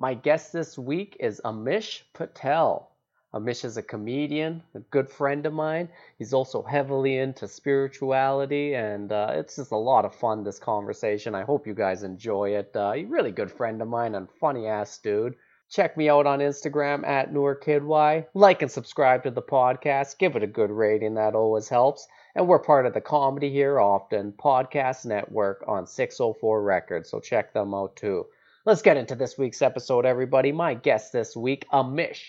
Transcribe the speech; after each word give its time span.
My 0.00 0.14
guest 0.14 0.52
this 0.52 0.78
week 0.78 1.16
is 1.18 1.40
Amish 1.44 2.02
Patel. 2.12 2.92
Amish 3.34 3.64
is 3.64 3.76
a 3.76 3.82
comedian, 3.82 4.62
a 4.76 4.78
good 4.78 5.10
friend 5.10 5.44
of 5.44 5.52
mine. 5.52 5.88
He's 6.18 6.32
also 6.32 6.62
heavily 6.62 7.18
into 7.18 7.48
spirituality, 7.48 8.76
and 8.76 9.10
uh, 9.10 9.32
it's 9.32 9.56
just 9.56 9.72
a 9.72 9.76
lot 9.76 10.04
of 10.04 10.14
fun, 10.14 10.44
this 10.44 10.60
conversation. 10.60 11.34
I 11.34 11.42
hope 11.42 11.66
you 11.66 11.74
guys 11.74 12.04
enjoy 12.04 12.50
it. 12.50 12.76
Uh, 12.76 12.92
he's 12.92 13.06
a 13.06 13.10
really 13.10 13.32
good 13.32 13.50
friend 13.50 13.82
of 13.82 13.88
mine 13.88 14.14
and 14.14 14.30
funny 14.30 14.68
ass 14.68 14.98
dude. 14.98 15.34
Check 15.68 15.96
me 15.96 16.08
out 16.08 16.28
on 16.28 16.38
Instagram 16.38 17.04
at 17.04 17.32
NoorKidY. 17.34 18.26
Like 18.34 18.62
and 18.62 18.70
subscribe 18.70 19.24
to 19.24 19.32
the 19.32 19.42
podcast. 19.42 20.18
Give 20.18 20.36
it 20.36 20.44
a 20.44 20.46
good 20.46 20.70
rating, 20.70 21.14
that 21.14 21.34
always 21.34 21.68
helps. 21.68 22.06
And 22.36 22.46
we're 22.46 22.60
part 22.60 22.86
of 22.86 22.94
the 22.94 23.00
Comedy 23.00 23.50
Here 23.50 23.80
Often 23.80 24.34
Podcast 24.34 25.06
Network 25.06 25.64
on 25.66 25.88
604 25.88 26.62
Records, 26.62 27.10
so 27.10 27.18
check 27.18 27.52
them 27.52 27.74
out 27.74 27.96
too. 27.96 28.26
Let's 28.68 28.82
get 28.82 28.98
into 28.98 29.14
this 29.14 29.38
week's 29.38 29.62
episode, 29.62 30.04
everybody. 30.04 30.52
My 30.52 30.74
guest 30.74 31.10
this 31.10 31.34
week, 31.34 31.64
Amish 31.72 32.20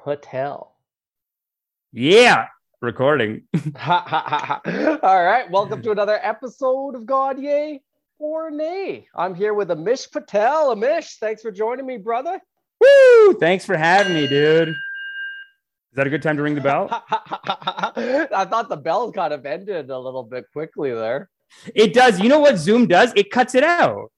Patel. 0.00 0.76
Yeah, 1.92 2.46
recording. 2.80 3.42
All 3.84 5.24
right, 5.24 5.46
welcome 5.50 5.82
to 5.82 5.90
another 5.90 6.20
episode 6.22 6.94
of 6.94 7.04
God 7.04 7.40
Yay 7.40 7.82
or 8.20 8.48
Nay. 8.48 9.08
I'm 9.12 9.34
here 9.34 9.54
with 9.54 9.70
Amish 9.70 10.12
Patel. 10.12 10.72
Amish, 10.72 11.16
thanks 11.18 11.42
for 11.42 11.50
joining 11.50 11.84
me, 11.84 11.96
brother. 11.96 12.40
Woo! 12.80 13.34
Thanks 13.40 13.66
for 13.66 13.76
having 13.76 14.14
me, 14.14 14.28
dude. 14.28 14.68
Is 14.68 14.76
that 15.94 16.06
a 16.06 16.10
good 16.10 16.22
time 16.22 16.36
to 16.36 16.44
ring 16.44 16.54
the 16.54 16.60
bell? 16.60 16.86
I 17.10 18.46
thought 18.48 18.68
the 18.68 18.76
bell 18.76 19.10
kind 19.10 19.32
of 19.32 19.44
ended 19.44 19.90
a 19.90 19.98
little 19.98 20.22
bit 20.22 20.44
quickly 20.52 20.92
there. 20.92 21.28
It 21.74 21.92
does. 21.92 22.20
You 22.20 22.28
know 22.28 22.38
what 22.38 22.56
Zoom 22.56 22.86
does? 22.86 23.12
It 23.16 23.32
cuts 23.32 23.56
it 23.56 23.64
out. 23.64 24.12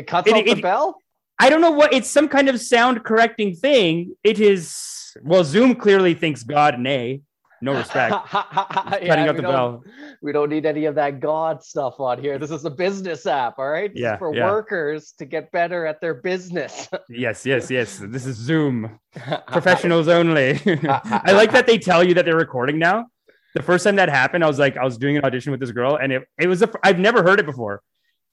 It 0.00 0.06
cuts 0.06 0.28
It- 0.28 0.34
off 0.34 0.44
the 0.56 0.62
bell? 0.62 0.96
I 1.38 1.48
don't 1.50 1.60
know 1.60 1.70
what 1.70 1.92
it's 1.92 2.10
some 2.10 2.28
kind 2.28 2.48
of 2.48 2.60
sound 2.60 3.04
correcting 3.04 3.54
thing. 3.54 4.14
It 4.24 4.40
is 4.40 5.14
well, 5.22 5.44
Zoom 5.44 5.74
clearly 5.74 6.14
thinks 6.14 6.42
God 6.42 6.78
nay. 6.78 7.20
No 7.62 7.74
respect. 7.74 8.14
Yeah, 8.32 9.06
Cutting 9.08 9.10
out 9.28 9.34
we 9.34 9.36
the 9.36 9.42
don't- 9.42 9.52
bell. 9.52 9.84
We 10.22 10.32
don't 10.32 10.48
need 10.50 10.64
any 10.66 10.86
of 10.86 10.94
that 10.94 11.20
God 11.20 11.62
stuff 11.62 12.00
on 12.00 12.18
here. 12.20 12.38
This 12.38 12.50
is 12.50 12.64
a 12.64 12.70
business 12.70 13.26
app, 13.26 13.58
all 13.58 13.68
right? 13.68 13.92
This 13.92 14.00
Yeah, 14.02 14.16
for 14.18 14.34
yeah. 14.34 14.46
workers 14.50 15.12
to 15.18 15.24
get 15.26 15.50
better 15.52 15.84
at 15.86 16.00
their 16.00 16.14
business. 16.14 16.88
Yes, 17.10 17.44
yes, 17.44 17.70
yes. 17.70 17.98
This 18.02 18.24
is 18.24 18.36
Zoom. 18.36 18.98
Professionals 19.48 20.08
only. 20.08 20.58
I 20.94 21.32
like 21.32 21.52
that 21.52 21.66
they 21.66 21.76
tell 21.78 22.02
you 22.02 22.14
that 22.14 22.24
they're 22.24 22.36
recording 22.36 22.78
now. 22.78 23.06
The 23.54 23.62
first 23.62 23.84
time 23.84 23.96
that 23.96 24.08
happened, 24.08 24.44
I 24.44 24.46
was 24.46 24.58
like, 24.58 24.76
I 24.76 24.84
was 24.84 24.96
doing 24.96 25.16
an 25.16 25.24
audition 25.24 25.50
with 25.50 25.60
this 25.60 25.72
girl, 25.72 25.96
and 25.96 26.12
it, 26.12 26.22
it 26.38 26.46
was 26.46 26.62
a, 26.62 26.70
I've 26.84 26.98
never 27.00 27.22
heard 27.22 27.40
it 27.40 27.46
before. 27.46 27.82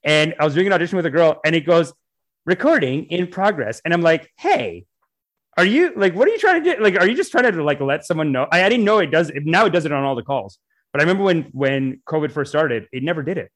And 0.04 0.34
I 0.38 0.44
was 0.44 0.54
doing 0.54 0.66
an 0.66 0.72
audition 0.72 0.96
with 0.96 1.06
a 1.06 1.10
girl, 1.10 1.40
and 1.44 1.54
it 1.54 1.62
goes, 1.66 1.92
recording 2.48 3.04
in 3.06 3.26
progress. 3.26 3.80
And 3.84 3.92
I'm 3.92 4.00
like, 4.00 4.32
hey, 4.38 4.86
are 5.58 5.64
you 5.64 5.92
like, 5.96 6.14
what 6.14 6.26
are 6.26 6.30
you 6.30 6.38
trying 6.38 6.64
to 6.64 6.76
do? 6.76 6.82
Like, 6.82 6.94
are 6.96 7.06
you 7.06 7.14
just 7.14 7.30
trying 7.30 7.52
to 7.52 7.62
like 7.62 7.80
let 7.80 8.04
someone 8.06 8.32
know? 8.32 8.46
I, 8.50 8.64
I 8.64 8.68
didn't 8.68 8.84
know 8.84 8.98
it 8.98 9.10
does 9.10 9.30
now 9.34 9.66
it 9.66 9.70
does 9.70 9.84
it 9.84 9.92
on 9.92 10.02
all 10.04 10.14
the 10.14 10.22
calls. 10.22 10.58
But 10.92 11.00
I 11.00 11.04
remember 11.04 11.24
when 11.24 11.42
when 11.52 12.00
COVID 12.08 12.32
first 12.32 12.50
started, 12.50 12.86
it 12.92 13.02
never 13.02 13.22
did 13.22 13.38
it. 13.38 13.50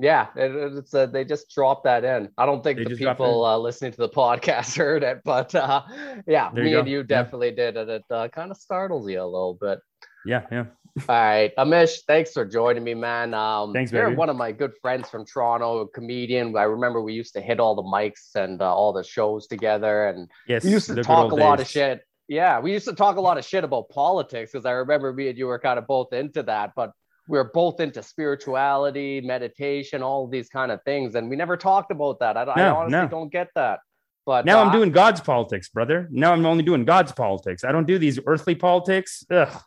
Yeah, 0.00 0.28
it, 0.36 0.52
it's 0.78 0.94
uh, 0.94 1.06
they 1.06 1.24
just 1.24 1.50
dropped 1.50 1.84
that 1.84 2.04
in. 2.04 2.28
I 2.38 2.46
don't 2.46 2.62
think 2.62 2.78
They 2.78 2.84
the 2.84 2.96
people 2.96 3.44
uh, 3.44 3.58
listening 3.58 3.92
to 3.92 3.98
the 3.98 4.08
podcast 4.08 4.76
heard 4.82 5.02
it, 5.02 5.20
but 5.24 5.54
uh, 5.54 5.82
yeah, 6.26 6.50
There 6.52 6.64
me 6.64 6.70
you 6.70 6.78
and 6.80 6.88
you 6.88 6.98
Yeah. 6.98 7.04
definitely 7.04 7.50
did, 7.52 7.76
and 7.76 7.90
it 7.90 8.04
uh, 8.10 8.28
kind 8.28 8.50
of 8.50 8.56
startles 8.56 9.08
you 9.08 9.20
a 9.20 9.24
little 9.24 9.54
bit. 9.60 9.80
Yeah, 10.24 10.42
yeah. 10.50 10.64
All 11.08 11.14
right, 11.14 11.52
Amish, 11.56 11.98
thanks 12.06 12.32
for 12.32 12.44
joining 12.44 12.82
me, 12.82 12.94
man. 12.94 13.34
Um, 13.34 13.72
Thanks, 13.72 13.92
you're 13.92 14.14
one 14.14 14.30
of 14.30 14.36
my 14.36 14.52
good 14.52 14.72
friends 14.80 15.08
from 15.08 15.24
Toronto, 15.24 15.80
a 15.80 15.88
comedian. 15.88 16.56
I 16.56 16.64
remember 16.64 17.00
we 17.00 17.12
used 17.12 17.34
to 17.34 17.40
hit 17.40 17.60
all 17.60 17.74
the 17.74 17.82
mics 17.82 18.34
and 18.34 18.60
uh, 18.60 18.74
all 18.74 18.92
the 18.92 19.04
shows 19.04 19.46
together, 19.46 20.08
and 20.08 20.28
Yes. 20.48 20.64
we 20.64 20.70
used 20.70 20.86
to 20.86 21.02
talk 21.02 21.30
a 21.30 21.32
old 21.32 21.40
lot 21.40 21.60
of 21.60 21.68
shit. 21.68 22.02
Yeah, 22.26 22.60
we 22.60 22.72
used 22.72 22.86
to 22.86 22.94
talk 22.94 23.16
a 23.16 23.20
lot 23.20 23.38
of 23.38 23.44
shit 23.44 23.64
about 23.64 23.88
politics 23.90 24.52
because 24.52 24.66
I 24.66 24.72
remember 24.72 25.12
me 25.12 25.28
and 25.28 25.38
you 25.38 25.46
were 25.46 25.58
kind 25.58 25.78
of 25.78 25.86
both 25.86 26.12
into 26.12 26.42
that, 26.44 26.72
but 26.74 26.92
we 27.28 27.38
were 27.38 27.50
both 27.54 27.80
into 27.80 28.02
spirituality, 28.02 29.20
meditation, 29.20 30.02
all 30.02 30.26
these 30.26 30.48
kind 30.48 30.72
of 30.72 30.82
things, 30.84 31.14
and 31.14 31.30
we 31.30 31.36
never 31.36 31.56
talked 31.56 31.90
about 31.90 32.18
that. 32.20 32.36
I, 32.36 32.42
I 32.42 32.70
honestly 32.70 32.90
no. 32.98 33.08
don't 33.08 33.32
get 33.32 33.48
that. 33.54 33.80
But 34.26 34.44
Now 34.44 34.60
uh, 34.60 34.64
I'm 34.64 34.72
doing 34.72 34.90
God's 34.90 35.22
politics, 35.22 35.70
brother. 35.70 36.06
Now 36.10 36.32
I'm 36.32 36.44
only 36.44 36.62
doing 36.62 36.84
God's 36.84 37.12
politics. 37.12 37.64
I 37.64 37.72
don't 37.72 37.86
do 37.86 37.98
these 37.98 38.18
earthly 38.26 38.54
politics. 38.54 39.24
Ugh. 39.30 39.62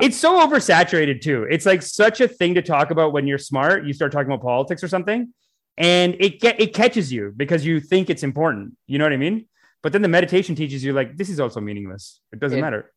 It's 0.00 0.16
so 0.16 0.46
oversaturated 0.46 1.20
too. 1.20 1.46
It's 1.50 1.66
like 1.66 1.82
such 1.82 2.20
a 2.20 2.28
thing 2.28 2.54
to 2.54 2.62
talk 2.62 2.90
about 2.90 3.12
when 3.12 3.26
you're 3.26 3.38
smart. 3.38 3.84
You 3.84 3.92
start 3.92 4.12
talking 4.12 4.32
about 4.32 4.42
politics 4.42 4.82
or 4.82 4.88
something, 4.88 5.32
and 5.76 6.16
it 6.18 6.40
get 6.40 6.60
it 6.60 6.74
catches 6.74 7.12
you 7.12 7.32
because 7.36 7.64
you 7.64 7.80
think 7.80 8.10
it's 8.10 8.22
important. 8.22 8.76
You 8.86 8.98
know 8.98 9.04
what 9.04 9.12
I 9.12 9.18
mean? 9.18 9.46
But 9.82 9.92
then 9.92 10.02
the 10.02 10.08
meditation 10.08 10.54
teaches 10.54 10.82
you 10.84 10.92
like 10.92 11.16
this 11.16 11.28
is 11.28 11.40
also 11.40 11.60
meaningless. 11.60 12.20
It 12.32 12.40
doesn't 12.40 12.58
It- 12.58 12.62
matter. 12.62 12.92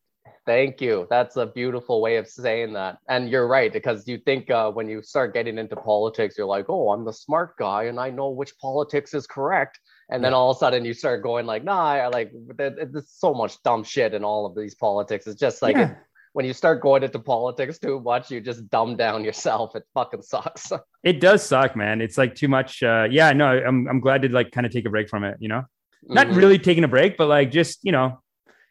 Thank 0.46 0.80
you. 0.80 1.08
That's 1.10 1.36
a 1.36 1.46
beautiful 1.46 2.00
way 2.00 2.18
of 2.18 2.28
saying 2.28 2.74
that. 2.74 2.98
And 3.08 3.28
you're 3.28 3.48
right, 3.48 3.72
because 3.72 4.06
you 4.06 4.18
think 4.18 4.48
uh, 4.48 4.70
when 4.70 4.88
you 4.88 5.02
start 5.02 5.34
getting 5.34 5.58
into 5.58 5.74
politics, 5.74 6.38
you're 6.38 6.46
like, 6.46 6.66
oh, 6.68 6.90
I'm 6.92 7.04
the 7.04 7.12
smart 7.12 7.56
guy 7.58 7.84
and 7.84 7.98
I 7.98 8.10
know 8.10 8.30
which 8.30 8.56
politics 8.58 9.12
is 9.12 9.26
correct. 9.26 9.80
And 10.08 10.22
then 10.22 10.32
all 10.34 10.50
of 10.50 10.56
a 10.56 10.58
sudden 10.60 10.84
you 10.84 10.94
start 10.94 11.22
going 11.22 11.46
like, 11.46 11.64
nah, 11.64 11.84
I 11.84 12.06
like 12.08 12.30
there's 12.56 13.10
so 13.10 13.34
much 13.34 13.60
dumb 13.64 13.82
shit 13.82 14.14
in 14.14 14.22
all 14.24 14.46
of 14.46 14.54
these 14.54 14.74
politics. 14.74 15.26
It's 15.26 15.40
just 15.40 15.62
like 15.62 15.76
Yeah. 15.76 15.90
it- 15.92 15.96
when 16.32 16.44
you 16.44 16.52
start 16.52 16.82
going 16.82 17.02
into 17.02 17.18
politics 17.18 17.78
too 17.78 17.98
much, 17.98 18.30
you 18.30 18.42
just 18.42 18.68
dumb 18.68 18.94
down 18.94 19.24
yourself. 19.24 19.74
It 19.74 19.84
fucking 19.94 20.20
sucks. 20.22 20.70
It 21.02 21.18
does 21.20 21.42
suck, 21.42 21.74
man. 21.76 22.00
It's 22.02 22.18
like 22.18 22.34
too 22.34 22.48
much. 22.48 22.82
Uh, 22.82 23.06
yeah, 23.10 23.32
no, 23.32 23.46
I'm 23.46 23.88
I'm 23.88 24.00
glad 24.00 24.22
to 24.22 24.28
like 24.28 24.50
kind 24.52 24.66
of 24.66 24.72
take 24.72 24.84
a 24.86 24.90
break 24.90 25.08
from 25.08 25.24
it. 25.24 25.36
You 25.40 25.48
know, 25.48 25.62
not 26.02 26.26
Mhm. 26.28 26.36
really 26.36 26.58
taking 26.58 26.84
a 26.84 26.88
break, 26.88 27.16
but 27.16 27.28
like 27.28 27.50
just 27.50 27.78
you 27.82 27.90
know, 27.92 28.20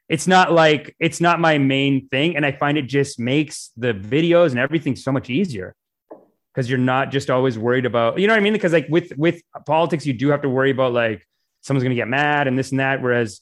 it's 0.07 0.27
not 0.27 0.51
like 0.51 0.95
it's 0.99 1.19
not 1.19 1.39
my 1.39 1.57
main 1.57 2.07
thing, 2.09 2.35
and 2.35 2.45
I 2.45 2.51
find 2.51 2.77
it 2.77 2.83
just 2.87 3.19
makes 3.19 3.71
the 3.75 3.93
videos 3.93 4.51
and 4.51 4.59
everything 4.59 4.95
so 4.95 5.11
much 5.11 5.29
easier 5.29 5.75
because 6.55 6.69
you're 6.69 6.79
not 6.79 7.11
just 7.11 7.29
always 7.29 7.59
worried 7.59 7.85
about 7.85 8.17
you 8.17 8.27
know 8.27 8.33
what 8.33 8.39
I 8.39 8.43
mean. 8.43 8.53
Because 8.53 8.71
like 8.71 8.87
with 8.89 9.11
with 9.17 9.41
politics, 9.65 10.05
you 10.05 10.13
do 10.13 10.29
have 10.29 10.41
to 10.43 10.49
worry 10.49 10.71
about 10.71 10.93
like 10.93 11.27
someone's 11.61 11.83
gonna 11.83 11.95
get 11.95 12.07
mad 12.07 12.47
and 12.47 12.57
this 12.57 12.71
and 12.71 12.79
that. 12.79 13.01
Whereas, 13.01 13.41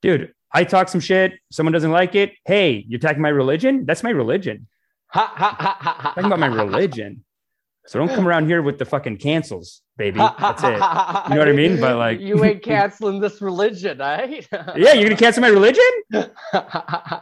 dude, 0.00 0.32
I 0.52 0.64
talk 0.64 0.88
some 0.88 1.00
shit, 1.00 1.32
someone 1.50 1.72
doesn't 1.72 1.90
like 1.90 2.14
it. 2.14 2.32
Hey, 2.44 2.84
you're 2.86 2.98
attacking 2.98 3.22
my 3.22 3.30
religion. 3.30 3.84
That's 3.84 4.02
my 4.02 4.10
religion. 4.10 4.68
Ha, 5.08 5.32
ha, 5.34 5.56
ha, 5.58 5.76
ha, 5.78 5.96
ha, 5.98 6.08
Talking 6.10 6.24
about 6.24 6.38
my 6.38 6.46
religion. 6.46 7.24
So 7.86 7.98
don't 7.98 8.08
come 8.14 8.28
around 8.28 8.46
here 8.46 8.62
with 8.62 8.78
the 8.78 8.84
fucking 8.84 9.16
cancels, 9.18 9.82
baby. 9.96 10.20
ha, 10.20 10.34
ha, 10.38 10.52
That's 10.52 10.62
it. 10.62 11.30
You 11.30 11.34
know 11.34 11.40
what 11.40 11.48
I 11.48 11.52
mean? 11.52 11.80
But, 11.80 11.96
like- 11.96 12.20
you 12.20 12.44
ain't 12.44 12.62
canceling 12.72 13.20
this 13.20 13.42
religion, 13.42 13.98
right? 13.98 14.46
Yeah, 14.76 14.92
you're 14.92 15.02
gonna 15.08 15.16
cancel 15.16 15.40
my 15.40 15.48
religion? 15.48 15.82
You're 16.12 16.30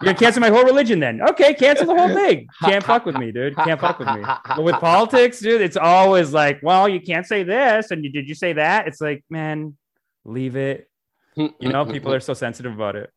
gonna 0.03 0.15
cancel 0.15 0.41
my 0.41 0.51
whole 0.51 0.65
religion 0.65 1.01
then? 1.01 1.23
Okay, 1.31 1.55
cancel 1.55 1.87
the 1.87 1.97
whole 1.97 2.09
thing. 2.15 2.47
Can't 2.63 2.85
fuck 2.85 3.07
with 3.07 3.17
me, 3.17 3.33
dude. 3.33 3.57
Can't 3.57 3.81
fuck 3.81 3.99
with 3.99 4.09
me. 4.09 4.23
But 4.57 4.63
with 4.63 4.77
politics, 4.77 5.41
dude, 5.41 5.63
it's 5.63 5.77
always 5.79 6.33
like, 6.33 6.61
well, 6.63 6.89
you 6.89 7.01
can't 7.01 7.27
say 7.27 7.43
this, 7.43 7.91
and 7.91 8.05
you 8.05 8.11
did 8.13 8.29
you 8.29 8.35
say 8.35 8.53
that? 8.55 8.87
It's 8.87 9.01
like, 9.01 9.25
man, 9.31 9.77
leave 10.25 10.57
it. 10.57 10.89
You 11.37 11.53
know, 11.61 11.87
people 11.87 12.13
are 12.13 12.21
so 12.21 12.35
sensitive 12.35 12.73
about 12.75 12.97
it. 12.97 13.11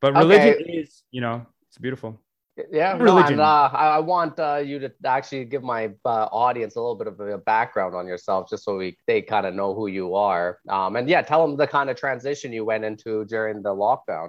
But 0.00 0.14
religion 0.24 0.54
Okay. 0.62 0.72
is, 0.72 1.02
you 1.10 1.20
know, 1.20 1.46
it's 1.68 1.78
beautiful. 1.78 2.20
Yeah, 2.70 2.92
no, 2.92 3.04
Religion. 3.04 3.32
and 3.32 3.40
uh, 3.40 3.70
I, 3.72 3.96
I 3.96 3.98
want 3.98 4.38
uh, 4.38 4.62
you 4.64 4.78
to 4.78 4.92
actually 5.04 5.44
give 5.44 5.64
my 5.64 5.86
uh, 6.04 6.26
audience 6.30 6.76
a 6.76 6.80
little 6.80 6.94
bit 6.94 7.08
of 7.08 7.18
a 7.18 7.38
background 7.38 7.96
on 7.96 8.06
yourself, 8.06 8.48
just 8.48 8.64
so 8.64 8.76
we 8.76 8.96
they 9.08 9.22
kind 9.22 9.44
of 9.44 9.54
know 9.54 9.74
who 9.74 9.88
you 9.88 10.14
are. 10.14 10.60
Um, 10.68 10.94
and 10.94 11.08
yeah, 11.08 11.22
tell 11.22 11.44
them 11.44 11.56
the 11.56 11.66
kind 11.66 11.90
of 11.90 11.96
transition 11.96 12.52
you 12.52 12.64
went 12.64 12.84
into 12.84 13.24
during 13.24 13.60
the 13.62 13.74
lockdown. 13.74 14.28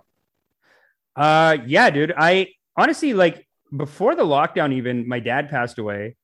Uh, 1.16 1.58
yeah, 1.68 1.92
dude. 1.92 2.14
I 2.18 2.48
honestly 2.76 3.14
like 3.14 3.48
before 3.76 4.16
the 4.16 4.24
lockdown, 4.26 4.74
even 4.74 5.08
my 5.08 5.20
dad 5.20 5.50
passed 5.50 5.78
away, 5.78 6.16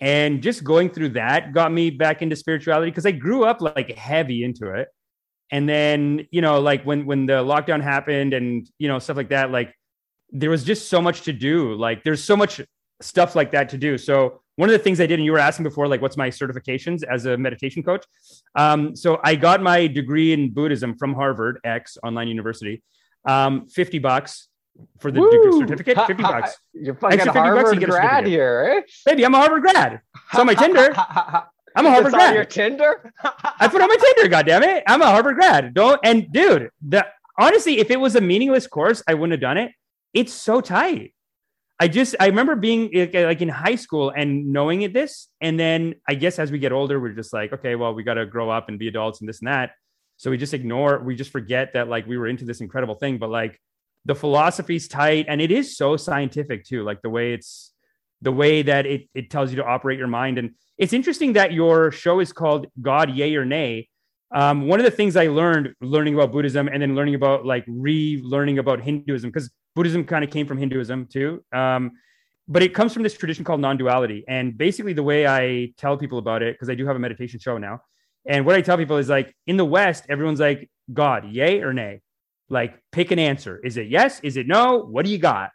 and 0.00 0.42
just 0.42 0.64
going 0.64 0.90
through 0.90 1.10
that 1.10 1.54
got 1.54 1.70
me 1.70 1.90
back 1.90 2.22
into 2.22 2.34
spirituality 2.34 2.90
because 2.90 3.06
I 3.06 3.12
grew 3.12 3.44
up 3.44 3.60
like 3.60 3.96
heavy 3.96 4.42
into 4.42 4.72
it. 4.74 4.88
And 5.52 5.68
then 5.68 6.26
you 6.32 6.40
know, 6.40 6.58
like 6.58 6.82
when 6.82 7.06
when 7.06 7.26
the 7.26 7.44
lockdown 7.44 7.80
happened 7.80 8.34
and 8.34 8.68
you 8.78 8.88
know 8.88 8.98
stuff 8.98 9.16
like 9.16 9.28
that, 9.28 9.52
like 9.52 9.72
there 10.30 10.50
was 10.50 10.64
just 10.64 10.88
so 10.88 11.00
much 11.00 11.22
to 11.22 11.32
do. 11.32 11.74
Like 11.74 12.04
there's 12.04 12.22
so 12.22 12.36
much 12.36 12.60
stuff 13.00 13.34
like 13.36 13.52
that 13.52 13.68
to 13.70 13.78
do. 13.78 13.98
So 13.98 14.40
one 14.56 14.70
of 14.70 14.72
the 14.72 14.78
things 14.78 15.00
I 15.00 15.06
did, 15.06 15.18
and 15.18 15.24
you 15.24 15.32
were 15.32 15.38
asking 15.38 15.64
before, 15.64 15.86
like, 15.86 16.00
what's 16.00 16.16
my 16.16 16.30
certifications 16.30 17.02
as 17.04 17.26
a 17.26 17.36
meditation 17.36 17.82
coach? 17.82 18.04
Um, 18.54 18.96
so 18.96 19.20
I 19.22 19.34
got 19.34 19.60
my 19.60 19.86
degree 19.86 20.32
in 20.32 20.50
Buddhism 20.50 20.96
from 20.96 21.12
Harvard 21.14 21.60
X 21.62 21.98
Online 22.02 22.28
University, 22.28 22.82
um, 23.26 23.66
fifty 23.68 23.98
bucks 23.98 24.48
for 24.98 25.10
the 25.10 25.20
degree 25.20 25.58
certificate. 25.58 25.98
Fifty 26.06 26.22
bucks. 26.22 26.58
You're 26.72 26.94
fucking 26.94 27.20
Harvard 27.26 27.84
grad 27.84 28.26
here, 28.26 28.78
eh? 28.78 28.92
Baby, 29.04 29.26
I'm 29.26 29.34
a 29.34 29.38
Harvard 29.38 29.62
grad. 29.62 30.00
So 30.32 30.44
my 30.44 30.54
Tinder. 30.54 30.94
I'm 31.76 31.84
a 31.84 31.90
Harvard 31.90 32.06
it's 32.06 32.14
grad. 32.14 32.30
On 32.30 32.34
your 32.34 32.44
Tinder? 32.46 33.12
I 33.60 33.68
put 33.68 33.82
on 33.82 33.88
my 33.88 33.96
Tinder. 34.00 34.30
God 34.30 34.46
damn 34.46 34.62
it! 34.62 34.84
I'm 34.86 35.02
a 35.02 35.06
Harvard 35.06 35.34
grad. 35.36 35.74
Don't 35.74 36.00
and 36.02 36.32
dude, 36.32 36.70
the 36.80 37.06
honestly, 37.38 37.78
if 37.78 37.90
it 37.90 38.00
was 38.00 38.16
a 38.16 38.22
meaningless 38.22 38.66
course, 38.66 39.02
I 39.06 39.12
wouldn't 39.12 39.32
have 39.32 39.40
done 39.42 39.58
it. 39.58 39.72
It's 40.16 40.32
so 40.32 40.60
tight. 40.60 41.12
I 41.78 41.88
just 41.88 42.16
I 42.18 42.26
remember 42.32 42.56
being 42.56 42.82
like 43.12 43.42
in 43.42 43.50
high 43.50 43.74
school 43.76 44.10
and 44.10 44.50
knowing 44.50 44.80
it 44.80 44.94
this, 44.94 45.28
and 45.42 45.60
then 45.60 45.96
I 46.08 46.14
guess 46.14 46.38
as 46.38 46.50
we 46.50 46.58
get 46.58 46.72
older, 46.72 46.98
we're 46.98 47.12
just 47.12 47.34
like, 47.34 47.52
okay, 47.52 47.74
well, 47.76 47.92
we 47.92 48.02
got 48.02 48.14
to 48.14 48.24
grow 48.24 48.48
up 48.48 48.70
and 48.70 48.78
be 48.78 48.88
adults 48.88 49.20
and 49.20 49.28
this 49.28 49.40
and 49.40 49.48
that. 49.48 49.72
So 50.16 50.30
we 50.30 50.38
just 50.38 50.54
ignore, 50.54 50.98
we 51.00 51.14
just 51.14 51.30
forget 51.30 51.74
that 51.74 51.88
like 51.88 52.06
we 52.06 52.16
were 52.16 52.28
into 52.28 52.46
this 52.46 52.62
incredible 52.62 52.94
thing, 52.94 53.18
but 53.18 53.28
like 53.28 53.60
the 54.06 54.14
philosophy's 54.14 54.88
tight 54.88 55.26
and 55.28 55.38
it 55.42 55.50
is 55.50 55.76
so 55.76 55.98
scientific 55.98 56.64
too, 56.64 56.82
like 56.82 57.02
the 57.02 57.10
way 57.10 57.34
it's 57.34 57.74
the 58.22 58.32
way 58.32 58.62
that 58.62 58.86
it 58.86 59.10
it 59.14 59.28
tells 59.28 59.50
you 59.50 59.56
to 59.56 59.64
operate 59.64 59.98
your 59.98 60.08
mind. 60.08 60.38
And 60.38 60.54
it's 60.78 60.94
interesting 60.94 61.34
that 61.34 61.52
your 61.52 61.92
show 61.92 62.20
is 62.20 62.32
called 62.32 62.68
God, 62.80 63.10
Yay 63.10 63.36
or 63.36 63.44
Nay. 63.44 63.90
Um, 64.34 64.66
one 64.66 64.80
of 64.80 64.84
the 64.84 64.96
things 64.98 65.14
I 65.14 65.26
learned 65.26 65.74
learning 65.82 66.14
about 66.14 66.32
Buddhism 66.32 66.68
and 66.72 66.80
then 66.80 66.94
learning 66.94 67.16
about 67.16 67.44
like 67.44 67.64
re-learning 67.68 68.58
about 68.58 68.80
Hinduism, 68.80 69.28
because 69.30 69.50
Buddhism 69.76 70.04
kind 70.04 70.24
of 70.24 70.30
came 70.30 70.46
from 70.46 70.58
Hinduism 70.58 71.06
too. 71.06 71.44
Um, 71.52 71.92
but 72.48 72.62
it 72.62 72.74
comes 72.74 72.92
from 72.94 73.02
this 73.02 73.16
tradition 73.16 73.44
called 73.44 73.60
non-duality. 73.60 74.24
And 74.26 74.56
basically 74.56 74.94
the 74.94 75.02
way 75.02 75.26
I 75.26 75.72
tell 75.76 75.96
people 75.96 76.18
about 76.18 76.42
it, 76.42 76.54
because 76.54 76.70
I 76.70 76.74
do 76.74 76.86
have 76.86 76.96
a 76.96 76.98
meditation 76.98 77.38
show 77.38 77.58
now. 77.58 77.82
And 78.24 78.46
what 78.46 78.56
I 78.56 78.62
tell 78.62 78.76
people 78.76 78.96
is 78.96 79.08
like 79.08 79.36
in 79.46 79.56
the 79.56 79.64
West, 79.64 80.06
everyone's 80.08 80.40
like, 80.40 80.70
God, 80.92 81.30
yay 81.30 81.60
or 81.60 81.72
nay? 81.72 82.00
Like 82.48 82.80
pick 82.90 83.10
an 83.10 83.18
answer. 83.18 83.60
Is 83.62 83.76
it 83.76 83.88
yes? 83.88 84.18
Is 84.20 84.36
it 84.36 84.46
no? 84.46 84.78
What 84.78 85.04
do 85.04 85.10
you 85.10 85.18
got? 85.18 85.50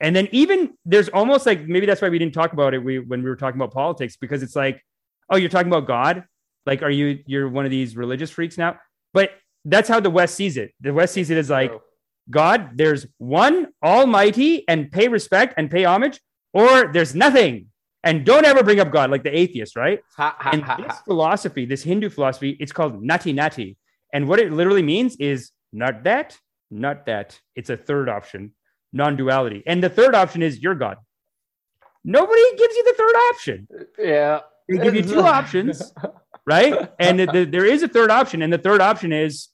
And 0.00 0.16
then 0.16 0.28
even 0.32 0.72
there's 0.84 1.08
almost 1.10 1.44
like 1.44 1.66
maybe 1.66 1.86
that's 1.86 2.00
why 2.00 2.08
we 2.08 2.18
didn't 2.18 2.34
talk 2.34 2.52
about 2.52 2.74
it 2.74 2.82
we, 2.82 3.00
when 3.00 3.22
we 3.22 3.28
were 3.28 3.36
talking 3.36 3.60
about 3.60 3.72
politics 3.72 4.16
because 4.16 4.42
it's 4.42 4.56
like, 4.56 4.82
oh, 5.28 5.36
you're 5.36 5.50
talking 5.50 5.68
about 5.68 5.86
God. 5.86 6.24
Like, 6.64 6.82
are 6.82 6.90
you 6.90 7.22
you're 7.26 7.48
one 7.48 7.64
of 7.64 7.70
these 7.70 7.96
religious 7.96 8.30
freaks 8.30 8.56
now? 8.56 8.78
But 9.12 9.30
that's 9.64 9.88
how 9.88 10.00
the 10.00 10.10
West 10.10 10.34
sees 10.36 10.56
it. 10.56 10.72
The 10.80 10.94
West 10.94 11.12
sees 11.12 11.30
it 11.30 11.36
as 11.36 11.50
like 11.50 11.72
God. 12.30 12.70
There's 12.76 13.06
one 13.18 13.68
Almighty, 13.82 14.66
and 14.68 14.90
pay 14.90 15.08
respect 15.08 15.54
and 15.56 15.70
pay 15.70 15.84
homage, 15.84 16.20
or 16.52 16.92
there's 16.92 17.14
nothing. 17.14 17.66
And 18.04 18.24
don't 18.24 18.44
ever 18.44 18.62
bring 18.62 18.80
up 18.80 18.90
God 18.90 19.10
like 19.10 19.22
the 19.22 19.36
atheist, 19.36 19.76
right? 19.76 20.00
and 20.18 20.64
this 20.78 20.98
philosophy, 21.04 21.66
this 21.66 21.82
Hindu 21.82 22.10
philosophy, 22.10 22.56
it's 22.58 22.72
called 22.72 23.02
neti 23.02 23.32
neti. 23.34 23.76
And 24.12 24.28
what 24.28 24.40
it 24.40 24.52
literally 24.52 24.82
means 24.82 25.16
is 25.16 25.52
not 25.72 26.04
that, 26.04 26.36
not 26.70 27.06
that. 27.06 27.40
It's 27.54 27.70
a 27.70 27.76
third 27.76 28.08
option, 28.08 28.52
non 28.92 29.16
duality. 29.16 29.62
And 29.66 29.82
the 29.82 29.88
third 29.88 30.14
option 30.14 30.42
is 30.42 30.60
your 30.60 30.74
God. 30.74 30.96
Nobody 32.04 32.42
gives 32.56 32.74
you 32.74 32.84
the 32.84 32.94
third 32.94 33.14
option. 33.30 33.68
Yeah. 33.98 34.40
They 34.68 34.78
give 34.78 34.94
you 34.94 35.02
two 35.02 35.20
options, 35.20 35.92
right? 36.46 36.90
And 36.98 37.20
the, 37.20 37.26
the, 37.26 37.44
there 37.44 37.64
is 37.64 37.82
a 37.82 37.88
third 37.88 38.10
option. 38.10 38.42
And 38.42 38.52
the 38.52 38.58
third 38.58 38.80
option 38.80 39.12
is, 39.12 39.48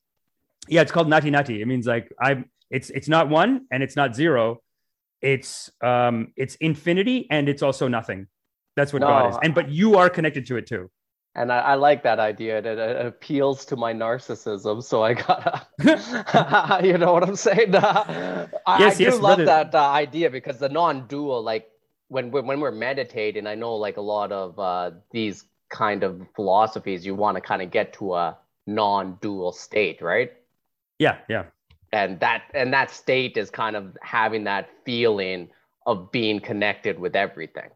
yeah, 0.68 0.80
it's 0.80 0.92
called 0.92 1.08
neti 1.08 1.30
neti. 1.30 1.60
It 1.60 1.66
means 1.66 1.86
like 1.86 2.10
I'm, 2.20 2.50
it's, 2.70 2.90
it's 2.90 3.08
not 3.08 3.28
one 3.28 3.66
and 3.70 3.82
it's 3.82 3.96
not 3.96 4.14
zero. 4.14 4.60
It's, 5.20 5.70
um, 5.82 6.32
it's 6.36 6.54
infinity 6.56 7.26
and 7.30 7.48
it's 7.48 7.62
also 7.62 7.88
nothing. 7.88 8.26
That's 8.76 8.92
what 8.92 9.00
No, 9.00 9.08
God 9.08 9.30
is. 9.30 9.38
And, 9.42 9.54
but 9.54 9.70
you 9.70 9.96
are 9.96 10.08
connected 10.10 10.46
to 10.46 10.56
it 10.56 10.66
too. 10.66 10.90
And 11.34 11.52
I, 11.52 11.58
I 11.58 11.74
like 11.74 12.02
that 12.02 12.18
idea. 12.18 12.60
That 12.60 12.78
it 12.78 13.06
appeals 13.06 13.64
to 13.66 13.76
my 13.76 13.92
narcissism, 13.92 14.82
so 14.82 15.02
I 15.04 15.14
gotta, 15.14 15.66
you 16.84 16.98
know 16.98 17.12
what 17.12 17.22
I'm 17.22 17.36
saying? 17.36 17.74
I, 17.76 18.48
Yes, 18.76 18.94
I 18.96 18.98
do 18.98 19.04
yes, 19.04 19.20
love 19.20 19.42
brother. 19.42 19.44
that 19.44 19.74
uh, 19.74 19.88
idea 19.90 20.30
because 20.30 20.58
the 20.58 20.68
non-dual, 20.68 21.42
like 21.42 21.68
when 22.08 22.30
we're, 22.30 22.42
when 22.42 22.60
we're 22.60 22.72
meditating, 22.72 23.46
I 23.46 23.54
know 23.54 23.76
like 23.76 23.98
a 23.98 24.00
lot 24.02 24.32
of 24.32 24.58
uh, 24.58 24.92
these 25.12 25.44
kind 25.68 26.02
of 26.02 26.26
philosophies, 26.34 27.06
you 27.06 27.14
want 27.14 27.36
to 27.36 27.40
kind 27.40 27.62
of 27.62 27.70
get 27.70 27.92
to 27.94 28.14
a 28.14 28.38
non-dual 28.66 29.52
state, 29.52 30.02
right? 30.02 30.32
Yeah. 30.98 31.18
Yeah. 31.28 31.44
And 31.92 32.20
that 32.20 32.42
and 32.54 32.72
that 32.72 32.90
state 32.90 33.36
is 33.36 33.50
kind 33.50 33.74
of 33.74 33.96
having 34.02 34.44
that 34.44 34.68
feeling 34.84 35.48
of 35.86 36.12
being 36.12 36.38
connected 36.40 36.98
with 36.98 37.16
everything. 37.16 37.70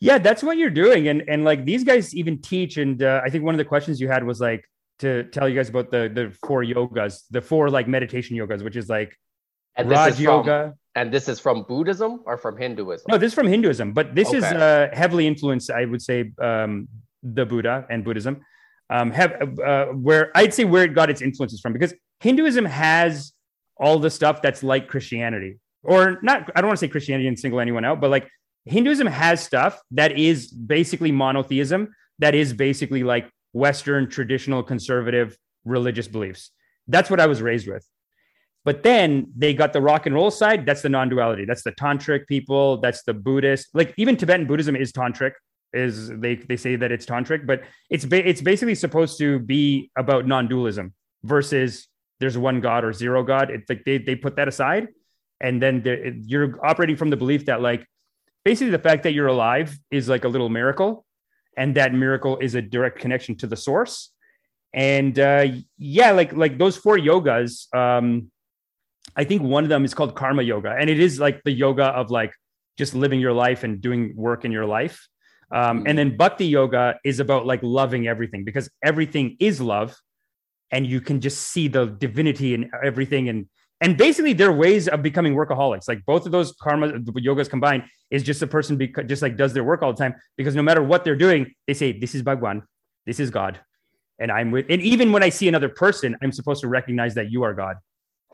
Yeah, 0.00 0.18
that's 0.18 0.42
what 0.42 0.56
you're 0.56 0.70
doing, 0.70 1.08
and 1.08 1.22
and 1.28 1.44
like 1.44 1.64
these 1.64 1.82
guys 1.82 2.14
even 2.14 2.40
teach. 2.40 2.76
And 2.76 3.02
uh, 3.02 3.20
I 3.24 3.30
think 3.30 3.42
one 3.44 3.54
of 3.54 3.58
the 3.58 3.64
questions 3.64 4.00
you 4.00 4.08
had 4.08 4.22
was 4.22 4.40
like 4.40 4.64
to 5.00 5.24
tell 5.24 5.48
you 5.48 5.56
guys 5.56 5.68
about 5.68 5.90
the 5.90 6.08
the 6.12 6.32
four 6.46 6.62
yogas, 6.62 7.24
the 7.30 7.40
four 7.40 7.70
like 7.70 7.88
meditation 7.88 8.36
yogas, 8.36 8.62
which 8.62 8.76
is 8.76 8.88
like 8.88 9.16
And 9.76 9.90
this 9.90 9.96
Raj 9.96 10.10
is 10.12 10.16
from, 10.16 10.24
yoga. 10.24 10.74
and 10.94 11.12
this 11.12 11.28
is 11.28 11.38
from 11.38 11.62
Buddhism 11.62 12.22
or 12.26 12.36
from 12.36 12.56
Hinduism? 12.56 13.06
No, 13.08 13.16
this 13.18 13.28
is 13.28 13.34
from 13.34 13.46
Hinduism, 13.46 13.92
but 13.92 14.14
this 14.14 14.32
is 14.32 14.42
uh, 14.42 14.88
heavily 14.92 15.26
influenced, 15.26 15.70
I 15.70 15.84
would 15.84 16.02
say, 16.02 16.32
um, 16.40 16.88
the 17.22 17.46
Buddha 17.46 17.86
and 17.88 18.04
Buddhism. 18.04 18.42
Um, 18.90 19.10
have 19.10 19.32
uh, 19.60 19.86
where 19.86 20.30
I'd 20.34 20.54
say 20.54 20.64
where 20.64 20.84
it 20.84 20.94
got 20.94 21.10
its 21.10 21.22
influences 21.22 21.60
from, 21.60 21.72
because 21.74 21.94
Hinduism 22.20 22.64
has 22.64 23.32
all 23.76 23.98
the 23.98 24.10
stuff 24.10 24.42
that's 24.42 24.62
like 24.62 24.88
Christianity, 24.88 25.58
or 25.82 26.18
not. 26.22 26.50
I 26.54 26.60
don't 26.60 26.68
want 26.68 26.78
to 26.78 26.86
say 26.86 26.90
Christianity 26.90 27.28
and 27.28 27.38
single 27.38 27.60
anyone 27.60 27.84
out, 27.84 28.00
but 28.00 28.10
like 28.10 28.28
Hinduism 28.64 29.06
has 29.06 29.42
stuff 29.42 29.80
that 29.92 30.18
is 30.18 30.48
basically 30.48 31.12
monotheism, 31.12 31.94
that 32.18 32.34
is 32.34 32.52
basically 32.52 33.04
like 33.04 33.30
Western 33.52 34.08
traditional 34.08 34.62
conservative 34.62 35.36
religious 35.64 36.08
beliefs. 36.08 36.50
That's 36.86 37.10
what 37.10 37.20
I 37.20 37.26
was 37.26 37.40
raised 37.40 37.68
with. 37.68 37.86
But 38.64 38.82
then 38.82 39.32
they 39.36 39.54
got 39.54 39.72
the 39.72 39.80
rock 39.80 40.06
and 40.06 40.14
roll 40.14 40.30
side. 40.30 40.66
That's 40.66 40.82
the 40.82 40.88
non-duality. 40.88 41.44
That's 41.44 41.62
the 41.62 41.72
tantric 41.72 42.26
people. 42.26 42.78
That's 42.78 43.02
the 43.04 43.14
Buddhist. 43.14 43.68
Like 43.72 43.94
even 43.96 44.16
Tibetan 44.16 44.46
Buddhism 44.46 44.76
is 44.76 44.92
tantric. 44.92 45.32
Is 45.74 46.08
they 46.08 46.34
they 46.36 46.56
say 46.56 46.76
that 46.76 46.90
it's 46.90 47.04
tantric, 47.04 47.46
but 47.46 47.62
it's 47.90 48.06
ba- 48.06 48.26
it's 48.26 48.40
basically 48.40 48.74
supposed 48.74 49.18
to 49.18 49.38
be 49.38 49.90
about 49.98 50.26
non-dualism 50.26 50.94
versus 51.24 51.88
there's 52.20 52.36
one 52.36 52.60
God 52.60 52.84
or 52.84 52.92
zero 52.92 53.22
God. 53.22 53.50
It's 53.50 53.68
like 53.68 53.84
they 53.84 53.98
they 53.98 54.16
put 54.16 54.36
that 54.36 54.48
aside, 54.48 54.88
and 55.40 55.62
then 55.62 55.82
you're 56.26 56.64
operating 56.64 56.96
from 56.96 57.10
the 57.10 57.16
belief 57.16 57.46
that 57.46 57.60
like 57.60 57.86
basically 58.44 58.70
the 58.70 58.78
fact 58.78 59.02
that 59.04 59.12
you're 59.12 59.26
alive 59.26 59.78
is 59.90 60.08
like 60.08 60.24
a 60.24 60.28
little 60.28 60.48
miracle, 60.48 61.04
and 61.56 61.74
that 61.76 61.94
miracle 61.94 62.38
is 62.38 62.54
a 62.54 62.62
direct 62.62 62.98
connection 62.98 63.36
to 63.36 63.46
the 63.46 63.56
source. 63.56 64.10
And 64.72 65.18
uh, 65.18 65.46
yeah, 65.76 66.12
like 66.12 66.32
like 66.32 66.58
those 66.58 66.76
four 66.76 66.98
yogas. 66.98 67.72
Um, 67.74 68.30
I 69.16 69.24
think 69.24 69.42
one 69.42 69.64
of 69.64 69.70
them 69.70 69.84
is 69.84 69.94
called 69.94 70.14
karma 70.14 70.42
yoga, 70.42 70.74
and 70.78 70.90
it 70.90 71.00
is 71.00 71.18
like 71.18 71.42
the 71.44 71.52
yoga 71.52 71.84
of 71.84 72.10
like 72.10 72.32
just 72.76 72.94
living 72.94 73.20
your 73.20 73.32
life 73.32 73.64
and 73.64 73.80
doing 73.80 74.14
work 74.16 74.44
in 74.44 74.52
your 74.52 74.66
life. 74.66 75.08
Um, 75.50 75.84
and 75.86 75.96
then 75.96 76.16
bhakti 76.16 76.46
yoga 76.46 76.96
is 77.04 77.20
about 77.20 77.46
like 77.46 77.60
loving 77.62 78.06
everything 78.06 78.44
because 78.44 78.68
everything 78.84 79.36
is 79.40 79.60
love, 79.60 79.96
and 80.70 80.86
you 80.86 81.00
can 81.00 81.20
just 81.20 81.48
see 81.48 81.68
the 81.68 81.86
divinity 81.86 82.54
and 82.54 82.70
everything. 82.84 83.28
And 83.28 83.46
and 83.80 83.96
basically, 83.96 84.32
they're 84.32 84.52
ways 84.52 84.88
of 84.88 85.02
becoming 85.02 85.34
workaholics. 85.34 85.86
Like 85.86 86.04
both 86.04 86.26
of 86.26 86.32
those 86.32 86.52
karma 86.60 86.92
yogas 86.98 87.48
combined 87.48 87.84
is 88.10 88.22
just 88.22 88.42
a 88.42 88.46
person 88.46 88.76
beca- 88.76 89.08
just 89.08 89.22
like 89.22 89.36
does 89.36 89.52
their 89.52 89.64
work 89.64 89.82
all 89.82 89.92
the 89.92 89.98
time 89.98 90.14
because 90.36 90.56
no 90.56 90.62
matter 90.62 90.82
what 90.82 91.04
they're 91.04 91.16
doing, 91.16 91.54
they 91.66 91.74
say 91.74 91.92
this 91.92 92.14
is 92.14 92.22
Bhagwan, 92.22 92.62
this 93.06 93.20
is 93.20 93.30
God, 93.30 93.60
and 94.18 94.32
I'm 94.32 94.50
with. 94.50 94.66
And 94.68 94.82
even 94.82 95.12
when 95.12 95.22
I 95.22 95.28
see 95.28 95.46
another 95.46 95.68
person, 95.68 96.16
I'm 96.22 96.32
supposed 96.32 96.60
to 96.62 96.68
recognize 96.68 97.14
that 97.14 97.30
you 97.30 97.44
are 97.44 97.54
God. 97.54 97.76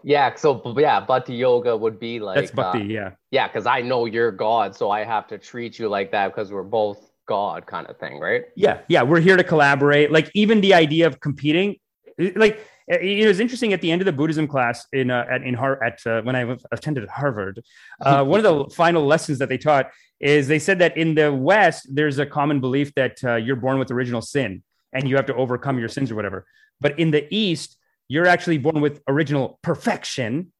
Yeah, 0.02 0.34
so 0.34 0.74
yeah, 0.76 1.00
Bhakti 1.00 1.34
Yoga 1.34 1.74
would 1.76 1.98
be 1.98 2.20
like 2.20 2.36
That's 2.36 2.50
bhakti. 2.50 2.82
uh, 2.82 2.84
yeah. 2.84 3.10
yeah, 3.30 3.48
because 3.48 3.64
I 3.64 3.80
know 3.80 4.04
you're 4.04 4.30
God, 4.30 4.76
so 4.76 4.90
I 4.90 5.02
have 5.02 5.26
to 5.28 5.38
treat 5.38 5.78
you 5.78 5.88
like 5.88 6.12
that 6.12 6.28
because 6.28 6.52
we're 6.52 6.62
both 6.62 7.10
God, 7.26 7.66
kind 7.66 7.86
of 7.86 7.98
thing, 7.98 8.20
right? 8.20 8.44
Yeah, 8.54 8.80
yeah, 8.88 9.02
we're 9.02 9.20
here 9.20 9.36
to 9.36 9.44
collaborate. 9.44 10.12
Like 10.12 10.30
even 10.34 10.60
the 10.60 10.74
idea 10.74 11.06
of 11.06 11.20
competing, 11.20 11.76
like 12.18 12.60
it 12.86 13.26
was 13.26 13.40
interesting 13.40 13.72
at 13.72 13.80
the 13.80 13.90
end 13.90 14.02
of 14.02 14.06
the 14.06 14.12
Buddhism 14.12 14.46
class 14.46 14.86
in 14.92 15.10
uh, 15.10 15.24
at 15.30 15.42
in 15.42 15.54
Har- 15.54 15.82
at 15.82 16.00
uh, 16.06 16.22
when 16.22 16.36
I 16.36 16.56
attended 16.70 17.08
Harvard. 17.08 17.62
Uh, 18.00 18.24
one 18.24 18.44
of 18.44 18.44
the 18.44 18.74
final 18.74 19.06
lessons 19.06 19.38
that 19.38 19.48
they 19.48 19.58
taught 19.58 19.90
is 20.20 20.48
they 20.48 20.58
said 20.58 20.78
that 20.80 20.96
in 20.96 21.14
the 21.14 21.32
West 21.32 21.86
there's 21.94 22.18
a 22.18 22.26
common 22.26 22.60
belief 22.60 22.94
that 22.94 23.22
uh, 23.24 23.36
you're 23.36 23.56
born 23.56 23.78
with 23.78 23.90
original 23.90 24.20
sin 24.20 24.62
and 24.92 25.08
you 25.08 25.16
have 25.16 25.26
to 25.26 25.34
overcome 25.34 25.78
your 25.78 25.88
sins 25.88 26.10
or 26.10 26.14
whatever. 26.14 26.46
But 26.80 26.98
in 26.98 27.10
the 27.10 27.26
East, 27.34 27.76
you're 28.08 28.26
actually 28.26 28.58
born 28.58 28.80
with 28.80 29.02
original 29.08 29.58
perfection, 29.62 30.52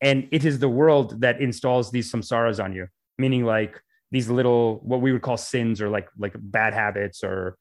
and 0.00 0.28
it 0.30 0.44
is 0.44 0.58
the 0.58 0.68
world 0.68 1.20
that 1.20 1.40
installs 1.40 1.90
these 1.90 2.10
samskaras 2.12 2.62
on 2.62 2.72
you, 2.72 2.88
meaning 3.18 3.44
like 3.44 3.80
these 4.12 4.28
little 4.28 4.80
what 4.84 5.00
we 5.00 5.12
would 5.12 5.22
call 5.22 5.36
sins 5.36 5.80
or 5.80 5.88
like 5.88 6.08
like 6.18 6.34
bad 6.36 6.74
habits 6.74 7.24
or 7.24 7.56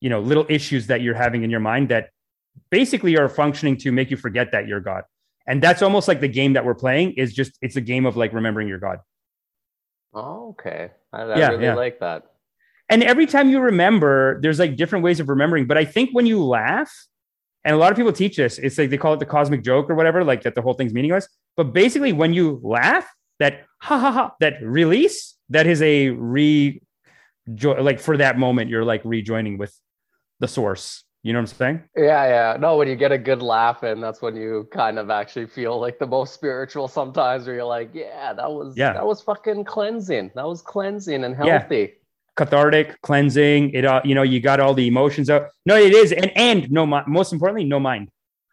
you 0.00 0.10
know 0.10 0.20
little 0.20 0.46
issues 0.48 0.88
that 0.88 1.00
you're 1.00 1.14
having 1.14 1.42
in 1.42 1.50
your 1.50 1.60
mind 1.60 1.88
that 1.88 2.10
basically 2.70 3.16
are 3.18 3.28
functioning 3.28 3.76
to 3.76 3.92
make 3.92 4.10
you 4.10 4.16
forget 4.16 4.52
that 4.52 4.66
you're 4.66 4.80
god 4.80 5.04
and 5.46 5.62
that's 5.62 5.82
almost 5.82 6.08
like 6.08 6.20
the 6.20 6.28
game 6.28 6.52
that 6.54 6.64
we're 6.64 6.74
playing 6.74 7.12
is 7.12 7.32
just 7.32 7.58
it's 7.60 7.76
a 7.76 7.80
game 7.80 8.06
of 8.06 8.16
like 8.16 8.32
remembering 8.32 8.68
your 8.68 8.78
god 8.78 8.98
Oh, 10.14 10.50
okay. 10.50 10.90
I, 11.12 11.22
I 11.22 11.38
Yeah, 11.38 11.48
really 11.50 11.64
yeah. 11.64 11.74
like 11.74 12.00
that. 12.00 12.24
and 12.90 13.02
every 13.02 13.26
time 13.26 13.48
you 13.48 13.60
remember, 13.60 14.38
there's 14.42 14.58
like 14.58 14.76
different 14.76 15.02
ways 15.04 15.20
of 15.20 15.28
remembering. 15.30 15.66
But 15.66 15.78
I 15.78 15.86
think 15.86 16.10
when 16.12 16.26
you 16.26 16.44
laugh, 16.44 16.92
and 17.64 17.74
a 17.74 17.78
lot 17.78 17.90
of 17.92 17.96
people 17.96 18.12
teach 18.12 18.36
this, 18.36 18.58
it's 18.58 18.76
like 18.76 18.90
they 18.90 18.98
call 18.98 19.14
it 19.14 19.20
the 19.20 19.26
cosmic 19.26 19.62
joke 19.64 19.88
or 19.88 19.94
whatever, 19.94 20.22
like 20.22 20.42
that 20.42 20.54
the 20.54 20.60
whole 20.60 20.74
thing's 20.74 20.92
meaningless. 20.92 21.26
But 21.56 21.72
basically, 21.72 22.12
when 22.12 22.34
you 22.34 22.60
laugh, 22.62 23.08
that 23.38 23.64
ha 23.80 23.98
ha 23.98 24.12
ha, 24.12 24.32
that 24.40 24.62
release, 24.62 25.34
that 25.48 25.66
is 25.66 25.80
a 25.80 26.10
re, 26.10 26.82
like 27.62 27.98
for 27.98 28.18
that 28.18 28.38
moment, 28.38 28.68
you're 28.68 28.84
like 28.84 29.00
rejoining 29.04 29.56
with 29.56 29.74
the 30.40 30.48
source. 30.48 31.04
You 31.22 31.32
know 31.32 31.38
what 31.38 31.52
I'm 31.52 31.56
saying? 31.56 31.82
Yeah, 31.96 32.26
yeah. 32.26 32.56
No, 32.58 32.76
when 32.76 32.88
you 32.88 32.96
get 32.96 33.12
a 33.12 33.18
good 33.18 33.42
laugh 33.42 33.84
and 33.84 34.02
that's 34.02 34.20
when 34.20 34.34
you 34.34 34.68
kind 34.72 34.98
of 34.98 35.08
actually 35.08 35.46
feel 35.46 35.80
like 35.80 36.00
the 36.00 36.06
most 36.06 36.34
spiritual 36.34 36.88
sometimes 36.88 37.46
where 37.46 37.54
you're 37.54 37.64
like, 37.64 37.90
yeah, 37.94 38.32
that 38.32 38.50
was 38.50 38.76
yeah. 38.76 38.92
that 38.92 39.06
was 39.06 39.22
fucking 39.22 39.64
cleansing. 39.64 40.32
That 40.34 40.46
was 40.46 40.62
cleansing 40.62 41.22
and 41.22 41.36
healthy. 41.36 41.76
Yeah. 41.76 41.86
Cathartic, 42.34 43.00
cleansing. 43.02 43.70
It 43.70 43.84
uh, 43.84 44.00
you 44.04 44.16
know, 44.16 44.22
you 44.22 44.40
got 44.40 44.58
all 44.58 44.74
the 44.74 44.88
emotions 44.88 45.30
out. 45.30 45.50
No, 45.64 45.76
it 45.76 45.94
is. 45.94 46.10
And 46.10 46.36
and 46.36 46.68
no 46.72 46.86
most 46.86 47.32
importantly, 47.32 47.64
no 47.64 47.78
mind. 47.78 48.08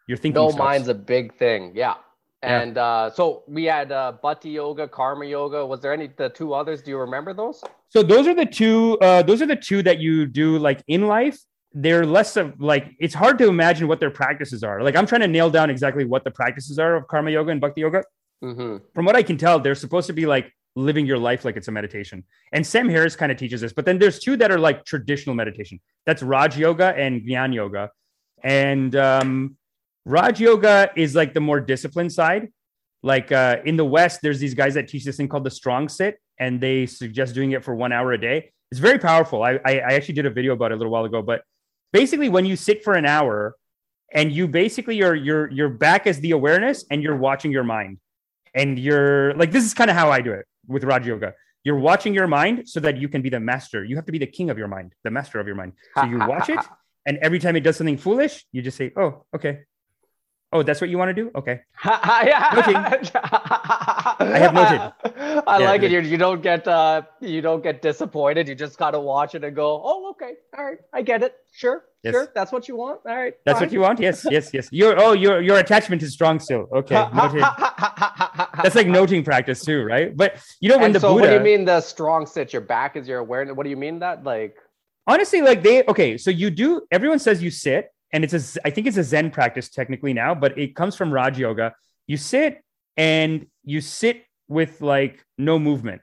You're 0.06 0.18
thinking 0.18 0.40
No 0.40 0.52
mind's 0.52 0.88
a 0.88 0.94
big 0.94 1.34
thing. 1.34 1.72
Yeah. 1.74 1.94
And 2.42 2.76
yeah. 2.76 2.82
uh, 2.82 3.10
so 3.10 3.42
we 3.48 3.64
had 3.64 3.90
uh, 3.90 4.12
Bhakti 4.22 4.50
Yoga, 4.50 4.86
Karma 4.86 5.24
Yoga. 5.24 5.66
Was 5.66 5.80
there 5.80 5.92
any 5.92 6.06
the 6.06 6.28
two 6.28 6.54
others? 6.54 6.82
Do 6.82 6.90
you 6.92 6.98
remember 6.98 7.34
those? 7.34 7.64
So 7.88 8.04
those 8.04 8.28
are 8.28 8.34
the 8.34 8.46
two. 8.46 8.96
Uh, 9.00 9.22
those 9.22 9.42
are 9.42 9.46
the 9.46 9.56
two 9.56 9.82
that 9.82 9.98
you 9.98 10.24
do 10.26 10.56
like 10.56 10.84
in 10.86 11.08
life 11.08 11.40
they're 11.72 12.04
less 12.04 12.36
of 12.36 12.60
like 12.60 12.94
it's 12.98 13.14
hard 13.14 13.38
to 13.38 13.48
imagine 13.48 13.86
what 13.86 14.00
their 14.00 14.10
practices 14.10 14.64
are. 14.64 14.82
Like 14.82 14.96
I'm 14.96 15.06
trying 15.06 15.20
to 15.20 15.28
nail 15.28 15.50
down 15.50 15.70
exactly 15.70 16.04
what 16.04 16.24
the 16.24 16.30
practices 16.30 16.78
are 16.78 16.96
of 16.96 17.06
karma 17.06 17.30
yoga 17.30 17.52
and 17.52 17.60
bhakti 17.60 17.82
yoga. 17.82 18.04
Mm-hmm. 18.42 18.78
From 18.94 19.04
what 19.04 19.16
I 19.16 19.22
can 19.22 19.36
tell, 19.36 19.60
they're 19.60 19.74
supposed 19.74 20.06
to 20.08 20.12
be 20.12 20.26
like 20.26 20.52
living 20.76 21.06
your 21.06 21.18
life 21.18 21.44
like 21.44 21.56
it's 21.56 21.68
a 21.68 21.72
meditation. 21.72 22.24
And 22.52 22.66
Sam 22.66 22.88
Harris 22.88 23.16
kind 23.16 23.30
of 23.30 23.38
teaches 23.38 23.60
this, 23.60 23.72
but 23.72 23.84
then 23.84 23.98
there's 23.98 24.18
two 24.18 24.36
that 24.36 24.50
are 24.50 24.58
like 24.58 24.84
traditional 24.84 25.34
meditation. 25.34 25.80
That's 26.06 26.22
Raj 26.22 26.56
Yoga 26.56 26.94
and 26.96 27.22
Gyan 27.22 27.54
Yoga. 27.54 27.90
And 28.42 28.96
um, 28.96 29.56
Raj 30.04 30.40
Yoga 30.40 30.90
is 30.96 31.14
like 31.14 31.34
the 31.34 31.40
more 31.40 31.60
disciplined 31.60 32.12
side. 32.12 32.48
Like 33.02 33.32
uh, 33.32 33.58
in 33.64 33.76
the 33.76 33.84
West, 33.84 34.20
there's 34.22 34.40
these 34.40 34.54
guys 34.54 34.74
that 34.74 34.88
teach 34.88 35.04
this 35.04 35.16
thing 35.16 35.28
called 35.28 35.44
the 35.44 35.50
strong 35.50 35.88
sit, 35.88 36.20
and 36.38 36.60
they 36.60 36.86
suggest 36.86 37.34
doing 37.34 37.52
it 37.52 37.64
for 37.64 37.74
one 37.74 37.92
hour 37.92 38.12
a 38.12 38.20
day. 38.20 38.52
It's 38.70 38.80
very 38.80 38.98
powerful. 38.98 39.42
I, 39.42 39.58
I, 39.64 39.78
I 39.78 39.92
actually 39.94 40.14
did 40.14 40.26
a 40.26 40.30
video 40.30 40.52
about 40.52 40.70
it 40.70 40.74
a 40.74 40.76
little 40.76 40.92
while 40.92 41.04
ago, 41.04 41.22
but 41.22 41.42
basically 41.92 42.28
when 42.28 42.44
you 42.44 42.56
sit 42.56 42.82
for 42.84 42.94
an 42.94 43.06
hour 43.06 43.56
and 44.12 44.32
you 44.32 44.48
basically 44.48 44.96
you're 44.96 45.14
you're 45.14 45.50
you're 45.50 45.68
back 45.68 46.06
as 46.06 46.20
the 46.20 46.32
awareness 46.32 46.84
and 46.90 47.02
you're 47.02 47.16
watching 47.16 47.52
your 47.52 47.64
mind. 47.64 47.98
And 48.54 48.78
you're 48.78 49.34
like 49.34 49.52
this 49.52 49.64
is 49.64 49.74
kind 49.74 49.90
of 49.90 49.96
how 49.96 50.10
i 50.10 50.20
do 50.20 50.32
it 50.32 50.46
with 50.66 50.84
raj 50.84 51.06
yoga. 51.06 51.34
You're 51.62 51.78
watching 51.78 52.14
your 52.14 52.26
mind 52.26 52.68
so 52.68 52.80
that 52.80 52.96
you 52.96 53.08
can 53.08 53.22
be 53.22 53.28
the 53.28 53.38
master. 53.38 53.84
You 53.84 53.94
have 53.96 54.06
to 54.06 54.12
be 54.12 54.18
the 54.18 54.26
king 54.26 54.50
of 54.50 54.58
your 54.58 54.68
mind 54.68 54.94
the 55.04 55.10
master 55.10 55.38
of 55.38 55.46
your 55.46 55.56
mind. 55.56 55.74
So 55.94 56.04
you 56.04 56.18
watch 56.18 56.48
it 56.48 56.58
and 57.06 57.18
every 57.18 57.38
time 57.38 57.56
it 57.56 57.60
does 57.60 57.76
something 57.76 57.96
foolish 57.96 58.44
you 58.52 58.62
just 58.62 58.76
say 58.76 58.92
oh 58.96 59.24
okay 59.34 59.60
Oh, 60.52 60.64
that's 60.64 60.80
what 60.80 60.90
you 60.90 60.98
want 60.98 61.10
to 61.10 61.14
do? 61.14 61.30
Okay. 61.36 61.60
I 61.84 63.06
have 64.34 64.52
noted. 64.52 64.92
I 65.46 65.58
yeah, 65.60 65.70
like 65.70 65.82
it. 65.82 65.92
You, 65.92 66.00
you 66.00 66.16
don't 66.16 66.42
get 66.42 66.66
uh 66.66 67.02
you 67.20 67.40
don't 67.40 67.62
get 67.62 67.82
disappointed. 67.82 68.48
You 68.48 68.56
just 68.56 68.76
gotta 68.76 68.98
watch 68.98 69.36
it 69.36 69.44
and 69.44 69.54
go, 69.54 69.80
oh, 69.84 70.10
okay, 70.10 70.32
all 70.58 70.64
right, 70.64 70.78
I 70.92 71.02
get 71.02 71.22
it. 71.22 71.36
Sure, 71.52 71.84
yes. 72.02 72.14
sure. 72.14 72.32
That's 72.34 72.50
what 72.50 72.66
you 72.66 72.74
want. 72.74 73.00
All 73.06 73.14
right. 73.16 73.34
That's 73.44 73.60
fine. 73.60 73.68
what 73.68 73.72
you 73.72 73.80
want. 73.80 74.00
Yes, 74.00 74.26
yes, 74.28 74.50
yes. 74.52 74.68
Your 74.72 74.98
oh 74.98 75.12
your 75.12 75.40
your 75.40 75.58
attachment 75.58 76.02
is 76.02 76.12
strong 76.12 76.40
still. 76.40 76.66
Okay. 76.72 76.94
Noted. 77.14 77.44
that's 78.62 78.74
like 78.74 78.88
noting 78.88 79.22
practice 79.22 79.64
too, 79.64 79.84
right? 79.84 80.16
But 80.16 80.42
you 80.58 80.68
know 80.68 80.78
when 80.78 80.86
and 80.86 80.94
the 80.96 81.00
so 81.00 81.12
Buddha, 81.14 81.20
what 81.20 81.28
do 81.28 81.34
you 81.34 81.56
mean 81.56 81.64
the 81.64 81.80
strong 81.80 82.26
sit? 82.26 82.52
Your 82.52 82.62
back 82.62 82.96
is 82.96 83.06
your 83.06 83.20
awareness. 83.20 83.54
What 83.54 83.62
do 83.62 83.70
you 83.70 83.76
mean 83.76 84.00
that 84.00 84.24
like? 84.24 84.56
Honestly, 85.06 85.42
like 85.42 85.62
they 85.62 85.84
okay. 85.84 86.18
So 86.18 86.30
you 86.30 86.50
do. 86.50 86.82
Everyone 86.90 87.20
says 87.20 87.40
you 87.40 87.52
sit 87.52 87.92
and 88.12 88.24
it's 88.24 88.56
a 88.56 88.60
I 88.66 88.70
think 88.70 88.86
it's 88.86 88.96
a 88.96 89.04
Zen 89.04 89.30
practice 89.30 89.68
technically 89.68 90.12
now, 90.12 90.34
but 90.34 90.58
it 90.58 90.74
comes 90.74 90.96
from 90.96 91.12
Raj 91.12 91.38
Yoga. 91.38 91.74
You 92.06 92.16
sit 92.16 92.62
and 92.96 93.46
you 93.64 93.80
sit 93.80 94.24
with 94.48 94.80
like 94.80 95.24
no 95.38 95.58
movement, 95.58 96.02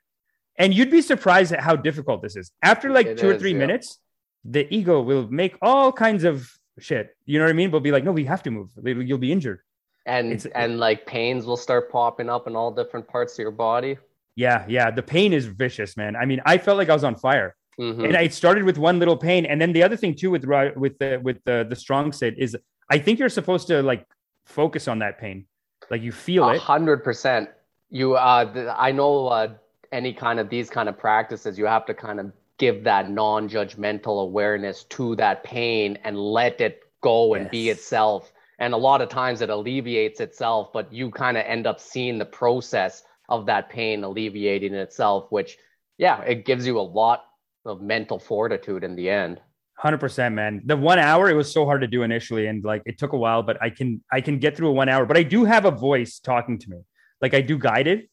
and 0.58 0.74
you'd 0.74 0.92
be 0.92 1.02
surprised 1.02 1.52
at 1.52 1.60
how 1.60 1.76
difficult 1.76 2.22
this 2.22 2.36
is. 2.36 2.52
After 2.62 2.90
like 2.90 3.08
it 3.08 3.18
two 3.18 3.30
is, 3.30 3.36
or 3.36 3.40
three 3.40 3.52
yeah. 3.52 3.60
minutes, 3.60 4.00
the 4.46 4.74
ego 4.74 5.02
will 5.02 5.28
make 5.28 5.58
all 5.62 5.92
kinds 5.92 6.24
of 6.24 6.50
shit. 6.80 7.16
You 7.26 7.40
know 7.40 7.46
what 7.46 7.50
I 7.50 7.54
mean? 7.54 7.72
But 7.72 7.80
be 7.80 7.92
like, 7.92 8.04
no, 8.04 8.12
we 8.12 8.26
have 8.26 8.44
to 8.44 8.52
move. 8.52 8.70
You'll 8.84 9.18
be 9.18 9.32
injured. 9.32 9.60
And 10.06 10.32
it's, 10.32 10.46
and 10.46 10.80
like 10.80 11.06
pains 11.06 11.46
will 11.46 11.58
start 11.58 11.92
popping 11.92 12.30
up 12.30 12.48
in 12.48 12.56
all 12.56 12.72
different 12.72 13.08
parts 13.08 13.34
of 13.34 13.40
your 13.40 13.52
body. 13.52 13.98
Yeah, 14.36 14.64
yeah. 14.70 14.90
The 14.90 15.04
pain 15.04 15.34
is 15.34 15.48
vicious, 15.48 15.98
man. 15.98 16.16
I 16.16 16.26
mean, 16.26 16.42
I 16.46 16.60
felt 16.60 16.78
like 16.78 16.90
I 16.90 16.94
was 16.94 17.04
on 17.04 17.16
fire. 17.16 17.56
Mm-hmm. 17.79 18.05
And 18.05 18.17
I 18.17 18.27
started 18.27 18.63
with 18.63 18.77
one 18.77 18.98
little 19.00 19.17
pain, 19.17 19.46
and 19.46 19.62
then 19.62 19.72
the 19.72 19.84
other 19.84 19.96
thing 19.96 20.15
too 20.15 20.31
with 20.31 20.46
with 20.75 20.98
the 20.98 21.19
with 21.24 21.43
the 21.43 21.65
the 21.69 21.75
strong 21.75 22.12
sit 22.12 22.38
is 22.38 22.57
I 22.89 22.98
think 22.98 23.19
you're 23.19 23.29
supposed 23.29 23.67
to 23.67 23.84
like 23.84 24.05
focus 24.46 24.88
on 24.88 25.00
that 25.00 25.19
pain, 25.19 25.46
like 25.91 26.01
you 26.01 26.12
feel 26.12 26.50
it. 26.50 26.60
Hundred 26.60 27.03
percent. 27.03 27.50
You, 27.89 28.15
uh, 28.15 28.51
the, 28.51 28.75
I 28.77 28.91
know 28.91 29.27
uh, 29.27 29.53
any 29.91 30.13
kind 30.13 30.39
of 30.39 30.50
these 30.50 30.69
kind 30.69 30.89
of 30.89 30.98
practices, 30.98 31.57
you 31.57 31.65
have 31.65 31.86
to 31.86 31.93
kind 31.93 32.19
of 32.19 32.31
give 32.57 32.84
that 32.84 33.10
non-judgmental 33.10 34.24
awareness 34.24 34.84
to 34.86 35.15
that 35.15 35.43
pain 35.43 35.98
and 36.03 36.17
let 36.17 36.60
it 36.60 36.81
go 37.01 37.36
and 37.36 37.46
yes. 37.46 37.51
be 37.51 37.69
itself. 37.69 38.34
And 38.60 38.74
a 38.74 38.77
lot 38.77 39.01
of 39.01 39.10
times 39.10 39.41
it 39.41 39.50
alleviates 39.50 40.19
itself, 40.19 40.74
but 40.74 40.91
you 40.91 41.12
kind 41.12 41.38
of 41.38 41.46
end 41.46 41.67
up 41.67 41.79
seeing 41.79 42.17
the 42.17 42.25
process 42.25 43.03
of 43.29 43.46
that 43.46 43.69
pain 43.69 44.03
alleviating 44.03 44.74
itself, 44.74 45.27
which 45.29 45.57
yeah, 45.98 46.22
it 46.24 46.46
gives 46.46 46.65
you 46.65 46.79
a 46.79 46.81
lot 46.81 47.25
of 47.68 47.82
mental 47.82 48.20
fortitude 48.20 48.84
in 48.84 48.96
the 48.96 49.10
end. 49.10 49.42
Hundred 49.78 50.00
percent, 50.00 50.34
man. 50.34 50.62
The 50.66 50.76
one 50.76 50.98
hour 50.98 51.30
it 51.30 51.36
was 51.36 51.52
so 51.52 51.66
hard 51.66 51.82
to 51.82 51.88
do 51.88 52.02
initially, 52.02 52.48
and 52.48 52.64
like 52.64 52.82
it 52.86 52.98
took 52.98 53.14
a 53.14 53.18
while, 53.18 53.44
but 53.44 53.62
I 53.62 53.70
can 53.70 54.04
I 54.12 54.22
can 54.22 54.40
get 54.40 54.58
through 54.58 54.70
a 54.70 54.72
one 54.72 54.90
hour. 54.90 55.06
But 55.06 55.18
I 55.18 55.24
do 55.24 55.46
have 55.46 55.66
a 55.66 55.72
voice 55.72 56.20
talking 56.20 56.58
to 56.58 56.70
me, 56.70 56.78
like 57.22 57.36
I 57.36 57.42
do 57.42 57.60
guided, 57.60 58.10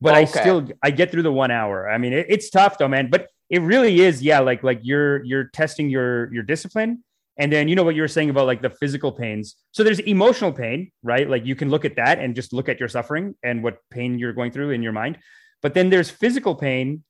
but 0.00 0.12
okay. 0.12 0.20
I 0.20 0.24
still 0.24 0.68
I 0.82 0.90
get 0.90 1.10
through 1.10 1.22
the 1.22 1.32
one 1.32 1.50
hour. 1.50 1.88
I 1.88 1.96
mean, 1.96 2.12
it, 2.12 2.26
it's 2.28 2.50
tough 2.50 2.76
though, 2.76 2.88
man. 2.88 3.08
But 3.10 3.28
it 3.48 3.62
really 3.62 4.00
is, 4.00 4.22
yeah. 4.22 4.40
Like 4.40 4.62
like 4.62 4.80
you're 4.82 5.24
you're 5.24 5.44
testing 5.44 5.88
your 5.88 6.30
your 6.34 6.42
discipline, 6.42 7.02
and 7.38 7.50
then 7.50 7.66
you 7.68 7.76
know 7.76 7.82
what 7.82 7.94
you 7.94 8.02
were 8.02 8.08
saying 8.08 8.28
about 8.28 8.46
like 8.46 8.60
the 8.60 8.68
physical 8.68 9.10
pains. 9.10 9.56
So 9.72 9.82
there's 9.82 10.00
emotional 10.00 10.52
pain, 10.52 10.92
right? 11.02 11.28
Like 11.28 11.46
you 11.46 11.56
can 11.56 11.70
look 11.70 11.86
at 11.86 11.96
that 11.96 12.18
and 12.18 12.34
just 12.34 12.52
look 12.52 12.68
at 12.68 12.78
your 12.78 12.90
suffering 12.90 13.34
and 13.42 13.62
what 13.62 13.78
pain 13.90 14.18
you're 14.18 14.34
going 14.34 14.52
through 14.52 14.70
in 14.70 14.82
your 14.82 14.92
mind. 14.92 15.16
But 15.62 15.72
then 15.72 15.88
there's 15.88 16.10
physical 16.10 16.54
pain 16.54 17.04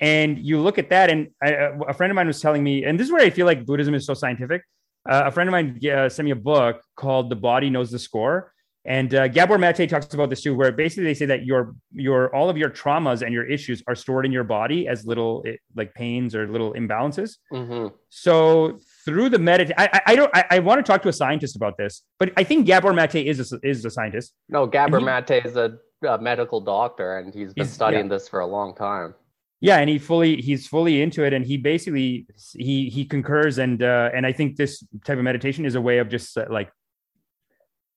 and 0.00 0.38
you 0.38 0.60
look 0.60 0.78
at 0.78 0.88
that, 0.90 1.10
and 1.10 1.28
I, 1.42 1.70
a 1.88 1.92
friend 1.92 2.10
of 2.10 2.16
mine 2.16 2.26
was 2.26 2.40
telling 2.40 2.64
me, 2.64 2.84
and 2.84 2.98
this 2.98 3.06
is 3.06 3.12
where 3.12 3.22
I 3.22 3.30
feel 3.30 3.46
like 3.46 3.66
Buddhism 3.66 3.94
is 3.94 4.06
so 4.06 4.14
scientific. 4.14 4.62
Uh, 5.08 5.24
a 5.26 5.30
friend 5.30 5.48
of 5.48 5.52
mine 5.52 5.80
uh, 5.86 6.08
sent 6.08 6.24
me 6.24 6.30
a 6.30 6.36
book 6.36 6.82
called 6.96 7.30
"The 7.30 7.36
Body 7.36 7.68
Knows 7.68 7.90
the 7.90 7.98
Score," 7.98 8.52
and 8.86 9.14
uh, 9.14 9.28
Gabor 9.28 9.58
Mate 9.58 9.88
talks 9.90 10.12
about 10.14 10.30
this 10.30 10.40
too, 10.40 10.54
where 10.54 10.72
basically 10.72 11.04
they 11.04 11.14
say 11.14 11.26
that 11.26 11.44
your 11.44 11.74
your 11.92 12.34
all 12.34 12.48
of 12.48 12.56
your 12.56 12.70
traumas 12.70 13.20
and 13.20 13.32
your 13.34 13.44
issues 13.44 13.82
are 13.86 13.94
stored 13.94 14.24
in 14.24 14.32
your 14.32 14.44
body 14.44 14.88
as 14.88 15.04
little 15.04 15.44
eh, 15.46 15.56
like 15.76 15.92
pains 15.92 16.34
or 16.34 16.48
little 16.48 16.72
imbalances. 16.72 17.36
Mm-hmm. 17.52 17.94
So 18.08 18.78
through 19.04 19.28
the 19.28 19.38
meditation, 19.38 19.74
I, 19.78 20.00
I, 20.06 20.16
don't 20.16 20.30
I, 20.34 20.44
I, 20.50 20.58
want 20.60 20.84
to 20.84 20.90
talk 20.90 21.02
to 21.02 21.08
a 21.08 21.12
scientist 21.12 21.56
about 21.56 21.76
this, 21.78 22.02
but 22.18 22.32
I 22.36 22.44
think 22.44 22.66
Gabor 22.66 22.92
Mate 22.92 23.26
is 23.26 23.52
a, 23.52 23.58
is 23.62 23.84
a 23.84 23.90
scientist. 23.90 24.32
No, 24.48 24.66
Gabor 24.66 24.98
he, 24.98 25.04
Mate 25.04 25.44
is 25.44 25.56
a, 25.56 25.78
a, 26.06 26.18
medical 26.18 26.60
doctor, 26.60 27.18
and 27.18 27.34
he's 27.34 27.54
been 27.54 27.66
studying 27.66 28.06
yeah. 28.06 28.16
this 28.16 28.28
for 28.28 28.40
a 28.40 28.46
long 28.46 28.74
time 28.74 29.14
yeah 29.60 29.78
and 29.78 29.88
he 29.90 29.98
fully 29.98 30.40
he's 30.40 30.66
fully 30.66 31.02
into 31.02 31.22
it 31.24 31.32
and 31.32 31.44
he 31.44 31.56
basically 31.56 32.26
he 32.54 32.88
he 32.88 33.04
concurs 33.04 33.58
and 33.58 33.82
uh 33.82 34.10
and 34.14 34.26
i 34.26 34.32
think 34.32 34.56
this 34.56 34.82
type 35.04 35.18
of 35.18 35.24
meditation 35.24 35.64
is 35.64 35.74
a 35.74 35.80
way 35.80 35.98
of 35.98 36.08
just 36.08 36.36
uh, 36.36 36.46
like 36.50 36.70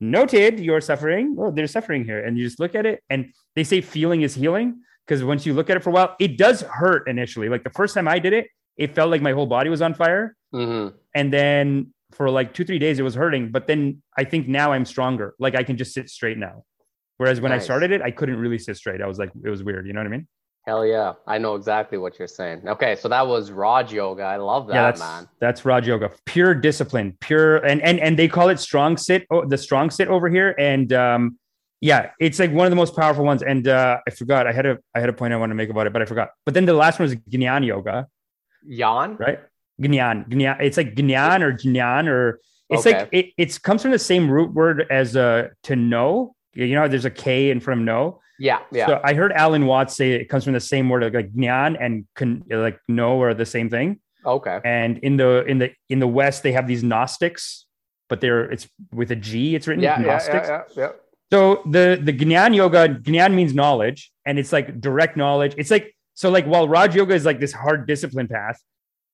noted 0.04 0.60
you're 0.60 0.82
suffering. 0.82 1.36
Oh 1.40 1.52
there's 1.52 1.72
suffering 1.72 2.04
here 2.04 2.24
and 2.24 2.38
you 2.38 2.44
just 2.44 2.60
look 2.60 2.76
at 2.76 2.86
it 2.86 3.02
and 3.10 3.34
they 3.56 3.64
say 3.64 3.82
feeling 3.82 4.22
is 4.22 4.36
healing 4.36 4.82
because 5.06 5.24
once 5.24 5.46
you 5.46 5.54
look 5.54 5.70
at 5.70 5.78
it 5.78 5.84
for 5.84 5.90
a 5.90 5.94
while 5.94 6.16
it 6.20 6.38
does 6.38 6.62
hurt 6.62 7.08
initially. 7.08 7.50
Like 7.50 7.64
the 7.64 7.70
first 7.72 7.94
time 7.94 8.08
i 8.08 8.20
did 8.20 8.34
it 8.34 8.48
it 8.78 8.94
felt 8.94 9.10
like 9.10 9.22
my 9.22 9.32
whole 9.32 9.46
body 9.46 9.70
was 9.70 9.82
on 9.82 9.94
fire. 9.94 10.36
Mm-hmm. 10.54 10.96
and 11.16 11.34
then 11.34 11.94
for 12.12 12.30
like 12.30 12.54
two 12.54 12.64
three 12.64 12.78
days 12.78 13.00
it 13.00 13.02
was 13.02 13.16
hurting 13.16 13.52
but 13.52 13.66
then 13.66 14.04
i 14.16 14.24
think 14.24 14.48
now 14.48 14.72
i'm 14.74 14.86
stronger. 14.86 15.34
Like 15.40 15.56
i 15.56 15.64
can 15.64 15.78
just 15.78 15.94
sit 15.94 16.10
straight 16.10 16.38
now. 16.38 16.66
Whereas 17.18 17.40
when 17.40 17.52
nice. 17.52 17.62
i 17.62 17.64
started 17.64 17.92
it 17.92 18.02
i 18.02 18.12
couldn't 18.12 18.38
really 18.38 18.60
sit 18.60 18.78
straight. 18.78 19.02
I 19.02 19.08
was 19.08 19.18
like 19.18 19.32
it 19.44 19.50
was 19.50 19.64
weird 19.64 19.88
you 19.88 19.94
know 19.94 20.02
what 20.02 20.08
i 20.08 20.16
mean 20.18 20.28
Hell 20.66 20.86
yeah. 20.86 21.14
I 21.28 21.38
know 21.40 21.56
exactly 21.56 21.98
what 21.98 22.18
you're 22.18 22.28
saying. 22.28 22.68
Okay, 22.68 22.96
so 22.96 23.10
that 23.10 23.28
was 23.28 23.52
Raj 23.52 23.92
Yoga. 23.92 24.24
I 24.24 24.38
love 24.38 24.68
that, 24.68 24.74
yeah, 24.74 24.84
that's, 24.84 25.00
man. 25.00 25.28
That's 25.40 25.66
Raj 25.66 25.86
Yoga. 25.86 26.12
Pure 26.26 26.56
discipline, 26.56 27.18
pure 27.20 27.58
and 27.58 27.82
and 27.82 28.00
and 28.00 28.18
they 28.18 28.30
call 28.30 28.48
it 28.48 28.60
strong 28.60 28.96
sit, 28.96 29.28
oh, 29.30 29.46
the 29.46 29.58
strong 29.58 29.90
sit 29.90 30.08
over 30.08 30.30
here. 30.30 30.56
And 30.58 30.94
um, 30.94 31.38
yeah, 31.82 32.12
it's 32.18 32.40
like 32.40 32.54
one 32.54 32.66
of 32.66 32.72
the 32.72 32.78
most 32.78 32.96
powerful 32.96 33.26
ones. 33.26 33.44
And 33.44 33.68
uh, 33.68 33.98
I 34.08 34.12
forgot. 34.12 34.48
I 34.48 34.54
had 34.54 34.66
a 34.66 34.78
I 34.96 35.02
had 35.02 35.10
a 35.10 35.14
point 35.14 35.34
I 35.34 35.36
wanted 35.36 35.52
to 35.52 35.56
make 35.56 35.70
about 35.70 35.86
it, 35.86 35.92
but 35.92 36.02
I 36.02 36.06
forgot. 36.06 36.30
But 36.46 36.54
then 36.54 36.66
the 36.66 36.74
last 36.74 36.98
one 36.98 37.10
was 37.10 37.18
Gyan 37.30 37.66
Yoga. 37.66 38.08
Yan? 38.66 39.18
Right? 39.18 39.40
Gyan. 39.82 40.30
Gyan. 40.30 40.62
It's 40.62 40.78
like 40.78 40.96
Gyan 40.96 41.42
or 41.42 41.52
Gyan 41.52 42.08
or 42.08 42.40
it's 42.70 42.88
okay. 42.88 43.00
like 43.00 43.10
it, 43.12 43.26
it 43.38 43.62
comes 43.64 43.82
from 43.82 43.92
the 43.92 44.00
same 44.00 44.32
root 44.32 44.54
word 44.54 44.88
as 44.90 45.18
uh 45.18 45.50
to 45.64 45.76
know. 45.76 46.36
You 46.54 46.74
know, 46.76 46.88
there's 46.88 47.04
a 47.04 47.12
K 47.12 47.50
in 47.50 47.60
from 47.60 47.84
know. 47.84 48.22
Yeah, 48.44 48.60
yeah. 48.74 48.88
So 48.88 49.00
I 49.02 49.14
heard 49.14 49.32
Alan 49.32 49.66
Watts 49.66 49.96
say 49.96 50.12
it 50.20 50.28
comes 50.28 50.44
from 50.44 50.52
the 50.52 50.60
same 50.60 50.90
word 50.90 51.02
like, 51.04 51.14
like 51.14 51.32
gnan 51.34 51.78
and 51.78 52.06
kun, 52.14 52.44
like 52.50 52.78
no 52.90 53.22
are 53.22 53.34
the 53.34 53.46
same 53.46 53.70
thing. 53.70 54.02
okay. 54.26 54.60
And 54.66 54.98
in 54.98 55.16
the 55.16 55.46
in 55.46 55.58
the 55.60 55.72
in 55.88 56.00
the 56.00 56.08
West 56.20 56.44
they 56.44 56.52
have 56.52 56.68
these 56.68 56.84
Gnostics, 56.84 57.66
but 58.10 58.20
they're 58.20 58.52
it's 58.52 58.68
with 58.92 59.12
a 59.12 59.16
G. 59.16 59.56
It's 59.56 59.66
written 59.68 59.82
Yeah, 59.82 59.98
yeah, 60.00 60.06
Gnostics. 60.08 60.50
yeah, 60.50 60.62
yeah, 60.76 60.84
yeah. 60.84 60.92
So 61.32 61.62
the 61.76 61.86
the 62.04 62.12
Gnan 62.12 62.54
yoga, 62.54 62.90
Gnan 62.90 63.34
means 63.34 63.54
knowledge, 63.54 64.12
and 64.26 64.38
it's 64.38 64.52
like 64.52 64.68
direct 64.82 65.16
knowledge. 65.16 65.56
It's 65.58 65.72
like 65.72 65.96
so 66.14 66.30
like 66.30 66.46
while 66.46 66.68
Raj 66.68 66.94
yoga 67.00 67.14
is 67.16 67.24
like 67.26 67.40
this 67.40 67.54
hard 67.54 67.88
discipline 67.88 68.28
path, 68.28 68.60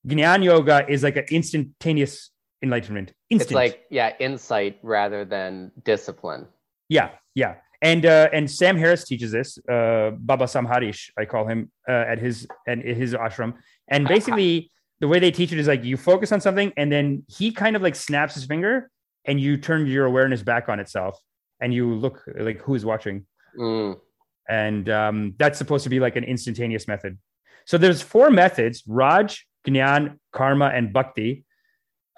Gnan 0.08 0.42
yoga 0.42 0.84
is 0.88 1.04
like 1.04 1.16
an 1.16 1.26
instantaneous 1.30 2.30
enlightenment. 2.64 3.12
Instant. 3.30 3.50
It's 3.50 3.54
like 3.54 3.84
yeah, 3.90 4.10
insight 4.18 4.78
rather 4.82 5.24
than 5.24 5.70
discipline. 5.84 6.48
yeah, 6.88 7.10
yeah. 7.36 7.54
And 7.82 8.04
uh, 8.04 8.28
and 8.32 8.50
Sam 8.50 8.76
Harris 8.76 9.04
teaches 9.04 9.32
this. 9.32 9.58
Uh, 9.66 10.10
Baba 10.18 10.44
Samharish, 10.44 11.10
I 11.18 11.24
call 11.24 11.46
him 11.46 11.70
uh, 11.88 11.92
at 11.92 12.18
his 12.18 12.46
and 12.66 12.82
his 12.82 13.14
ashram. 13.14 13.54
And 13.88 14.06
basically, 14.06 14.70
the 15.00 15.08
way 15.08 15.18
they 15.18 15.30
teach 15.30 15.50
it 15.52 15.58
is 15.58 15.66
like 15.66 15.82
you 15.82 15.96
focus 15.96 16.30
on 16.30 16.40
something, 16.40 16.72
and 16.76 16.92
then 16.92 17.24
he 17.28 17.52
kind 17.52 17.76
of 17.76 17.82
like 17.82 17.94
snaps 17.94 18.34
his 18.34 18.44
finger, 18.44 18.90
and 19.24 19.40
you 19.40 19.56
turn 19.56 19.86
your 19.86 20.04
awareness 20.04 20.42
back 20.42 20.68
on 20.68 20.78
itself, 20.78 21.18
and 21.60 21.72
you 21.72 21.94
look 21.94 22.22
like 22.38 22.60
who's 22.60 22.84
watching. 22.84 23.26
Mm. 23.58 23.98
and 24.48 24.88
um, 24.88 25.34
that's 25.38 25.58
supposed 25.58 25.82
to 25.82 25.90
be 25.90 25.98
like 25.98 26.14
an 26.14 26.22
instantaneous 26.22 26.86
method. 26.86 27.18
So 27.64 27.78
there's 27.78 28.02
four 28.02 28.30
methods: 28.30 28.82
Raj, 28.86 29.46
Gnan, 29.64 30.20
Karma, 30.32 30.66
and 30.66 30.92
Bhakti. 30.92 31.44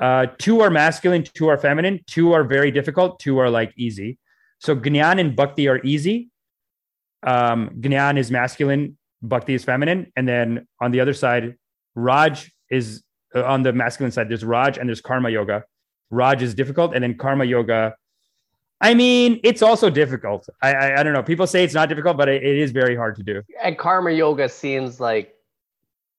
Uh, 0.00 0.26
two 0.38 0.60
are 0.60 0.70
masculine, 0.70 1.22
two 1.22 1.46
are 1.48 1.56
feminine, 1.56 2.00
two 2.08 2.32
are 2.32 2.42
very 2.42 2.72
difficult, 2.72 3.20
two 3.20 3.38
are 3.38 3.48
like 3.48 3.72
easy. 3.76 4.18
So 4.62 4.74
Gnan 4.74 5.18
and 5.18 5.34
Bhakti 5.34 5.68
are 5.68 5.80
easy. 5.82 6.30
Um, 7.24 7.70
Gnan 7.80 8.16
is 8.16 8.30
masculine, 8.30 8.96
Bhakti 9.20 9.54
is 9.54 9.64
feminine, 9.64 10.12
and 10.16 10.26
then 10.28 10.66
on 10.80 10.92
the 10.92 11.00
other 11.00 11.12
side, 11.12 11.56
Raj 11.94 12.50
is 12.70 13.02
uh, 13.34 13.44
on 13.44 13.62
the 13.62 13.72
masculine 13.72 14.12
side. 14.12 14.28
There's 14.28 14.44
Raj 14.44 14.78
and 14.78 14.88
there's 14.88 15.00
Karma 15.00 15.30
Yoga. 15.30 15.64
Raj 16.10 16.42
is 16.42 16.54
difficult, 16.54 16.94
and 16.94 17.02
then 17.02 17.16
Karma 17.16 17.44
Yoga 17.44 17.94
I 18.82 18.94
mean, 18.94 19.38
it's 19.44 19.62
also 19.62 19.88
difficult. 19.88 20.48
I, 20.60 20.72
I, 20.72 21.00
I 21.00 21.02
don't 21.04 21.12
know. 21.12 21.22
People 21.22 21.46
say 21.46 21.62
it's 21.62 21.72
not 21.72 21.88
difficult, 21.88 22.16
but 22.16 22.28
it, 22.28 22.42
it 22.42 22.56
is 22.58 22.72
very 22.72 22.96
hard 22.96 23.14
to 23.14 23.22
do. 23.22 23.40
And 23.62 23.78
karma 23.78 24.10
yoga 24.10 24.48
seems 24.48 24.98
like 24.98 25.34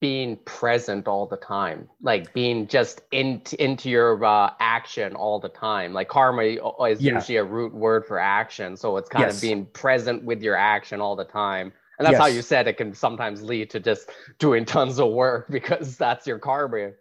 being 0.03 0.35
present 0.43 1.07
all 1.07 1.25
the 1.25 1.37
time, 1.37 1.87
like 2.01 2.33
being 2.33 2.67
just 2.67 2.99
in, 3.13 3.41
into 3.57 3.89
your 3.89 4.21
uh, 4.25 4.49
action 4.59 5.15
all 5.15 5.39
the 5.39 5.47
time. 5.47 5.93
Like 5.93 6.09
karma 6.09 6.43
is 6.43 6.99
Yeah. 7.01 7.13
usually 7.13 7.37
a 7.37 7.43
root 7.45 7.73
word 7.73 8.05
for 8.05 8.19
action, 8.19 8.75
so 8.75 8.97
it's 8.97 9.07
kind 9.07 9.27
Yes. 9.27 9.35
of 9.37 9.41
being 9.41 9.65
present 9.67 10.21
with 10.25 10.41
your 10.43 10.57
action 10.57 10.99
all 10.99 11.15
the 11.15 11.23
time. 11.23 11.71
And 11.97 12.05
that's 12.05 12.17
how 12.17 12.25
you 12.25 12.41
said 12.41 12.67
it 12.67 12.75
can 12.75 12.93
sometimes 12.93 13.41
lead 13.43 13.69
to 13.69 13.79
just 13.79 14.09
doing 14.39 14.65
tons 14.75 14.99
of 14.99 15.09
work 15.13 15.49
because 15.49 15.95
that's 15.95 16.27
your 16.27 16.37
karma. 16.37 16.91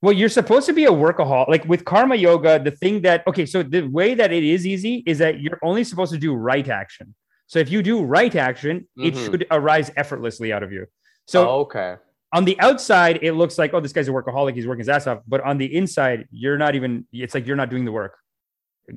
Well, 0.00 0.14
you're 0.14 0.30
supposed 0.30 0.64
to 0.64 0.72
be 0.72 0.86
a 0.86 0.90
workaholic. 0.90 1.48
Like 1.48 1.66
with 1.66 1.84
karma 1.84 2.14
yoga, 2.14 2.58
the 2.58 2.70
thing 2.70 3.02
that 3.02 3.22
okay, 3.26 3.44
so 3.44 3.62
the 3.62 3.82
way 3.82 4.14
that 4.14 4.32
it 4.32 4.44
is 4.44 4.66
easy 4.66 5.02
is 5.06 5.18
that 5.18 5.40
you're 5.42 5.58
only 5.62 5.84
supposed 5.84 6.12
to 6.14 6.18
do 6.18 6.32
right 6.32 6.66
action. 6.70 7.14
So 7.48 7.58
if 7.58 7.70
you 7.70 7.82
do 7.82 8.02
right 8.02 8.34
action, 8.34 8.88
it 8.96 9.12
Mhm. 9.12 9.24
should 9.24 9.46
arise 9.50 9.90
effortlessly 9.94 10.54
out 10.54 10.62
of 10.62 10.72
you. 10.72 10.86
So 11.26 11.46
Oh, 11.46 11.60
okay. 11.66 11.96
On 12.36 12.44
the 12.44 12.60
outside, 12.60 13.20
it 13.22 13.32
looks 13.32 13.56
like, 13.56 13.72
oh, 13.72 13.80
this 13.80 13.94
guy's 13.94 14.08
a 14.08 14.10
workaholic, 14.10 14.54
he's 14.54 14.66
working 14.66 14.80
his 14.80 14.90
ass 14.90 15.06
off. 15.06 15.20
But 15.26 15.40
on 15.40 15.56
the 15.56 15.74
inside, 15.74 16.28
you're 16.30 16.58
not 16.58 16.74
even, 16.74 17.06
it's 17.10 17.34
like 17.34 17.46
you're 17.46 17.56
not 17.56 17.70
doing 17.70 17.86
the 17.86 17.92
work. 17.92 18.18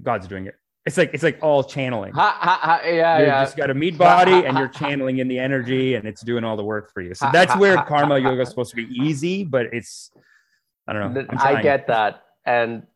God's 0.03 0.27
doing 0.27 0.45
it. 0.45 0.55
It's 0.85 0.97
like 0.97 1.11
it's 1.13 1.23
like 1.23 1.39
all 1.41 1.63
channeling. 1.63 2.13
Ha, 2.13 2.37
ha, 2.39 2.59
ha, 2.61 2.81
yeah, 2.83 3.19
you 3.19 3.25
yeah. 3.27 3.43
just 3.43 3.55
got 3.55 3.69
a 3.69 3.73
meat 3.73 3.97
body 3.97 4.45
and 4.45 4.57
you're 4.57 4.67
channeling 4.67 5.19
in 5.19 5.27
the 5.27 5.37
energy 5.37 5.95
and 5.95 6.07
it's 6.07 6.21
doing 6.21 6.43
all 6.43 6.57
the 6.57 6.63
work 6.63 6.91
for 6.93 7.01
you. 7.01 7.13
So 7.13 7.29
that's 7.31 7.55
where 7.57 7.77
karma 7.83 8.17
yoga 8.17 8.41
is 8.41 8.49
supposed 8.49 8.71
to 8.71 8.75
be 8.75 8.87
easy, 8.93 9.43
but 9.43 9.67
it's 9.73 10.11
I 10.87 10.93
don't 10.93 11.13
know. 11.13 11.25
I 11.37 11.61
get 11.61 11.87
that, 11.87 12.23
and 12.45 12.87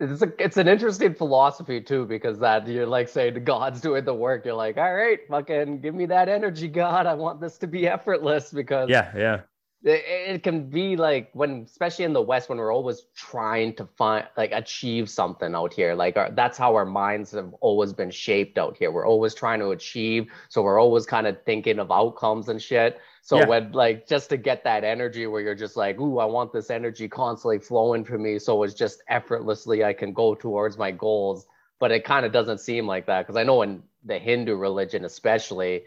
it's 0.00 0.20
a, 0.20 0.32
it's 0.38 0.56
an 0.56 0.68
interesting 0.68 1.14
philosophy 1.14 1.80
too, 1.80 2.04
because 2.06 2.38
that 2.40 2.66
you're 2.66 2.86
like 2.86 3.08
saying 3.08 3.44
God's 3.44 3.80
doing 3.80 4.04
the 4.04 4.14
work. 4.14 4.44
You're 4.44 4.54
like, 4.54 4.76
all 4.76 4.92
right, 4.92 5.20
fucking 5.28 5.80
give 5.80 5.94
me 5.94 6.06
that 6.06 6.28
energy, 6.28 6.68
God. 6.68 7.06
I 7.06 7.14
want 7.14 7.40
this 7.40 7.56
to 7.58 7.66
be 7.66 7.86
effortless 7.86 8.50
because 8.50 8.90
Yeah, 8.90 9.10
yeah. 9.16 9.40
It, 9.84 10.42
can 10.42 10.68
be 10.70 10.96
like 10.96 11.30
when, 11.32 11.62
especially 11.62 12.04
in 12.04 12.12
the 12.12 12.22
West, 12.22 12.48
when 12.48 12.58
we're 12.58 12.72
always 12.72 13.02
trying 13.16 13.74
to 13.76 13.86
find 13.96 14.26
like 14.36 14.52
achieve 14.52 15.10
something 15.10 15.54
out 15.54 15.72
here. 15.72 15.94
Like 15.94 16.16
our, 16.16 16.30
that's 16.30 16.56
how 16.56 16.74
our 16.76 16.84
minds 16.84 17.32
have 17.32 17.52
always 17.60 17.92
been 17.92 18.10
shaped 18.10 18.58
out 18.58 18.76
here. 18.76 18.90
We're 18.90 19.06
always 19.06 19.34
trying 19.34 19.58
to 19.60 19.70
achieve, 19.70 20.30
so 20.48 20.62
we're 20.62 20.80
always 20.80 21.04
kind 21.06 21.26
of 21.26 21.42
thinking 21.44 21.78
of 21.78 21.90
outcomes 21.90 22.48
and 22.48 22.62
shit. 22.62 23.00
So 23.22 23.38
Yeah. 23.38 23.46
when 23.46 23.72
like 23.72 24.06
just 24.06 24.30
to 24.30 24.36
get 24.36 24.64
that 24.64 24.84
energy 24.84 25.26
where 25.26 25.40
you're 25.40 25.54
just 25.54 25.76
like, 25.76 26.00
ooh, 26.00 26.18
I 26.18 26.24
want 26.26 26.52
this 26.52 26.70
energy 26.70 27.08
constantly 27.08 27.58
flowing 27.58 28.04
for 28.04 28.18
me, 28.18 28.38
so 28.38 28.62
it's 28.62 28.74
just 28.74 29.02
effortlessly 29.08 29.84
I 29.84 29.92
can 29.92 30.12
go 30.12 30.34
towards 30.34 30.78
my 30.78 30.90
goals. 30.92 31.46
But 31.80 31.90
it 31.90 32.04
kind 32.04 32.24
of 32.24 32.30
doesn't 32.32 32.58
seem 32.60 32.86
like 32.86 33.06
that 33.06 33.22
because 33.26 33.36
I 33.36 33.42
know 33.42 33.62
in 33.62 33.82
the 34.04 34.18
Hindu 34.18 34.54
religion, 34.54 35.04
especially, 35.04 35.82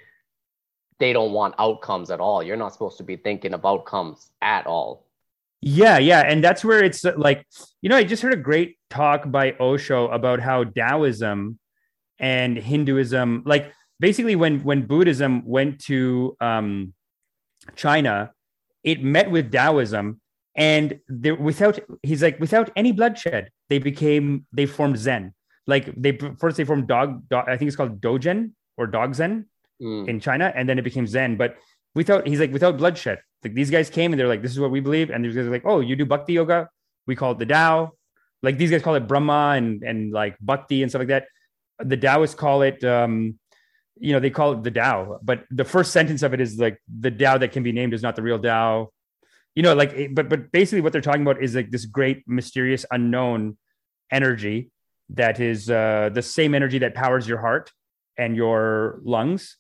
they 1.00 1.14
don't 1.14 1.32
want 1.32 1.56
outcomes 1.60 2.10
at 2.12 2.20
all. 2.20 2.42
You're 2.42 2.58
not 2.58 2.74
supposed 2.74 2.98
to 2.98 3.04
be 3.04 3.18
thinking 3.18 3.54
of 3.54 3.66
outcomes 3.66 4.32
at 4.42 4.66
all. 4.66 5.06
Yeah, 5.62 5.98
yeah. 5.98 6.22
And 6.22 6.44
that's 6.44 6.64
where 6.64 6.84
it's 6.84 7.04
like, 7.04 7.46
you 7.82 7.90
know, 7.90 7.96
I 7.96 8.04
just 8.04 8.22
heard 8.22 8.34
a 8.34 8.38
great 8.38 8.78
talk 8.90 9.30
by 9.32 9.54
Osho 9.60 10.08
about 10.10 10.40
how 10.40 10.64
Taoism 10.64 11.60
and 12.20 12.58
Hinduism, 12.58 13.44
like 13.46 13.74
basically 14.00 14.36
when 14.36 14.64
when 14.64 14.86
Buddhism 14.86 15.46
went 15.46 15.80
to 15.86 16.38
um 16.40 16.94
China, 17.76 18.32
it 18.84 19.04
met 19.04 19.32
with 19.32 19.52
Taoism 19.52 20.22
and 20.56 21.00
there 21.08 21.36
without 21.36 21.80
he's 22.04 22.24
like 22.24 22.40
without 22.40 22.70
any 22.76 22.92
bloodshed, 22.92 23.50
they 23.70 23.80
became 23.80 24.46
they 24.54 24.66
formed 24.66 24.98
Zen. 24.98 25.34
Like 25.68 25.90
they 25.98 26.18
first 26.38 26.58
they 26.58 26.64
formed 26.64 26.88
dog, 26.88 27.28
dog 27.28 27.50
I 27.50 27.58
think 27.58 27.68
it's 27.68 27.76
called 27.76 28.00
Dogen 28.00 28.52
or 28.78 28.88
Dog 28.88 29.16
Zen 29.16 29.48
Mm. 29.82 30.08
in 30.08 30.20
China, 30.22 30.54
and 30.56 30.70
then 30.70 30.80
it 30.80 30.84
became 30.84 31.06
Zen. 31.06 31.36
But 31.36 31.58
without, 31.96 32.26
he's 32.28 32.40
like, 32.40 32.54
without 32.54 32.78
bloodshed. 32.78 33.20
Like 33.44 33.54
these 33.54 33.70
guys 33.70 33.90
came 33.90 34.14
and 34.14 34.20
they're 34.20 34.28
like, 34.28 34.42
this 34.42 34.52
is 34.52 34.60
what 34.60 34.72
we 34.72 34.80
believe. 34.80 35.10
And 35.10 35.24
these 35.24 35.36
guys 35.36 35.46
are 35.46 35.52
like, 35.52 35.66
oh, 35.66 35.80
you 35.80 35.96
do 35.96 36.06
Bhakti 36.06 36.34
yoga? 36.34 36.70
We 37.08 37.16
call 37.16 37.34
it 37.34 37.40
the 37.40 37.46
Tao. 37.46 37.92
Like 38.42 38.58
these 38.58 38.72
guys 38.72 38.82
call 38.82 38.96
it 38.96 39.08
Brahma 39.08 39.54
and 39.58 39.84
and 39.84 40.12
like 40.12 40.38
Bhakti 40.40 40.82
and 40.82 40.92
stuff 40.92 41.00
like 41.00 41.10
that. 41.10 41.26
The 41.80 41.98
Taoists 41.98 42.36
call 42.36 42.62
it, 42.62 42.84
um, 42.84 43.38
you 44.00 44.14
know, 44.14 44.20
they 44.20 44.30
call 44.30 44.54
it 44.54 44.64
the 44.64 44.72
Tao. 44.72 45.20
But 45.22 45.44
the 45.52 45.66
first 45.66 45.92
sentence 45.92 46.24
of 46.24 46.34
it 46.34 46.42
is 46.42 46.58
like 46.58 46.80
the 46.88 47.12
Tao 47.12 47.38
that 47.38 47.52
can 47.52 47.64
be 47.64 47.72
named 47.72 47.94
is 47.94 48.02
not 48.02 48.16
the 48.16 48.22
real 48.22 48.40
Tao. 48.40 48.92
You 49.56 49.64
know, 49.64 49.74
like, 49.74 50.14
but 50.14 50.28
but 50.28 50.52
basically 50.52 50.82
what 50.82 50.92
they're 50.92 51.02
talking 51.02 51.22
about 51.22 51.42
is 51.42 51.54
like 51.54 51.70
this 51.70 51.86
great 51.86 52.24
mysterious 52.28 52.86
unknown 52.92 53.58
energy 54.12 54.72
that 55.10 55.40
is 55.40 55.70
uh, 55.70 56.10
the 56.14 56.22
same 56.22 56.56
energy 56.56 56.80
that 56.80 56.96
powers 56.96 57.28
your 57.28 57.40
heart 57.40 57.72
and 58.18 58.36
your 58.36 59.00
lungs 59.04 59.58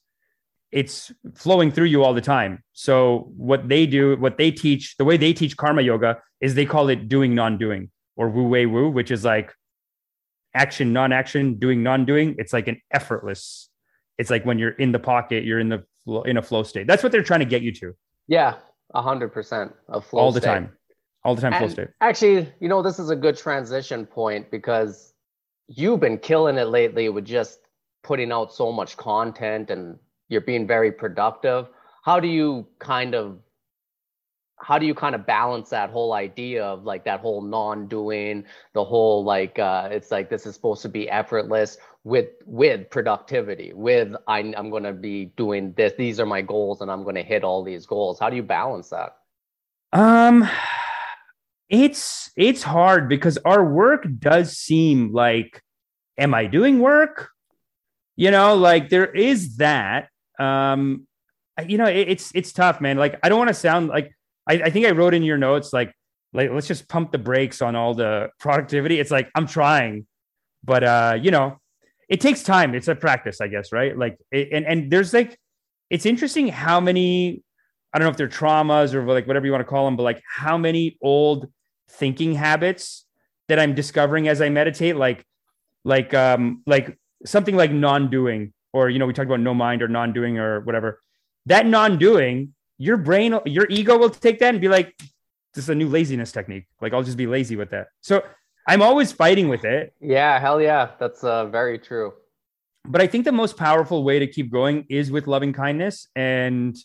it's 0.75 1.09
flowing 1.35 1.71
through 1.71 1.85
you 1.85 2.03
all 2.03 2.13
the 2.13 2.19
time. 2.19 2.61
So 2.73 3.31
what 3.37 3.69
they 3.69 3.85
do, 3.87 4.17
what 4.17 4.37
they 4.37 4.51
teach, 4.51 4.97
the 4.97 5.05
way 5.05 5.15
they 5.15 5.31
teach 5.31 5.55
karma 5.55 5.81
yoga 5.81 6.17
is 6.41 6.53
they 6.53 6.65
call 6.65 6.89
it 6.89 7.07
doing 7.07 7.33
non-doing 7.33 7.89
or 8.17 8.27
wu 8.29 8.49
wei 8.49 8.65
wu, 8.65 8.89
which 8.89 9.09
is 9.09 9.23
like 9.23 9.53
action, 10.53 10.91
non-action, 10.91 11.59
doing 11.59 11.81
non-doing. 11.81 12.35
It's 12.37 12.51
like 12.51 12.67
an 12.67 12.81
effortless. 12.91 13.69
It's 14.17 14.29
like 14.29 14.45
when 14.45 14.59
you're 14.59 14.71
in 14.71 14.91
the 14.91 14.99
pocket, 14.99 15.45
you're 15.45 15.61
in 15.61 15.69
the 15.69 15.85
flow, 16.03 16.23
in 16.23 16.35
a 16.35 16.41
flow 16.41 16.63
state. 16.63 16.87
That's 16.87 17.03
what 17.03 17.13
they're 17.13 17.23
trying 17.23 17.39
to 17.39 17.45
get 17.45 17.61
you 17.61 17.71
to 17.75 17.95
Yeah, 18.27 18.55
a 18.93 19.01
hundred 19.01 19.29
percent 19.31 19.71
of 19.87 20.05
flow 20.05 20.23
all 20.23 20.31
the 20.33 20.41
state. 20.41 20.49
time, 20.49 20.73
all 21.23 21.35
the 21.35 21.41
time 21.41 21.53
flow 21.57 21.69
state. 21.69 21.87
Actually, 22.01 22.51
you 22.59 22.67
know, 22.67 22.81
this 22.81 22.99
is 22.99 23.09
a 23.09 23.15
good 23.15 23.37
transition 23.37 24.05
point 24.05 24.51
because 24.51 25.13
you've 25.67 26.01
been 26.01 26.17
killing 26.17 26.57
it 26.57 26.67
lately 26.67 27.07
with 27.07 27.23
just 27.23 27.59
putting 28.03 28.33
out 28.33 28.53
so 28.53 28.73
much 28.73 28.97
content 28.97 29.69
and 29.69 29.97
you're 30.29 30.41
being 30.41 30.67
very 30.67 30.91
productive. 30.91 31.67
How 32.03 32.19
do 32.19 32.27
you 32.27 32.67
kind 32.79 33.15
of 33.15 33.39
how 34.57 34.79
do 34.79 34.85
you 34.85 34.95
kind 34.95 35.15
of 35.15 35.25
balance 35.25 35.69
that 35.69 35.89
whole 35.89 36.13
idea 36.13 36.63
of 36.63 36.85
like 36.85 37.03
that 37.03 37.19
whole 37.19 37.41
non-doing, 37.41 38.45
the 38.73 38.83
whole 38.83 39.23
like 39.23 39.59
uh 39.59 39.89
it's 39.91 40.11
like 40.11 40.29
this 40.29 40.45
is 40.45 40.55
supposed 40.55 40.81
to 40.81 40.89
be 40.89 41.09
effortless 41.09 41.77
with 42.03 42.29
with 42.45 42.89
productivity, 42.89 43.73
with 43.73 44.15
I, 44.27 44.39
I'm 44.39 44.69
gonna 44.69 44.93
be 44.93 45.25
doing 45.37 45.73
this, 45.73 45.93
these 45.97 46.19
are 46.19 46.25
my 46.25 46.41
goals 46.41 46.81
and 46.81 46.89
I'm 46.89 47.03
gonna 47.03 47.23
hit 47.23 47.43
all 47.43 47.63
these 47.63 47.85
goals. 47.85 48.19
How 48.19 48.29
do 48.29 48.35
you 48.35 48.43
balance 48.43 48.89
that? 48.89 49.17
Um, 49.91 50.47
it's 51.69 52.31
it's 52.37 52.63
hard 52.63 53.09
because 53.09 53.37
our 53.39 53.65
work 53.65 54.05
does 54.19 54.57
seem 54.57 55.11
like, 55.11 55.61
am 56.17 56.33
I 56.33 56.45
doing 56.45 56.79
work? 56.79 57.29
You 58.15 58.31
know, 58.31 58.55
like 58.55 58.89
there 58.89 59.05
is 59.11 59.57
that. 59.57 60.09
Um, 60.39 61.07
you 61.67 61.77
know, 61.77 61.85
it, 61.85 62.09
it's 62.09 62.31
it's 62.35 62.51
tough, 62.51 62.81
man. 62.81 62.97
Like 62.97 63.19
I 63.23 63.29
don't 63.29 63.37
want 63.37 63.49
to 63.49 63.53
sound 63.53 63.89
like 63.89 64.11
I, 64.47 64.53
I 64.55 64.69
think 64.69 64.85
I 64.85 64.91
wrote 64.91 65.13
in 65.13 65.23
your 65.23 65.37
notes 65.37 65.71
like 65.73 65.93
like 66.33 66.51
let's 66.51 66.67
just 66.67 66.89
pump 66.89 67.11
the 67.11 67.17
brakes 67.17 67.61
on 67.61 67.75
all 67.75 67.93
the 67.93 68.29
productivity. 68.39 68.99
It's 68.99 69.11
like 69.11 69.29
I'm 69.35 69.47
trying, 69.47 70.05
but 70.63 70.83
uh, 70.83 71.17
you 71.21 71.31
know, 71.31 71.59
it 72.09 72.21
takes 72.21 72.43
time. 72.43 72.75
It's 72.75 72.87
a 72.87 72.95
practice, 72.95 73.41
I 73.41 73.47
guess, 73.47 73.71
right? 73.71 73.97
Like, 73.97 74.17
it, 74.31 74.49
and 74.51 74.65
and 74.65 74.91
there's 74.91 75.13
like, 75.13 75.39
it's 75.89 76.05
interesting 76.05 76.47
how 76.49 76.79
many, 76.79 77.41
I 77.93 77.97
don't 77.97 78.05
know 78.05 78.11
if 78.11 78.17
they're 78.17 78.27
traumas 78.27 78.93
or 78.93 79.05
like 79.05 79.27
whatever 79.27 79.45
you 79.45 79.51
want 79.51 79.61
to 79.61 79.69
call 79.69 79.85
them, 79.85 79.95
but 79.95 80.03
like 80.03 80.21
how 80.27 80.57
many 80.57 80.97
old 81.01 81.47
thinking 81.89 82.35
habits 82.35 83.05
that 83.47 83.59
I'm 83.59 83.75
discovering 83.75 84.27
as 84.27 84.41
I 84.41 84.49
meditate, 84.49 84.95
like, 84.95 85.25
like, 85.83 86.13
um, 86.13 86.63
like 86.65 86.97
something 87.25 87.55
like 87.55 87.71
non-doing, 87.71 88.53
or 88.75 88.89
you 88.89 88.99
know, 88.99 89.05
we 89.05 89.13
talked 89.13 89.31
about 89.33 89.39
no 89.39 89.53
mind 89.53 89.81
or 89.81 89.87
non-doing 89.87 90.37
or 90.37 90.59
whatever. 90.59 90.99
That 91.45 91.65
non-doing, 91.65 92.53
your 92.77 92.97
brain, 92.97 93.39
your 93.45 93.67
ego 93.69 93.97
will 93.97 94.09
take 94.09 94.39
that 94.39 94.49
and 94.49 94.59
be 94.59 94.67
like, 94.67 94.93
this 95.53 95.63
is 95.63 95.69
a 95.69 95.75
new 95.75 95.87
laziness 95.87 96.33
technique. 96.33 96.65
Like, 96.81 96.91
I'll 96.93 97.03
just 97.03 97.15
be 97.15 97.25
lazy 97.25 97.55
with 97.55 97.69
that. 97.69 97.87
So 98.01 98.21
I'm 98.67 98.81
always 98.81 99.13
fighting 99.13 99.47
with 99.47 99.63
it. 99.63 99.93
Yeah, 100.01 100.39
hell 100.39 100.61
yeah. 100.61 100.91
That's 100.99 101.23
uh, 101.23 101.45
very 101.45 101.79
true. 101.79 102.13
But 102.83 103.01
I 103.01 103.07
think 103.07 103.23
the 103.23 103.31
most 103.31 103.55
powerful 103.55 104.03
way 104.03 104.19
to 104.19 104.27
keep 104.27 104.51
going 104.51 104.85
is 104.89 105.09
with 105.09 105.25
loving 105.25 105.53
kindness. 105.53 106.09
And 106.13 106.75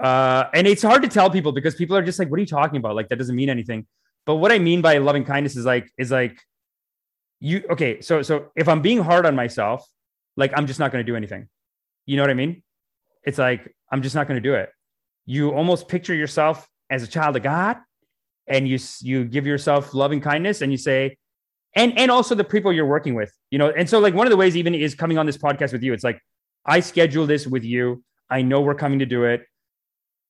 uh, 0.00 0.44
and 0.52 0.66
it's 0.66 0.82
hard 0.82 1.02
to 1.02 1.08
tell 1.08 1.30
people 1.30 1.52
because 1.52 1.74
people 1.76 1.96
are 1.96 2.02
just 2.02 2.18
like, 2.18 2.28
what 2.28 2.36
are 2.36 2.40
you 2.40 2.46
talking 2.60 2.76
about? 2.76 2.94
Like 2.94 3.08
that 3.08 3.16
doesn't 3.16 3.34
mean 3.34 3.48
anything. 3.48 3.86
But 4.26 4.36
what 4.36 4.52
I 4.52 4.58
mean 4.58 4.82
by 4.82 4.98
loving 4.98 5.24
kindness 5.24 5.56
is 5.56 5.64
like, 5.64 5.88
is 5.96 6.10
like 6.10 6.36
you 7.40 7.62
okay, 7.70 8.00
so 8.02 8.20
so 8.22 8.50
if 8.54 8.68
I'm 8.68 8.82
being 8.82 9.00
hard 9.00 9.24
on 9.24 9.34
myself, 9.34 9.88
like 10.36 10.52
I'm 10.56 10.66
just 10.66 10.80
not 10.80 10.92
gonna 10.92 11.04
do 11.04 11.16
anything. 11.16 11.48
You 12.06 12.16
know 12.16 12.22
what 12.22 12.30
I 12.30 12.34
mean? 12.34 12.62
It's 13.22 13.38
like 13.38 13.74
I'm 13.90 14.02
just 14.02 14.14
not 14.14 14.28
gonna 14.28 14.40
do 14.40 14.54
it. 14.54 14.70
You 15.26 15.50
almost 15.50 15.88
picture 15.88 16.14
yourself 16.14 16.68
as 16.90 17.02
a 17.02 17.06
child 17.06 17.36
of 17.36 17.42
God 17.42 17.78
and 18.46 18.68
you 18.68 18.78
you 19.00 19.24
give 19.24 19.46
yourself 19.46 19.94
loving 19.94 20.20
kindness 20.20 20.60
and 20.60 20.70
you 20.70 20.78
say 20.78 21.16
and 21.74 21.96
and 21.98 22.10
also 22.10 22.34
the 22.34 22.44
people 22.44 22.72
you're 22.72 22.86
working 22.86 23.14
with 23.14 23.32
you 23.50 23.58
know 23.58 23.70
and 23.70 23.88
so 23.88 23.98
like 23.98 24.14
one 24.14 24.26
of 24.26 24.30
the 24.30 24.36
ways 24.36 24.56
even 24.56 24.74
is 24.74 24.94
coming 24.94 25.18
on 25.18 25.26
this 25.26 25.38
podcast 25.38 25.72
with 25.72 25.82
you 25.82 25.92
it's 25.92 26.04
like 26.04 26.20
i 26.66 26.80
schedule 26.80 27.26
this 27.26 27.46
with 27.46 27.64
you 27.64 28.02
i 28.30 28.42
know 28.42 28.60
we're 28.60 28.74
coming 28.74 28.98
to 28.98 29.06
do 29.06 29.24
it 29.24 29.44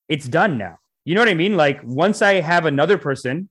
it's 0.08 0.28
done 0.28 0.56
now 0.58 0.78
you 1.04 1.14
know 1.14 1.20
what 1.20 1.28
i 1.28 1.34
mean 1.34 1.56
like 1.56 1.80
once 1.82 2.22
i 2.22 2.34
have 2.34 2.66
another 2.66 2.98
person 2.98 3.48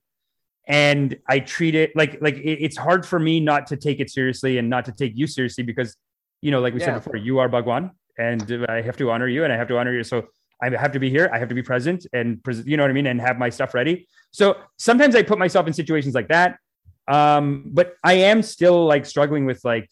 and 0.66 1.16
i 1.28 1.38
treat 1.38 1.74
it 1.74 1.94
like 1.94 2.18
like 2.22 2.36
it, 2.36 2.64
it's 2.64 2.76
hard 2.76 3.04
for 3.04 3.18
me 3.18 3.38
not 3.40 3.66
to 3.66 3.76
take 3.76 4.00
it 4.00 4.10
seriously 4.10 4.56
and 4.58 4.70
not 4.70 4.84
to 4.86 4.92
take 4.92 5.12
you 5.14 5.26
seriously 5.26 5.62
because 5.62 5.96
you 6.44 6.50
know 6.52 6.60
like 6.60 6.74
we 6.74 6.80
yeah. 6.80 6.86
said 6.86 6.94
before 6.94 7.16
you 7.16 7.38
are 7.40 7.48
bhagwan 7.48 7.90
and 8.18 8.42
i 8.68 8.80
have 8.88 8.96
to 8.96 9.10
honor 9.10 9.28
you 9.34 9.44
and 9.44 9.52
i 9.52 9.56
have 9.56 9.68
to 9.68 9.76
honor 9.78 9.94
you 9.98 10.04
so 10.04 10.16
I 10.62 10.70
have 10.76 10.92
to 10.92 10.98
be 10.98 11.10
here. 11.10 11.30
I 11.32 11.38
have 11.38 11.48
to 11.48 11.54
be 11.54 11.62
present 11.62 12.06
and, 12.12 12.40
you 12.64 12.76
know 12.76 12.82
what 12.82 12.90
I 12.90 12.94
mean? 12.94 13.06
And 13.06 13.20
have 13.20 13.38
my 13.38 13.50
stuff 13.50 13.74
ready. 13.74 14.06
So 14.30 14.56
sometimes 14.78 15.14
I 15.14 15.22
put 15.22 15.38
myself 15.38 15.66
in 15.66 15.72
situations 15.72 16.14
like 16.14 16.28
that. 16.28 16.58
Um, 17.06 17.64
but 17.66 17.94
I 18.02 18.14
am 18.14 18.42
still 18.42 18.86
like 18.86 19.04
struggling 19.04 19.44
with 19.44 19.60
like 19.64 19.90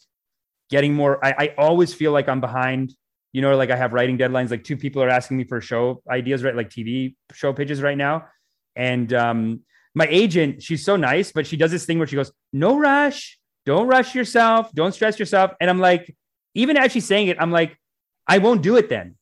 getting 0.70 0.94
more. 0.94 1.22
I, 1.24 1.34
I 1.38 1.54
always 1.58 1.92
feel 1.92 2.12
like 2.12 2.28
I'm 2.28 2.40
behind, 2.40 2.94
you 3.32 3.42
know, 3.42 3.54
like 3.56 3.70
I 3.70 3.76
have 3.76 3.92
writing 3.92 4.16
deadlines. 4.16 4.50
Like 4.50 4.64
two 4.64 4.76
people 4.76 5.02
are 5.02 5.10
asking 5.10 5.36
me 5.36 5.44
for 5.44 5.60
show 5.60 6.02
ideas, 6.08 6.42
right? 6.42 6.56
Like 6.56 6.70
TV 6.70 7.14
show 7.32 7.52
pitches 7.52 7.82
right 7.82 7.98
now. 7.98 8.26
And, 8.74 9.12
um, 9.12 9.60
my 9.94 10.06
agent, 10.08 10.62
she's 10.62 10.82
so 10.82 10.96
nice, 10.96 11.32
but 11.32 11.46
she 11.46 11.58
does 11.58 11.70
this 11.70 11.84
thing 11.84 11.98
where 11.98 12.06
she 12.06 12.16
goes, 12.16 12.32
no 12.50 12.78
rush, 12.78 13.38
don't 13.66 13.88
rush 13.88 14.14
yourself, 14.14 14.72
don't 14.72 14.94
stress 14.94 15.18
yourself. 15.18 15.52
And 15.60 15.68
I'm 15.68 15.80
like, 15.80 16.16
even 16.54 16.76
as 16.76 16.92
she's 16.92 17.06
saying 17.06 17.28
it, 17.28 17.36
I'm 17.40 17.50
like, 17.50 17.76
I 18.26 18.38
won't 18.38 18.62
do 18.62 18.76
it 18.76 18.88
then 18.88 19.16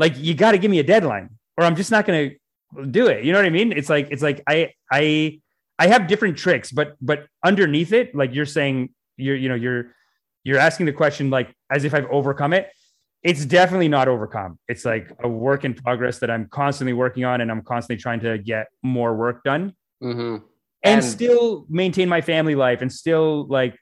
like 0.00 0.14
you 0.16 0.34
got 0.34 0.52
to 0.52 0.58
give 0.58 0.70
me 0.70 0.78
a 0.78 0.82
deadline 0.82 1.28
or 1.56 1.64
I'm 1.64 1.76
just 1.76 1.90
not 1.90 2.06
going 2.06 2.30
to 2.30 2.86
do 2.86 3.06
it. 3.06 3.22
You 3.22 3.32
know 3.32 3.38
what 3.38 3.44
I 3.44 3.50
mean? 3.50 3.70
It's 3.70 3.90
like 3.90 4.08
it's 4.10 4.22
like 4.22 4.42
I 4.48 4.72
I 4.90 5.40
I 5.78 5.86
have 5.88 6.08
different 6.08 6.38
tricks, 6.38 6.72
but 6.72 6.96
but 7.00 7.26
underneath 7.44 7.92
it, 7.92 8.14
like 8.14 8.34
you're 8.34 8.46
saying, 8.46 8.94
you're 9.18 9.36
you 9.36 9.48
know 9.48 9.54
you're 9.54 9.94
you're 10.42 10.58
asking 10.58 10.86
the 10.86 10.92
question 10.92 11.28
like 11.30 11.54
as 11.70 11.84
if 11.84 11.94
I've 11.94 12.06
overcome 12.10 12.54
it. 12.54 12.70
It's 13.22 13.44
definitely 13.44 13.88
not 13.88 14.08
overcome. 14.08 14.58
It's 14.66 14.86
like 14.86 15.12
a 15.22 15.28
work 15.28 15.66
in 15.66 15.74
progress 15.74 16.20
that 16.20 16.30
I'm 16.30 16.48
constantly 16.48 16.94
working 16.94 17.24
on, 17.24 17.42
and 17.42 17.50
I'm 17.50 17.60
constantly 17.60 18.00
trying 18.00 18.20
to 18.20 18.38
get 18.38 18.68
more 18.82 19.14
work 19.14 19.44
done, 19.44 19.74
mm-hmm. 20.02 20.36
and, 20.36 20.44
and 20.82 21.04
still 21.04 21.66
maintain 21.68 22.08
my 22.08 22.22
family 22.22 22.54
life, 22.54 22.80
and 22.80 22.90
still 22.90 23.46
like 23.48 23.76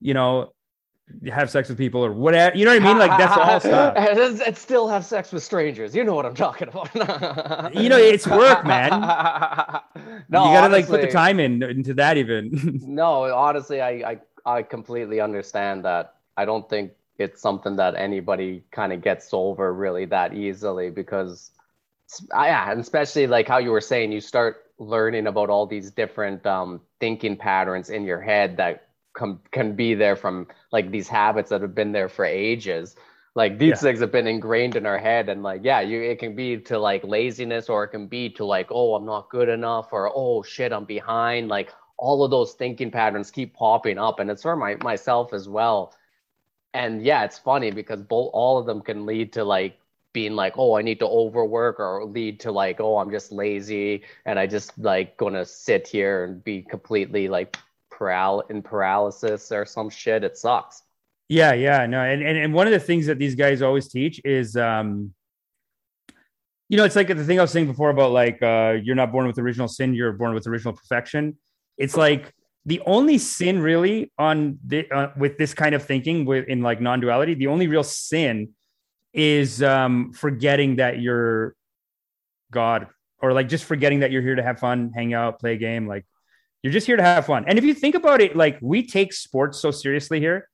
you 0.00 0.14
know 0.14 0.52
have 1.32 1.50
sex 1.50 1.68
with 1.68 1.78
people 1.78 2.04
or 2.04 2.12
whatever. 2.12 2.56
You 2.56 2.64
know 2.64 2.72
what 2.72 2.82
I 2.82 2.84
mean? 2.84 2.98
Like 2.98 3.18
that's 3.18 3.36
all 3.36 3.60
stuff. 3.94 3.94
and 3.96 4.56
still 4.56 4.88
have 4.88 5.04
sex 5.04 5.32
with 5.32 5.42
strangers. 5.42 5.94
You 5.94 6.04
know 6.04 6.14
what 6.14 6.26
I'm 6.26 6.34
talking 6.34 6.68
about. 6.68 6.94
you 7.74 7.88
know, 7.88 7.98
it's 7.98 8.26
work, 8.26 8.64
man. 8.64 8.90
no, 10.28 10.46
you 10.46 10.54
gotta 10.54 10.66
honestly, 10.66 10.68
like 10.68 10.86
put 10.88 11.00
the 11.00 11.10
time 11.10 11.40
in 11.40 11.62
into 11.62 11.94
that 11.94 12.16
even. 12.16 12.80
no, 12.82 13.24
honestly, 13.34 13.80
I, 13.80 13.90
I 13.90 14.18
I 14.44 14.62
completely 14.62 15.20
understand 15.20 15.84
that. 15.84 16.14
I 16.36 16.44
don't 16.44 16.68
think 16.68 16.92
it's 17.18 17.40
something 17.40 17.76
that 17.76 17.94
anybody 17.94 18.62
kind 18.70 18.92
of 18.92 19.02
gets 19.02 19.30
over 19.32 19.72
really 19.72 20.04
that 20.06 20.34
easily 20.34 20.90
because 20.90 21.50
yeah, 22.32 22.70
and 22.70 22.80
especially 22.80 23.26
like 23.26 23.48
how 23.48 23.58
you 23.58 23.70
were 23.70 23.80
saying, 23.80 24.12
you 24.12 24.20
start 24.20 24.64
learning 24.78 25.26
about 25.26 25.50
all 25.50 25.66
these 25.66 25.90
different 25.90 26.44
um, 26.46 26.80
thinking 27.00 27.36
patterns 27.36 27.90
in 27.90 28.04
your 28.04 28.20
head 28.20 28.56
that 28.58 28.85
com- 29.16 29.40
can 29.50 29.74
be 29.74 29.94
there 29.94 30.14
from 30.14 30.46
like 30.70 30.90
these 30.90 31.08
habits 31.08 31.50
that 31.50 31.62
have 31.62 31.74
been 31.74 31.92
there 31.92 32.08
for 32.08 32.24
ages. 32.24 32.94
Like 33.34 33.58
these 33.58 33.70
yeah. 33.70 33.76
things 33.76 34.00
have 34.00 34.12
been 34.12 34.26
ingrained 34.26 34.76
in 34.76 34.86
our 34.86 34.98
head 34.98 35.28
and 35.28 35.42
like 35.42 35.60
yeah 35.62 35.80
you 35.80 36.00
it 36.00 36.18
can 36.18 36.34
be 36.34 36.56
to 36.58 36.78
like 36.78 37.04
laziness 37.04 37.68
or 37.68 37.84
it 37.84 37.88
can 37.88 38.06
be 38.06 38.30
to 38.30 38.44
like 38.46 38.68
oh 38.70 38.94
i'm 38.94 39.04
not 39.04 39.28
good 39.28 39.50
enough 39.50 39.92
or 39.92 40.10
oh 40.14 40.42
shit 40.42 40.72
i'm 40.72 40.84
behind. 40.84 41.48
Like 41.48 41.70
all 41.98 42.24
of 42.24 42.30
those 42.30 42.54
thinking 42.54 42.90
patterns 42.90 43.30
keep 43.30 43.54
popping 43.54 43.98
up 43.98 44.20
and 44.20 44.30
it's 44.30 44.42
for 44.42 44.56
my 44.56 44.76
myself 44.82 45.32
as 45.32 45.48
well. 45.48 45.94
And 46.72 47.02
yeah 47.02 47.24
it's 47.24 47.38
funny 47.38 47.70
because 47.70 48.02
both 48.02 48.30
all 48.32 48.58
of 48.58 48.66
them 48.66 48.80
can 48.80 49.04
lead 49.06 49.32
to 49.34 49.44
like 49.44 49.78
being 50.14 50.32
like 50.32 50.54
oh 50.56 50.74
i 50.78 50.80
need 50.80 50.98
to 50.98 51.06
overwork 51.06 51.78
or 51.78 52.02
lead 52.06 52.40
to 52.40 52.50
like 52.50 52.80
oh 52.80 52.96
i'm 52.96 53.10
just 53.10 53.32
lazy 53.32 54.02
and 54.24 54.38
i 54.38 54.46
just 54.46 54.72
like 54.78 55.14
gonna 55.18 55.44
sit 55.44 55.86
here 55.86 56.24
and 56.24 56.42
be 56.42 56.62
completely 56.62 57.28
like 57.28 57.58
paral- 57.98 58.48
in 58.50 58.62
paralysis 58.62 59.52
or 59.52 59.64
some 59.64 59.90
shit. 59.90 60.24
It 60.24 60.36
sucks. 60.36 60.82
Yeah, 61.28 61.54
yeah, 61.54 61.86
no, 61.86 62.00
and, 62.02 62.22
and 62.22 62.38
and 62.38 62.54
one 62.54 62.68
of 62.68 62.72
the 62.72 62.78
things 62.78 63.06
that 63.06 63.18
these 63.18 63.34
guys 63.34 63.60
always 63.60 63.88
teach 63.88 64.20
is, 64.24 64.56
um, 64.56 65.12
you 66.68 66.76
know, 66.76 66.84
it's 66.84 66.94
like 66.94 67.08
the 67.08 67.24
thing 67.24 67.40
I 67.40 67.42
was 67.42 67.50
saying 67.50 67.66
before 67.66 67.90
about 67.90 68.12
like 68.12 68.40
uh, 68.42 68.76
you're 68.80 68.94
not 68.94 69.10
born 69.10 69.26
with 69.26 69.38
original 69.38 69.66
sin, 69.66 69.92
you're 69.92 70.12
born 70.12 70.34
with 70.34 70.46
original 70.46 70.72
perfection. 70.72 71.36
It's 71.78 71.96
like 71.96 72.32
the 72.64 72.80
only 72.86 73.18
sin 73.18 73.60
really 73.60 74.12
on 74.18 74.58
the, 74.64 74.88
uh, 74.90 75.10
with 75.16 75.36
this 75.36 75.52
kind 75.54 75.74
of 75.74 75.84
thinking 75.84 76.24
with 76.24 76.46
in 76.46 76.62
like 76.62 76.80
non-duality, 76.80 77.34
the 77.34 77.48
only 77.48 77.66
real 77.66 77.84
sin 77.84 78.50
is 79.12 79.62
um, 79.62 80.12
forgetting 80.12 80.76
that 80.76 81.00
you're 81.00 81.54
God 82.52 82.88
or 83.20 83.32
like 83.32 83.48
just 83.48 83.64
forgetting 83.64 84.00
that 84.00 84.10
you're 84.10 84.22
here 84.22 84.34
to 84.34 84.42
have 84.42 84.58
fun, 84.58 84.92
hang 84.94 85.14
out, 85.14 85.40
play 85.40 85.54
a 85.54 85.56
game, 85.56 85.86
like 85.86 86.04
you're 86.62 86.72
just 86.72 86.86
here 86.86 86.96
to 86.96 87.02
have 87.02 87.26
fun. 87.26 87.44
And 87.46 87.58
if 87.58 87.64
you 87.64 87.74
think 87.74 87.94
about 87.94 88.20
it, 88.20 88.36
like 88.36 88.58
we 88.60 88.86
take 88.86 89.12
sports 89.12 89.60
so 89.60 89.70
seriously 89.70 90.20
here, 90.20 90.48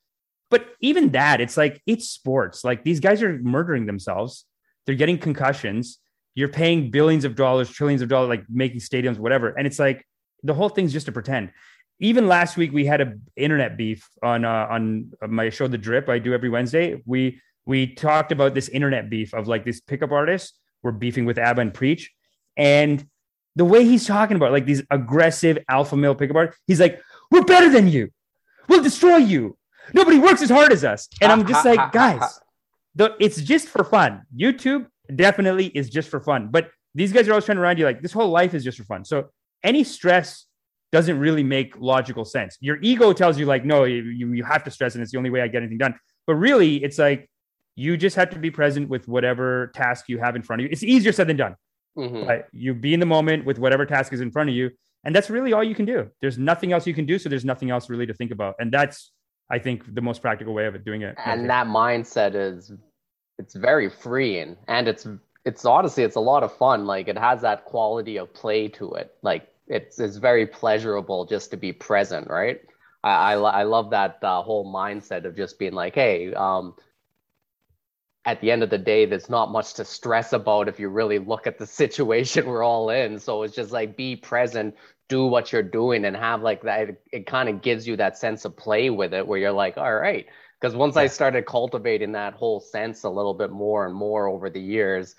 but 0.51 0.67
even 0.81 1.11
that, 1.13 1.41
it's 1.41 1.57
like 1.57 1.81
it's 1.87 2.11
sports. 2.11 2.63
Like 2.63 2.85
these 2.85 3.01
guys 3.01 3.23
are 3.23 3.39
murdering 3.39 3.87
themselves. 3.87 4.45
They're 4.85 4.95
getting 4.95 5.17
concussions. 5.17 5.99
You're 6.35 6.49
paying 6.49 6.91
billions 6.91 7.25
of 7.25 7.37
dollars, 7.37 7.71
trillions 7.71 8.03
of 8.03 8.09
dollars, 8.09 8.29
like 8.29 8.45
making 8.51 8.81
stadiums, 8.81 9.19
whatever. 9.19 9.49
And 9.49 9.67
it's 9.67 9.79
like 9.79 10.07
the 10.43 10.55
whole 10.55 10.69
thing's 10.69 10.93
just 10.93 11.07
to 11.07 11.13
pretend. 11.13 11.53
Even 12.01 12.27
last 12.27 12.57
week, 12.57 12.73
we 12.73 12.85
had 12.85 13.01
a 13.01 13.15
internet 13.37 13.77
beef 13.77 14.07
on 14.23 14.45
uh, 14.45 14.67
on 14.69 15.13
my 15.27 15.51
show, 15.51 15.69
The 15.69 15.79
Drip. 15.79 16.09
I 16.09 16.19
do 16.19 16.35
every 16.35 16.51
Wednesday. 16.51 17.01
We 17.07 17.41
we 17.65 17.95
talked 17.95 18.33
about 18.33 18.55
this 18.55 18.69
internet 18.69 19.09
beef 19.09 19.33
of 19.35 19.49
like 19.49 19.65
these 19.65 19.81
pickup 19.81 20.11
artists 20.11 20.59
were 20.83 20.93
beefing 20.93 21.25
with 21.25 21.39
Aba 21.39 21.61
and 21.61 21.73
Preach, 21.73 22.11
and 22.57 23.07
the 23.57 23.65
way 23.65 23.85
he's 23.85 24.07
talking 24.07 24.37
about 24.37 24.53
like 24.53 24.67
these 24.67 24.83
aggressive 24.91 25.59
alpha 25.69 25.97
male 25.97 26.15
pickup 26.15 26.37
artists, 26.37 26.61
he's 26.67 26.81
like, 26.81 27.01
"We're 27.31 27.45
better 27.45 27.71
than 27.71 27.89
you. 27.89 28.11
We'll 28.69 28.83
destroy 28.83 29.17
you. 29.17 29.57
Nobody 29.93 30.19
works 30.19 30.43
as 30.43 30.51
hard 30.51 30.73
as 30.73 30.85
us." 30.85 31.09
And 31.21 31.31
I'm 31.31 31.47
just 31.47 31.65
like, 31.65 31.93
guys, 31.93 32.41
the, 32.95 33.15
it's 33.21 33.41
just 33.41 33.69
for 33.69 33.85
fun. 33.85 34.23
YouTube 34.35 34.87
definitely 35.15 35.67
is 35.67 35.91
just 35.91 36.09
for 36.09 36.21
fun, 36.21 36.49
but 36.51 36.71
these 36.95 37.13
guys 37.13 37.29
are 37.29 37.33
always 37.33 37.45
trying 37.45 37.57
to 37.57 37.63
remind 37.63 37.79
you 37.79 37.85
like 37.85 38.03
this 38.03 38.13
whole 38.13 38.31
life 38.31 38.55
is 38.55 38.65
just 38.65 38.79
for 38.79 38.85
fun. 38.85 39.05
So 39.05 39.31
any 39.63 39.85
stress 39.85 40.47
doesn't 40.93 41.19
really 41.19 41.43
make 41.43 41.79
logical 41.79 42.25
sense. 42.25 42.59
Your 42.61 42.79
ego 42.83 43.13
tells 43.15 43.39
you 43.39 43.47
like, 43.47 43.65
no, 43.65 43.85
you, 43.85 44.03
you 44.03 44.45
have 44.45 44.63
to 44.65 44.71
stress, 44.71 44.95
and 44.95 45.03
it's 45.03 45.13
the 45.13 45.19
only 45.19 45.31
way 45.31 45.41
I 45.41 45.49
get 45.49 45.63
anything 45.63 45.79
done. 45.79 45.95
But 46.27 46.35
really, 46.35 46.83
it's 46.85 46.99
like 46.99 47.31
you 47.75 47.97
just 47.97 48.17
have 48.17 48.31
to 48.31 48.39
be 48.39 48.51
present 48.51 48.89
with 48.89 49.09
whatever 49.09 49.73
task 49.75 50.09
you 50.09 50.19
have 50.19 50.37
in 50.37 50.43
front 50.43 50.61
of 50.61 50.65
you. 50.65 50.69
It's 50.71 50.83
easier 50.83 51.13
said 51.13 51.29
than 51.29 51.39
done. 51.39 51.57
Mm-hmm. 51.97 52.27
But 52.27 52.49
you 52.53 52.75
be 52.75 52.95
in 52.95 53.01
the 53.01 53.07
moment 53.07 53.45
with 53.45 53.59
whatever 53.59 53.85
task 53.85 54.13
is 54.13 54.21
in 54.21 54.31
front 54.31 54.49
of 54.49 54.57
you. 54.57 54.71
And 55.05 55.15
that's 55.15 55.31
really 55.31 55.53
all 55.53 55.65
you 55.65 55.75
can 55.75 55.85
do. 55.85 56.09
There's 56.21 56.39
nothing 56.39 56.73
else 56.73 56.87
you 56.87 56.95
can 56.95 57.07
do. 57.07 57.19
So 57.19 57.29
there's 57.29 57.45
nothing 57.45 57.71
else 57.71 57.91
really 57.91 58.07
to 58.07 58.15
think 58.15 58.31
about. 58.31 58.55
And 58.61 58.73
that's, 58.73 59.11
I 59.51 59.59
think, 59.59 59.95
the 59.95 60.01
most 60.01 60.23
practical 60.23 60.55
way 60.55 60.67
of 60.67 60.75
it 60.75 60.85
doing 60.85 61.03
it. 61.03 61.17
And 61.25 61.51
that 61.51 61.67
mindset 61.67 62.35
is, 62.35 62.73
it's 63.39 63.55
very 63.55 63.91
freeing. 63.91 64.57
And 64.69 64.87
it's, 64.87 65.07
it's 65.45 65.65
honestly, 65.65 66.05
it's 66.05 66.17
a 66.17 66.21
lot 66.21 66.45
of 66.45 66.57
fun. 66.57 66.87
Like 66.87 67.09
it 67.09 67.19
has 67.19 67.43
that 67.43 67.65
quality 67.65 68.17
of 68.17 68.33
play 68.33 68.69
to 68.69 68.93
it. 68.95 69.13
Like 69.23 69.49
it's, 69.67 69.99
it's 69.99 70.19
very 70.19 70.47
pleasurable 70.47 71.27
just 71.27 71.51
to 71.51 71.57
be 71.57 71.73
present, 71.73 72.31
right? 72.31 72.61
I, 73.03 73.35
I, 73.35 73.35
I 73.35 73.63
love 73.65 73.91
that 73.91 74.19
uh, 74.23 74.41
whole 74.43 74.73
mindset 74.73 75.25
of 75.25 75.37
just 75.37 75.59
being 75.59 75.73
like, 75.73 75.97
hey, 75.97 76.33
um, 76.35 76.77
at 78.25 78.41
the 78.41 78.51
end 78.51 78.63
of 78.63 78.71
the 78.71 78.79
day, 78.79 79.05
there's 79.05 79.29
not 79.29 79.51
much 79.51 79.75
to 79.75 79.85
stress 79.85 80.33
about 80.33 80.69
if 80.69 80.79
you 80.79 80.89
really 80.89 81.19
look 81.19 81.47
at 81.47 81.59
the 81.59 81.67
situation 81.83 82.47
we're 82.47 82.65
all 82.65 82.91
in. 82.91 83.19
So 83.19 83.43
it's 83.43 83.55
just 83.55 83.73
like 83.73 83.97
be 83.97 84.17
present, 84.17 84.75
do 85.09 85.27
what 85.27 85.53
you're 85.53 85.63
doing, 85.63 86.05
and 86.05 86.17
have 86.17 86.43
like 86.43 86.63
that. 86.63 86.89
It, 86.89 87.03
it 87.13 87.27
kind 87.27 87.49
of 87.49 87.63
gives 87.63 87.87
you 87.87 87.97
that 87.97 88.17
sense 88.17 88.45
of 88.45 88.57
play 88.57 88.91
with 88.91 89.13
it 89.13 89.27
where 89.27 89.39
you're 89.39 89.53
like, 89.53 89.77
all 89.77 89.95
right. 89.95 90.27
Because 90.61 90.77
once 90.77 90.95
yeah. 90.95 91.03
I 91.03 91.07
started 91.09 91.45
cultivating 91.47 92.13
that 92.13 92.35
whole 92.35 92.61
sense 92.61 93.03
a 93.03 93.11
little 93.11 93.35
bit 93.35 93.51
more 93.51 93.85
and 93.85 93.95
more 93.95 94.29
over 94.29 94.49
the 94.49 94.61
years, 94.61 95.17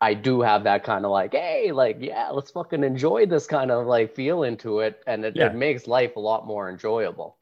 I 0.00 0.14
do 0.14 0.42
have 0.42 0.64
that 0.64 0.84
kind 0.84 1.04
of 1.04 1.10
like, 1.10 1.32
hey, 1.32 1.72
like, 1.72 1.96
yeah, 2.00 2.28
let's 2.30 2.52
fucking 2.52 2.84
enjoy 2.84 3.26
this 3.26 3.46
kind 3.46 3.70
of 3.70 3.86
like 3.86 4.14
feel 4.14 4.44
into 4.44 4.80
it. 4.80 5.02
And 5.06 5.24
it, 5.24 5.34
yeah. 5.34 5.46
it 5.46 5.54
makes 5.54 5.88
life 5.88 6.14
a 6.14 6.20
lot 6.20 6.46
more 6.46 6.70
enjoyable. 6.70 7.35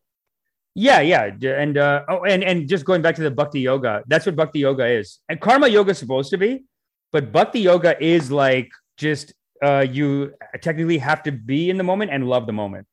Yeah, 0.74 1.00
yeah, 1.00 1.30
and 1.42 1.78
uh, 1.78 2.04
oh, 2.08 2.24
and 2.24 2.42
and 2.42 2.68
just 2.68 2.84
going 2.84 3.00
back 3.00 3.14
to 3.16 3.22
the 3.22 3.30
bhakti 3.30 3.60
yoga, 3.60 4.02
that's 4.08 4.26
what 4.26 4.34
bhakti 4.34 4.58
yoga 4.58 4.86
is, 4.86 5.20
and 5.28 5.40
karma 5.40 5.68
yoga 5.68 5.92
is 5.92 5.98
supposed 5.98 6.30
to 6.30 6.36
be, 6.36 6.64
but 7.12 7.30
bhakti 7.30 7.60
yoga 7.60 8.02
is 8.04 8.32
like 8.32 8.72
just 8.96 9.32
uh, 9.62 9.86
you 9.88 10.34
technically 10.60 10.98
have 10.98 11.22
to 11.22 11.32
be 11.32 11.70
in 11.70 11.76
the 11.76 11.84
moment 11.84 12.10
and 12.10 12.28
love 12.28 12.46
the 12.46 12.52
moment 12.52 12.86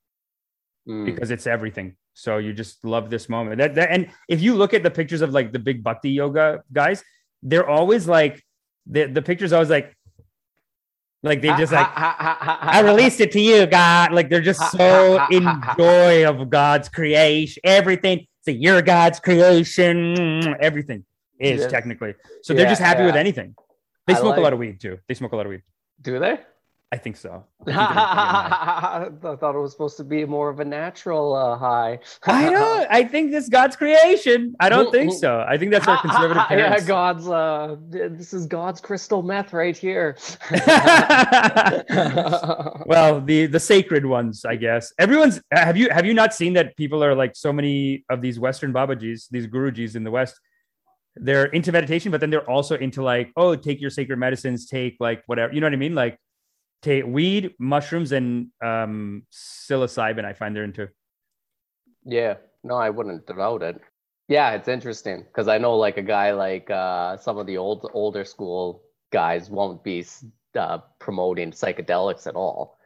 mm. 0.87 1.05
because 1.05 1.31
it's 1.31 1.47
everything. 1.47 1.95
So 2.13 2.37
you 2.37 2.53
just 2.53 2.83
love 2.85 3.09
this 3.09 3.29
moment. 3.29 3.57
That, 3.57 3.75
that 3.75 3.89
and 3.89 4.11
if 4.29 4.41
you 4.41 4.53
look 4.53 4.73
at 4.73 4.83
the 4.83 4.91
pictures 4.91 5.21
of 5.21 5.31
like 5.31 5.51
the 5.51 5.59
big 5.59 5.83
bhakti 5.83 6.11
yoga 6.11 6.63
guys, 6.71 7.03
they're 7.41 7.67
always 7.67 8.07
like 8.07 8.43
the 8.85 9.05
the 9.05 9.21
pictures 9.21 9.53
always 9.53 9.69
like 9.69 9.95
like 11.23 11.41
they 11.41 11.49
just 11.49 11.71
like 11.71 11.87
I 11.95 12.81
released 12.83 13.21
it 13.21 13.31
to 13.33 13.41
you, 13.41 13.65
God. 13.67 14.11
Like 14.11 14.29
they're 14.29 14.41
just 14.41 14.71
so 14.71 15.23
in 15.31 15.47
joy 15.77 16.27
of 16.27 16.49
God's 16.49 16.89
creation, 16.89 17.61
everything. 17.63 18.25
So 18.41 18.51
you're 18.51 18.81
God's 18.81 19.19
creation. 19.19 20.55
Everything 20.59 21.05
is 21.39 21.61
yes. 21.61 21.71
technically. 21.71 22.15
So 22.41 22.53
they're 22.53 22.65
just 22.65 22.81
happy 22.81 23.01
yeah. 23.01 23.07
with 23.07 23.15
anything. 23.15 23.55
They 24.07 24.13
smoke 24.15 24.31
like, 24.31 24.37
a 24.39 24.41
lot 24.41 24.53
of 24.53 24.59
weed 24.59 24.79
too. 24.79 24.97
They 25.07 25.13
smoke 25.13 25.33
a 25.33 25.35
lot 25.35 25.45
of 25.45 25.51
weed. 25.51 25.61
Do 26.01 26.17
they? 26.17 26.39
I 26.93 26.97
think 26.97 27.15
so. 27.15 27.45
I, 27.67 29.07
thought 29.21 29.55
it 29.55 29.59
was 29.59 29.71
supposed 29.71 29.95
to 29.95 30.03
be 30.03 30.25
more 30.25 30.49
of 30.49 30.59
a 30.59 30.65
natural 30.65 31.33
uh, 31.33 31.57
high. 31.57 31.99
I 32.23 32.49
don't. 32.49 32.85
I 32.91 33.05
think 33.05 33.31
this 33.31 33.47
God's 33.47 33.77
creation. 33.77 34.55
I 34.59 34.67
don't 34.67 34.91
think 34.91 35.13
so. 35.13 35.45
I 35.47 35.57
think 35.57 35.71
that's 35.71 35.87
our 35.87 36.01
conservative 36.01 36.43
parents. 36.47 36.81
Yeah, 36.81 36.87
God's. 36.87 37.29
Uh, 37.29 37.77
this 37.87 38.33
is 38.33 38.45
God's 38.45 38.81
crystal 38.81 39.23
meth 39.23 39.53
right 39.53 39.77
here. 39.77 40.17
well, 42.85 43.21
the 43.21 43.45
the 43.49 43.59
sacred 43.59 44.05
ones, 44.05 44.43
I 44.43 44.57
guess. 44.57 44.91
Everyone's. 44.99 45.39
Have 45.51 45.77
you 45.77 45.89
have 45.91 46.05
you 46.05 46.13
not 46.13 46.33
seen 46.33 46.51
that 46.53 46.75
people 46.75 47.01
are 47.01 47.15
like 47.15 47.37
so 47.37 47.53
many 47.53 48.03
of 48.09 48.21
these 48.21 48.37
Western 48.37 48.73
Babajis, 48.73 49.29
these 49.31 49.47
Gurujis 49.47 49.95
in 49.95 50.03
the 50.03 50.11
West. 50.11 50.37
They're 51.15 51.45
into 51.45 51.71
meditation, 51.71 52.11
but 52.11 52.19
then 52.19 52.29
they're 52.29 52.49
also 52.49 52.75
into 52.77 53.01
like, 53.03 53.31
oh, 53.37 53.55
take 53.55 53.79
your 53.79 53.89
sacred 53.89 54.17
medicines, 54.17 54.65
take 54.65 54.97
like 54.99 55.23
whatever. 55.27 55.53
You 55.53 55.61
know 55.61 55.67
what 55.67 55.73
I 55.73 55.77
mean? 55.77 55.95
Like 55.95 56.17
take 56.81 57.05
weed, 57.05 57.53
mushrooms, 57.59 58.11
and 58.11 58.47
um, 58.63 59.23
psilocybin. 59.31 60.25
I 60.25 60.33
find 60.33 60.55
they're 60.55 60.63
into. 60.63 60.89
Yeah, 62.03 62.35
no, 62.63 62.75
I 62.75 62.89
wouldn't 62.89 63.27
devote 63.27 63.63
it. 63.63 63.79
Yeah, 64.27 64.51
it's 64.51 64.67
interesting 64.67 65.23
because 65.23 65.47
I 65.47 65.57
know 65.57 65.75
like 65.75 65.97
a 65.97 66.01
guy 66.01 66.31
like 66.31 66.69
uh, 66.69 67.17
some 67.17 67.37
of 67.37 67.47
the 67.47 67.57
old 67.57 67.89
older 67.93 68.23
school 68.23 68.83
guys 69.11 69.49
won't 69.49 69.83
be 69.83 70.05
uh, 70.55 70.79
promoting 70.99 71.51
psychedelics 71.51 72.27
at 72.27 72.35
all. 72.35 72.77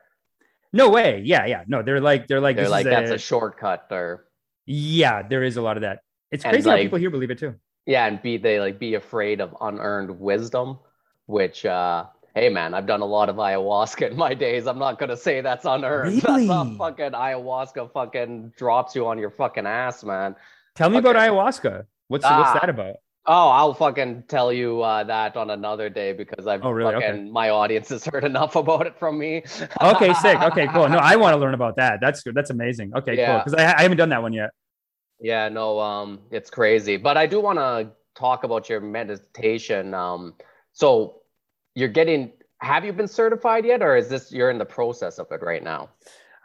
No 0.74 0.90
way. 0.90 1.22
Yeah, 1.24 1.46
yeah. 1.46 1.64
No, 1.68 1.82
they're 1.84 2.02
like 2.02 2.28
they're 2.28 2.42
like 2.42 2.56
they're 2.56 2.70
like 2.70 2.86
that's 2.86 3.12
a, 3.12 3.16
a, 3.16 3.20
shortcut 3.20 3.88
or. 3.92 4.26
Yeah, 4.66 5.22
there 5.22 5.44
is 5.44 5.58
a 5.58 5.62
lot 5.62 5.78
of 5.78 5.82
that. 5.82 6.00
It's 6.32 6.44
crazy 6.44 6.68
like, 6.68 6.78
how 6.78 6.84
people 6.84 6.98
here 6.98 7.12
believe 7.12 7.32
it 7.32 7.38
too. 7.38 7.56
Yeah, 7.86 8.08
and 8.08 8.22
be 8.22 8.38
they 8.38 8.60
like 8.60 8.80
be 8.80 8.96
afraid 8.96 9.40
of 9.40 9.56
unearned 9.62 10.20
wisdom, 10.20 10.80
which 11.28 11.66
uh 11.66 12.06
hey 12.36 12.50
man, 12.50 12.74
I've 12.74 12.86
done 12.86 13.02
a 13.02 13.06
lot 13.06 13.30
of 13.30 13.38
ayahuasca 13.38 14.12
in 14.12 14.18
my 14.18 14.34
days. 14.34 14.68
I'm 14.68 14.78
not 14.78 15.00
gonna 15.00 15.18
say 15.18 15.42
that's 15.42 15.66
unearned. 15.66 16.22
Really? 16.26 16.48
That's 16.48 16.68
not 16.70 16.78
fucking 16.78 17.12
ayahuasca 17.12 17.92
fucking 17.94 18.54
drops 18.58 18.96
you 18.96 19.08
on 19.08 19.18
your 19.18 19.32
fucking 19.32 19.66
ass, 19.66 20.04
man. 20.04 20.36
Tell 20.76 20.90
me 20.90 20.98
about 20.98 21.16
ayahuasca. 21.16 21.86
What's 22.10 22.26
ah, 22.26 22.40
what's 22.40 22.60
that 22.60 22.70
about? 22.70 22.96
Oh, 23.28 23.50
I'll 23.50 23.74
fucking 23.74 24.26
tell 24.28 24.54
you 24.54 24.82
uh, 24.84 25.04
that 25.06 25.36
on 25.36 25.50
another 25.50 25.90
day 25.90 26.14
because 26.14 26.46
I've 26.46 26.64
oh, 26.64 26.70
really? 26.70 26.94
fucking 26.94 27.10
okay. 27.10 27.30
my 27.32 27.50
audience 27.50 27.90
has 27.90 28.06
heard 28.12 28.24
enough 28.24 28.56
about 28.56 28.86
it 28.86 29.00
from 29.00 29.18
me. 29.18 29.44
okay, 29.82 30.14
sick. 30.16 30.40
Okay, 30.42 30.68
cool. 30.68 30.88
No, 30.90 31.00
I 31.00 31.16
want 31.16 31.34
to 31.34 31.40
learn 31.40 31.56
about 31.56 31.78
that. 31.78 32.00
That's 32.02 32.22
good. 32.22 32.36
That's 32.36 32.52
amazing. 32.52 32.92
Okay, 32.96 33.18
yeah. 33.18 33.28
cool. 33.28 33.44
Because 33.46 33.54
I, 33.56 33.80
I 33.80 33.82
haven't 33.82 33.98
done 33.98 34.10
that 34.10 34.22
one 34.22 34.34
yet. 34.34 34.52
Yeah, 35.20 35.50
no, 35.50 35.80
um, 35.80 36.20
it's 36.30 36.50
crazy. 36.50 36.98
But 36.98 37.18
I 37.18 37.26
do 37.26 37.40
want 37.40 37.58
to 37.58 37.92
talk 38.16 38.44
about 38.44 38.70
your 38.70 38.82
meditation. 38.82 39.94
Um, 39.94 40.36
so 40.74 41.22
you're 41.76 41.90
getting 41.90 42.32
have 42.60 42.84
you 42.86 42.94
been 42.94 43.08
certified 43.08 43.66
yet 43.66 43.82
or 43.82 43.96
is 43.96 44.08
this 44.08 44.32
you're 44.32 44.50
in 44.50 44.58
the 44.58 44.66
process 44.66 45.20
of 45.20 45.28
it 45.32 45.42
right 45.42 45.64
now 45.64 45.90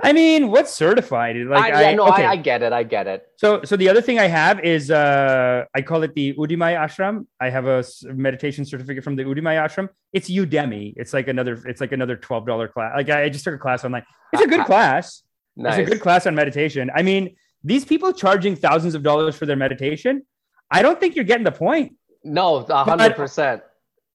I 0.02 0.12
mean, 0.12 0.50
what's 0.50 0.72
certified? 0.72 1.36
Like, 1.36 1.74
I, 1.74 1.82
yeah, 1.82 1.88
I, 1.90 1.94
no, 1.94 2.08
okay. 2.08 2.24
I, 2.24 2.32
I, 2.32 2.36
get 2.36 2.62
it. 2.62 2.72
I 2.72 2.82
get 2.82 3.06
it. 3.06 3.26
So, 3.36 3.62
so 3.64 3.76
the 3.76 3.88
other 3.88 4.00
thing 4.00 4.18
I 4.18 4.28
have 4.28 4.60
is, 4.60 4.90
uh, 4.90 5.64
I 5.74 5.82
call 5.82 6.02
it 6.02 6.14
the 6.14 6.34
Uddimaya 6.34 6.78
Ashram. 6.78 7.26
I 7.38 7.50
have 7.50 7.66
a 7.66 7.84
meditation 8.06 8.64
certificate 8.64 9.04
from 9.04 9.16
the 9.16 9.24
Uddimaya 9.24 9.66
Ashram. 9.66 9.88
It's 10.12 10.30
Udemy. 10.30 10.94
It's 10.96 11.12
like 11.12 11.28
another, 11.28 11.60
it's 11.66 11.80
like 11.80 11.92
another 11.92 12.16
twelve 12.16 12.46
dollar 12.46 12.68
class. 12.68 12.92
Like, 12.96 13.10
I 13.10 13.28
just 13.28 13.44
took 13.44 13.54
a 13.54 13.58
class 13.58 13.84
online. 13.84 14.04
It's 14.32 14.42
a 14.42 14.46
good 14.46 14.64
class. 14.72 15.22
Nice. 15.56 15.78
It's 15.78 15.88
a 15.88 15.92
good 15.92 16.00
class 16.00 16.26
on 16.26 16.34
meditation. 16.34 16.90
I 16.94 17.02
mean, 17.02 17.36
these 17.62 17.84
people 17.84 18.12
charging 18.12 18.56
thousands 18.56 18.94
of 18.94 19.02
dollars 19.02 19.36
for 19.36 19.46
their 19.46 19.56
meditation. 19.56 20.22
I 20.70 20.82
don't 20.82 20.98
think 20.98 21.16
you're 21.16 21.24
getting 21.24 21.44
the 21.44 21.52
point. 21.52 21.96
No, 22.24 22.64
hundred 22.64 23.16
percent. 23.16 23.62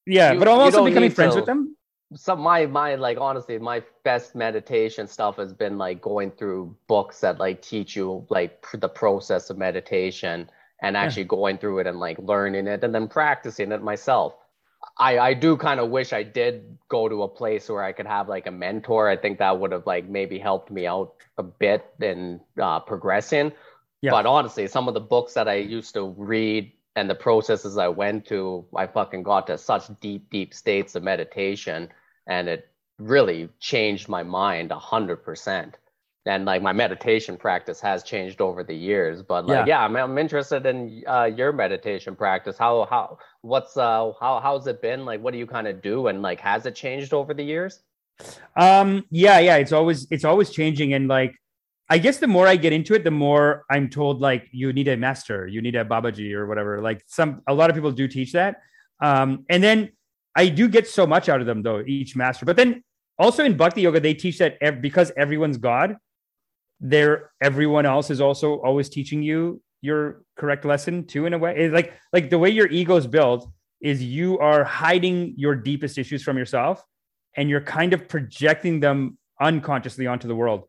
Yeah, 0.06 0.34
you, 0.34 0.40
but 0.40 0.48
I'm 0.48 0.60
also 0.60 0.86
becoming 0.86 1.12
friends 1.12 1.34
to. 1.34 1.40
with 1.40 1.46
them. 1.46 1.76
Some 2.16 2.42
my 2.42 2.66
my 2.68 2.96
like 2.96 3.18
honestly, 3.20 3.58
my 3.58 3.84
best 4.04 4.36
meditation 4.36 5.08
stuff 5.08 5.38
has 5.38 5.54
been 5.54 5.78
like 5.78 6.02
going 6.02 6.32
through 6.32 6.76
books 6.88 7.20
that 7.22 7.40
like 7.40 7.62
teach 7.62 7.96
you 7.96 8.26
like 8.30 8.62
pr- 8.62 8.78
the 8.78 8.90
process 8.90 9.50
of 9.50 9.58
meditation 9.58 10.50
and 10.82 10.96
actually 10.96 11.24
yeah. 11.24 11.28
going 11.30 11.58
through 11.58 11.80
it 11.80 11.88
and 11.88 12.00
like 12.00 12.18
learning 12.20 12.68
it 12.68 12.84
and 12.84 12.94
then 12.94 13.08
practicing 13.08 13.72
it 13.72 13.82
myself. 13.82 14.36
I 14.98 15.18
I 15.18 15.34
do 15.34 15.58
kind 15.58 15.80
of 15.80 15.90
wish 15.90 16.14
I 16.14 16.22
did 16.22 16.78
go 16.90 17.10
to 17.10 17.24
a 17.24 17.28
place 17.28 17.68
where 17.70 17.84
I 17.84 17.92
could 17.92 18.06
have 18.06 18.30
like 18.30 18.46
a 18.46 18.52
mentor. 18.52 19.10
I 19.10 19.18
think 19.18 19.40
that 19.40 19.60
would 19.60 19.72
have 19.72 19.88
like 19.88 20.08
maybe 20.08 20.38
helped 20.38 20.70
me 20.70 20.86
out 20.86 21.16
a 21.38 21.44
bit 21.44 21.86
in 22.00 22.40
uh, 22.62 22.80
progressing. 22.82 23.52
Yeah. 24.02 24.12
But 24.12 24.28
honestly, 24.28 24.68
some 24.68 24.88
of 24.88 24.94
the 24.94 25.00
books 25.00 25.34
that 25.34 25.48
I 25.48 25.56
used 25.56 25.96
to 25.96 26.14
read 26.18 26.72
and 26.96 27.10
the 27.10 27.16
processes 27.16 27.78
I 27.78 27.90
went 27.90 28.26
to, 28.28 28.66
I 28.76 28.88
fucking 28.88 29.24
got 29.24 29.48
to 29.48 29.58
such 29.58 29.84
deep, 30.00 30.30
deep 30.30 30.54
states 30.54 30.96
of 30.96 31.04
meditation, 31.04 31.90
and 32.28 32.48
it 32.48 32.70
really 32.98 33.50
changed 33.60 34.08
my 34.08 34.24
mind 34.24 34.72
a 34.72 34.80
hundred 34.80 35.18
percent. 35.18 35.78
And 36.28 36.46
like 36.46 36.64
my 36.64 36.74
meditation 36.74 37.38
practice 37.38 37.80
has 37.82 38.02
changed 38.02 38.42
over 38.42 38.64
the 38.64 38.74
years, 38.74 39.22
but 39.22 39.46
like 39.46 39.68
yeah, 39.68 39.80
yeah 39.80 39.86
I'm, 39.86 39.96
I'm 39.96 40.18
interested 40.18 40.66
in 40.66 41.04
uh, 41.06 41.26
your 41.26 41.52
meditation 41.52 42.16
practice. 42.16 42.58
How 42.58 42.88
how 42.90 43.20
what's 43.42 43.78
uh 43.78 44.12
how 44.20 44.40
how's 44.40 44.66
it 44.66 44.82
been? 44.82 45.06
Like, 45.06 45.22
what 45.22 45.34
do 45.34 45.38
you 45.38 45.46
kind 45.46 45.68
of 45.68 45.84
do, 45.84 46.08
and 46.08 46.24
like 46.24 46.40
has 46.40 46.66
it 46.66 46.74
changed 46.74 47.14
over 47.14 47.36
the 47.36 47.44
years? 47.44 47.80
Um, 48.56 49.04
yeah, 49.12 49.38
yeah, 49.40 49.58
it's 49.58 49.72
always 49.72 50.08
it's 50.10 50.26
always 50.26 50.50
changing, 50.50 50.94
and 50.94 51.08
like 51.08 51.36
I 51.90 52.00
guess 52.00 52.18
the 52.18 52.28
more 52.28 52.48
I 52.48 52.56
get 52.56 52.74
into 52.74 52.96
it, 52.96 53.04
the 53.04 53.12
more 53.12 53.64
I'm 53.70 53.90
told 53.90 54.20
like 54.20 54.48
you 54.52 54.74
need 54.74 54.88
a 54.88 54.98
master, 54.98 55.48
you 55.48 55.62
need 55.62 55.76
a 55.76 55.86
Babaji 55.86 56.34
or 56.34 56.48
whatever. 56.48 56.82
Like 56.82 57.04
some, 57.06 57.42
a 57.48 57.54
lot 57.54 57.70
of 57.70 57.76
people 57.76 57.92
do 57.92 58.08
teach 58.08 58.34
that. 58.34 58.62
Um, 59.02 59.46
and 59.50 59.64
then 59.64 59.92
I 60.36 60.50
do 60.50 60.68
get 60.68 60.88
so 60.88 61.06
much 61.06 61.30
out 61.30 61.42
of 61.42 61.48
them 61.48 61.62
though, 61.62 61.84
each 61.86 62.16
master. 62.16 62.46
But 62.46 62.56
then 62.56 62.84
also 63.20 63.44
in 63.44 63.56
Bhakti 63.56 63.82
Yoga, 63.82 64.00
they 64.00 64.14
teach 64.14 64.40
that 64.40 64.58
ev- 64.62 64.82
because 64.82 65.12
everyone's 65.16 65.58
God, 65.58 65.96
there 66.80 67.32
everyone 67.42 67.86
else 67.86 68.10
is 68.10 68.20
also 68.20 68.56
always 68.62 68.90
teaching 68.90 69.24
you 69.24 69.62
your 69.82 70.24
correct 70.36 70.66
lesson 70.66 71.06
too. 71.06 71.26
In 71.26 71.34
a 71.34 71.38
way, 71.38 71.56
it's 71.56 71.74
like 71.74 71.94
like 72.12 72.30
the 72.30 72.40
way 72.40 72.50
your 72.50 72.68
ego 72.68 72.96
is 72.98 73.08
built 73.08 73.48
is 73.82 74.04
you 74.04 74.40
are 74.40 74.64
hiding 74.64 75.34
your 75.38 75.56
deepest 75.56 75.98
issues 75.98 76.24
from 76.24 76.38
yourself, 76.38 76.84
and 77.38 77.50
you're 77.50 77.62
kind 77.62 77.94
of 77.94 78.08
projecting 78.08 78.80
them 78.80 79.18
unconsciously 79.40 80.08
onto 80.08 80.28
the 80.28 80.36
world. 80.36 80.64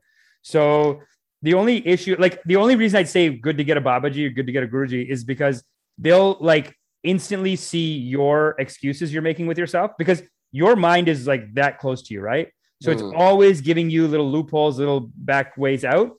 So 0.46 1.02
the 1.42 1.54
only 1.54 1.84
issue, 1.84 2.14
like 2.20 2.40
the 2.44 2.54
only 2.54 2.76
reason 2.76 2.98
I'd 2.98 3.08
say 3.08 3.30
good 3.30 3.58
to 3.58 3.64
get 3.64 3.76
a 3.76 3.80
Babaji 3.80 4.26
or 4.26 4.30
good 4.30 4.46
to 4.46 4.52
get 4.52 4.62
a 4.62 4.68
Guruji 4.68 5.04
is 5.10 5.24
because 5.24 5.64
they'll 5.98 6.36
like 6.38 6.72
instantly 7.02 7.56
see 7.56 7.98
your 7.98 8.54
excuses 8.60 9.12
you're 9.12 9.22
making 9.22 9.48
with 9.48 9.58
yourself 9.58 9.90
because 9.98 10.22
your 10.52 10.76
mind 10.76 11.08
is 11.08 11.26
like 11.26 11.52
that 11.54 11.80
close 11.80 12.00
to 12.02 12.14
you, 12.14 12.20
right? 12.20 12.48
So 12.80 12.90
mm. 12.90 12.94
it's 12.94 13.02
always 13.02 13.60
giving 13.60 13.90
you 13.90 14.06
little 14.06 14.30
loopholes, 14.30 14.78
little 14.78 15.10
back 15.16 15.56
ways 15.56 15.84
out 15.84 16.12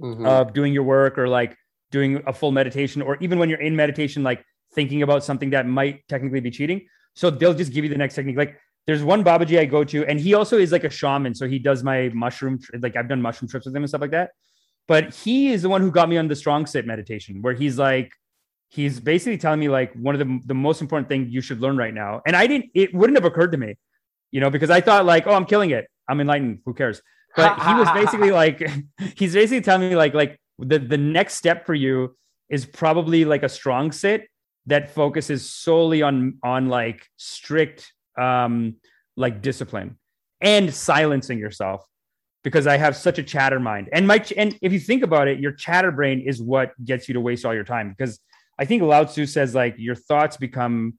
mm-hmm. 0.00 0.26
of 0.26 0.52
doing 0.52 0.72
your 0.72 0.82
work 0.82 1.16
or 1.16 1.28
like 1.28 1.56
doing 1.92 2.24
a 2.26 2.32
full 2.32 2.50
meditation, 2.50 3.02
or 3.02 3.18
even 3.20 3.38
when 3.38 3.48
you're 3.48 3.60
in 3.60 3.76
meditation, 3.76 4.24
like 4.24 4.44
thinking 4.74 5.02
about 5.02 5.22
something 5.22 5.50
that 5.50 5.68
might 5.68 6.08
technically 6.08 6.40
be 6.40 6.50
cheating. 6.50 6.88
So 7.14 7.30
they'll 7.30 7.54
just 7.54 7.72
give 7.72 7.84
you 7.84 7.90
the 7.90 7.98
next 7.98 8.16
technique. 8.16 8.36
Like 8.36 8.58
there's 8.86 9.02
one 9.02 9.22
Babaji 9.22 9.58
I 9.58 9.66
go 9.66 9.84
to, 9.84 10.04
and 10.06 10.18
he 10.18 10.34
also 10.34 10.58
is 10.58 10.72
like 10.72 10.84
a 10.84 10.90
shaman. 10.90 11.34
So 11.34 11.46
he 11.46 11.58
does 11.58 11.82
my 11.84 12.10
mushroom, 12.14 12.58
like 12.80 12.96
I've 12.96 13.08
done 13.08 13.22
mushroom 13.22 13.48
trips 13.48 13.66
with 13.66 13.74
him 13.74 13.82
and 13.82 13.88
stuff 13.88 14.00
like 14.00 14.10
that. 14.12 14.30
but 14.88 15.14
he 15.14 15.52
is 15.52 15.62
the 15.62 15.68
one 15.68 15.80
who 15.82 15.90
got 15.90 16.08
me 16.08 16.16
on 16.16 16.26
the 16.28 16.34
strong 16.34 16.66
sit 16.66 16.86
meditation, 16.86 17.42
where 17.42 17.54
he's 17.54 17.78
like, 17.78 18.12
he's 18.70 19.00
basically 19.00 19.36
telling 19.36 19.60
me 19.60 19.68
like 19.68 19.92
one 19.94 20.14
of 20.14 20.18
the, 20.20 20.40
the 20.46 20.54
most 20.54 20.80
important 20.80 21.08
thing 21.08 21.28
you 21.28 21.40
should 21.40 21.60
learn 21.60 21.76
right 21.76 21.92
now. 21.92 22.22
And 22.24 22.36
I 22.36 22.46
didn't, 22.46 22.70
it 22.74 22.94
wouldn't 22.94 23.16
have 23.16 23.24
occurred 23.24 23.52
to 23.52 23.58
me, 23.58 23.76
you 24.30 24.40
know, 24.40 24.48
because 24.48 24.70
I 24.70 24.80
thought 24.80 25.04
like, 25.04 25.26
oh, 25.26 25.34
I'm 25.34 25.44
killing 25.44 25.70
it. 25.70 25.86
I'm 26.08 26.20
enlightened. 26.20 26.60
Who 26.64 26.74
cares? 26.74 27.02
But 27.36 27.60
he 27.62 27.74
was 27.74 27.90
basically 27.94 28.30
like, 28.30 28.62
he's 29.16 29.34
basically 29.34 29.60
telling 29.60 29.90
me 29.90 29.96
like, 29.96 30.14
like 30.14 30.40
the, 30.58 30.78
the 30.78 30.96
next 30.96 31.34
step 31.34 31.66
for 31.66 31.74
you 31.74 32.16
is 32.48 32.64
probably 32.64 33.24
like 33.24 33.42
a 33.42 33.48
strong 33.48 33.92
sit 33.92 34.28
that 34.66 34.90
focuses 34.90 35.52
solely 35.52 36.02
on, 36.02 36.38
on 36.44 36.68
like 36.68 37.06
strict, 37.16 37.92
um, 38.20 38.76
like 39.16 39.42
discipline 39.42 39.98
and 40.40 40.72
silencing 40.72 41.38
yourself 41.38 41.84
because 42.42 42.66
I 42.66 42.76
have 42.76 42.96
such 42.96 43.18
a 43.18 43.22
chatter 43.22 43.60
mind. 43.60 43.88
And 43.92 44.06
my 44.06 44.24
and 44.36 44.58
if 44.62 44.72
you 44.72 44.80
think 44.80 45.02
about 45.02 45.28
it, 45.28 45.40
your 45.40 45.52
chatter 45.52 45.92
brain 45.92 46.20
is 46.20 46.40
what 46.40 46.72
gets 46.84 47.08
you 47.08 47.14
to 47.14 47.20
waste 47.20 47.44
all 47.44 47.54
your 47.54 47.64
time. 47.64 47.90
Because 47.90 48.18
I 48.58 48.64
think 48.64 48.82
Lao 48.82 49.04
Tzu 49.04 49.26
says 49.26 49.54
like 49.54 49.74
your 49.78 49.94
thoughts 49.94 50.36
become 50.36 50.98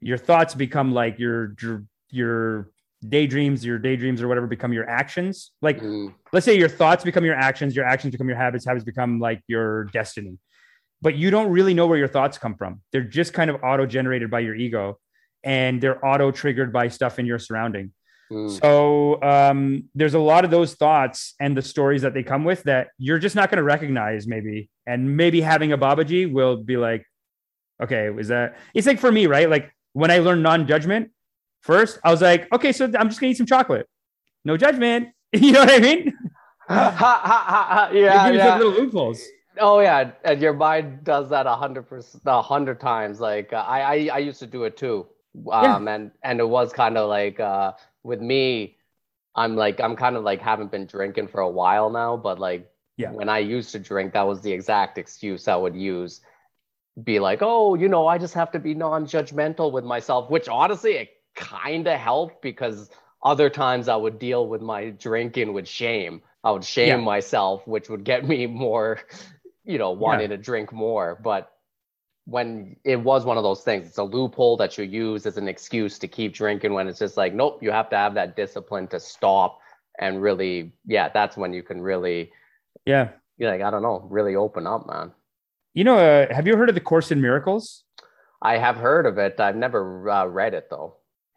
your 0.00 0.18
thoughts 0.18 0.54
become 0.54 0.92
like 0.92 1.18
your 1.18 1.54
your, 1.60 1.84
your 2.10 2.70
daydreams, 3.06 3.64
your 3.64 3.78
daydreams 3.78 4.22
or 4.22 4.28
whatever 4.28 4.46
become 4.46 4.72
your 4.72 4.88
actions. 4.88 5.52
Like 5.62 5.80
mm. 5.80 6.12
let's 6.32 6.44
say 6.44 6.58
your 6.58 6.68
thoughts 6.68 7.04
become 7.04 7.24
your 7.24 7.36
actions, 7.36 7.76
your 7.76 7.84
actions 7.84 8.12
become 8.12 8.28
your 8.28 8.38
habits, 8.38 8.64
habits 8.64 8.84
become 8.84 9.20
like 9.20 9.42
your 9.46 9.84
destiny. 9.84 10.38
But 11.02 11.14
you 11.14 11.30
don't 11.30 11.50
really 11.50 11.74
know 11.74 11.86
where 11.86 11.98
your 11.98 12.08
thoughts 12.08 12.38
come 12.38 12.56
from. 12.56 12.80
They're 12.90 13.02
just 13.02 13.34
kind 13.34 13.50
of 13.50 13.62
auto 13.62 13.86
generated 13.86 14.30
by 14.30 14.40
your 14.40 14.54
ego 14.54 14.98
and 15.46 15.80
they're 15.80 16.04
auto 16.04 16.32
triggered 16.32 16.72
by 16.72 16.88
stuff 16.88 17.18
in 17.20 17.24
your 17.24 17.38
surrounding. 17.38 17.92
Mm. 18.30 18.60
So 18.60 19.22
um, 19.22 19.84
there's 19.94 20.14
a 20.14 20.18
lot 20.18 20.44
of 20.44 20.50
those 20.50 20.74
thoughts 20.74 21.34
and 21.38 21.56
the 21.56 21.62
stories 21.62 22.02
that 22.02 22.12
they 22.12 22.24
come 22.24 22.44
with 22.44 22.64
that 22.64 22.88
you're 22.98 23.20
just 23.20 23.36
not 23.36 23.48
going 23.48 23.58
to 23.58 23.62
recognize, 23.62 24.26
maybe. 24.26 24.68
And 24.86 25.16
maybe 25.16 25.40
having 25.40 25.70
a 25.70 25.78
Babaji 25.78 26.30
will 26.30 26.56
be 26.56 26.76
like, 26.76 27.06
okay, 27.80 28.10
is 28.18 28.28
that? 28.28 28.58
It's 28.74 28.88
like 28.88 28.98
for 28.98 29.12
me, 29.12 29.28
right? 29.28 29.48
Like 29.48 29.70
when 29.92 30.10
I 30.10 30.18
learned 30.18 30.42
non-judgment 30.42 31.12
first, 31.62 32.00
I 32.02 32.10
was 32.10 32.20
like, 32.20 32.52
okay, 32.52 32.72
so 32.72 32.86
I'm 32.86 33.08
just 33.08 33.20
gonna 33.20 33.30
eat 33.30 33.36
some 33.36 33.46
chocolate, 33.46 33.86
no 34.44 34.56
judgment. 34.56 35.10
you 35.32 35.52
know 35.52 35.60
what 35.60 35.70
I 35.70 35.78
mean? 35.78 36.12
ha, 36.68 36.90
ha, 36.90 37.22
ha, 37.24 37.66
ha. 37.70 37.90
Yeah, 37.92 38.30
yeah. 38.30 38.46
Like 38.46 38.58
little 38.58 38.72
loopholes. 38.72 39.22
Oh 39.58 39.80
yeah, 39.80 40.10
and 40.24 40.40
your 40.40 40.52
mind 40.52 41.04
does 41.04 41.30
that 41.30 41.46
a 41.46 41.54
hundred 41.54 41.88
percent, 41.88 42.22
a 42.26 42.42
hundred 42.42 42.80
times. 42.80 43.20
Like 43.20 43.52
uh, 43.52 43.64
I, 43.66 43.80
I, 43.80 44.08
I 44.14 44.18
used 44.18 44.38
to 44.40 44.46
do 44.46 44.64
it 44.64 44.76
too, 44.76 45.06
um, 45.52 45.86
yeah. 45.86 45.94
and 45.94 46.10
and 46.22 46.40
it 46.40 46.48
was 46.48 46.72
kind 46.72 46.96
of 46.96 47.08
like 47.08 47.40
uh, 47.40 47.72
with 48.02 48.20
me, 48.20 48.76
I'm 49.34 49.56
like 49.56 49.80
I'm 49.80 49.96
kind 49.96 50.16
of 50.16 50.24
like 50.24 50.40
haven't 50.40 50.70
been 50.70 50.86
drinking 50.86 51.28
for 51.28 51.40
a 51.40 51.50
while 51.50 51.90
now, 51.90 52.16
but 52.16 52.38
like 52.38 52.70
yeah. 52.96 53.10
when 53.10 53.28
I 53.28 53.38
used 53.38 53.72
to 53.72 53.78
drink, 53.78 54.14
that 54.14 54.26
was 54.26 54.40
the 54.40 54.52
exact 54.52 54.98
excuse 54.98 55.48
I 55.48 55.56
would 55.56 55.76
use. 55.76 56.20
Be 57.02 57.18
like, 57.18 57.40
oh, 57.42 57.74
you 57.74 57.88
know, 57.88 58.06
I 58.06 58.16
just 58.16 58.32
have 58.34 58.52
to 58.52 58.58
be 58.58 58.74
non-judgmental 58.74 59.70
with 59.70 59.84
myself, 59.84 60.30
which 60.30 60.48
honestly 60.48 60.92
it 60.92 61.10
kind 61.34 61.86
of 61.86 62.00
helped 62.00 62.40
because 62.40 62.90
other 63.22 63.50
times 63.50 63.88
I 63.88 63.96
would 63.96 64.18
deal 64.18 64.46
with 64.46 64.62
my 64.62 64.90
drinking 64.90 65.52
with 65.52 65.68
shame. 65.68 66.22
I 66.42 66.52
would 66.52 66.64
shame 66.64 67.00
yeah. 67.00 67.04
myself, 67.04 67.66
which 67.66 67.90
would 67.90 68.04
get 68.04 68.26
me 68.26 68.46
more, 68.46 69.00
you 69.64 69.76
know, 69.78 69.90
wanting 69.90 70.30
yeah. 70.30 70.36
to 70.36 70.42
drink 70.42 70.72
more. 70.72 71.18
But 71.22 71.52
when 72.26 72.76
it 72.84 72.96
was 72.96 73.24
one 73.24 73.36
of 73.36 73.44
those 73.44 73.62
things. 73.62 73.86
It's 73.86 73.98
a 73.98 74.02
loophole 74.02 74.56
that 74.58 74.76
you 74.76 74.84
use 74.84 75.26
as 75.26 75.36
an 75.36 75.48
excuse 75.48 75.98
to 76.00 76.08
keep 76.08 76.34
drinking 76.34 76.72
when 76.72 76.88
it's 76.88 76.98
just 76.98 77.16
like, 77.16 77.32
nope, 77.32 77.62
you 77.62 77.70
have 77.70 77.88
to 77.90 77.96
have 77.96 78.14
that 78.14 78.36
discipline 78.36 78.88
to 78.88 79.00
stop 79.00 79.60
and 79.98 80.20
really, 80.20 80.72
yeah, 80.84 81.08
that's 81.08 81.36
when 81.36 81.52
you 81.52 81.62
can 81.62 81.80
really, 81.80 82.30
yeah, 82.84 83.10
you're 83.38 83.50
like, 83.50 83.62
I 83.62 83.70
don't 83.70 83.82
know, 83.82 84.06
really 84.10 84.36
open 84.36 84.66
up, 84.66 84.86
man. 84.86 85.12
You 85.74 85.84
know, 85.84 85.98
uh, 85.98 86.34
have 86.34 86.46
you 86.46 86.56
heard 86.56 86.68
of 86.68 86.74
the 86.74 86.80
Course 86.80 87.10
in 87.10 87.20
Miracles? 87.20 87.84
I 88.42 88.58
have 88.58 88.76
heard 88.76 89.06
of 89.06 89.18
it. 89.18 89.40
I've 89.40 89.56
never 89.56 90.08
uh, 90.10 90.26
read 90.26 90.54
it 90.54 90.68
though. 90.68 90.96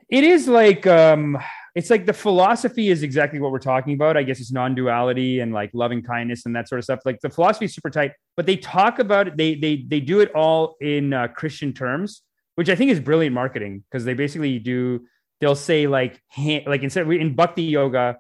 It 0.09 0.23
is 0.23 0.47
like, 0.47 0.87
um, 0.87 1.37
it's 1.75 1.89
like 1.89 2.05
the 2.05 2.13
philosophy 2.13 2.89
is 2.89 3.03
exactly 3.03 3.39
what 3.39 3.51
we're 3.51 3.59
talking 3.59 3.93
about. 3.93 4.17
I 4.17 4.23
guess 4.23 4.39
it's 4.39 4.51
non-duality 4.51 5.39
and 5.39 5.53
like 5.53 5.69
loving 5.73 6.01
kindness 6.01 6.45
and 6.45 6.55
that 6.55 6.67
sort 6.67 6.79
of 6.79 6.83
stuff. 6.83 6.99
Like 7.05 7.19
the 7.21 7.29
philosophy 7.29 7.65
is 7.65 7.75
super 7.75 7.89
tight, 7.89 8.11
but 8.39 8.45
they 8.45 8.55
talk 8.55 8.99
about 8.99 9.27
it. 9.27 9.35
They 9.35 9.55
they 9.55 9.83
they 9.85 9.99
do 9.99 10.21
it 10.21 10.33
all 10.33 10.77
in 10.79 11.11
uh, 11.11 11.27
Christian 11.27 11.73
terms, 11.73 12.21
which 12.55 12.69
I 12.69 12.75
think 12.75 12.89
is 12.89 13.01
brilliant 13.01 13.33
marketing 13.33 13.83
because 13.83 14.05
they 14.05 14.13
basically 14.13 14.59
do. 14.59 15.01
They'll 15.41 15.55
say 15.55 15.87
like 15.87 16.21
like 16.65 16.81
instead 16.81 17.05
of, 17.05 17.11
in 17.11 17.35
Bhakti 17.35 17.63
yoga, 17.63 18.15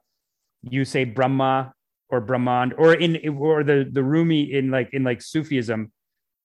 you 0.61 0.83
say 0.83 1.05
Brahma 1.05 1.71
or 2.09 2.19
Brahman 2.19 2.73
or 2.73 2.95
in 2.95 3.29
or 3.29 3.63
the 3.63 3.87
the 3.89 4.03
Rumi 4.03 4.51
in 4.51 4.71
like 4.71 4.89
in 4.91 5.05
like 5.05 5.21
Sufism. 5.21 5.93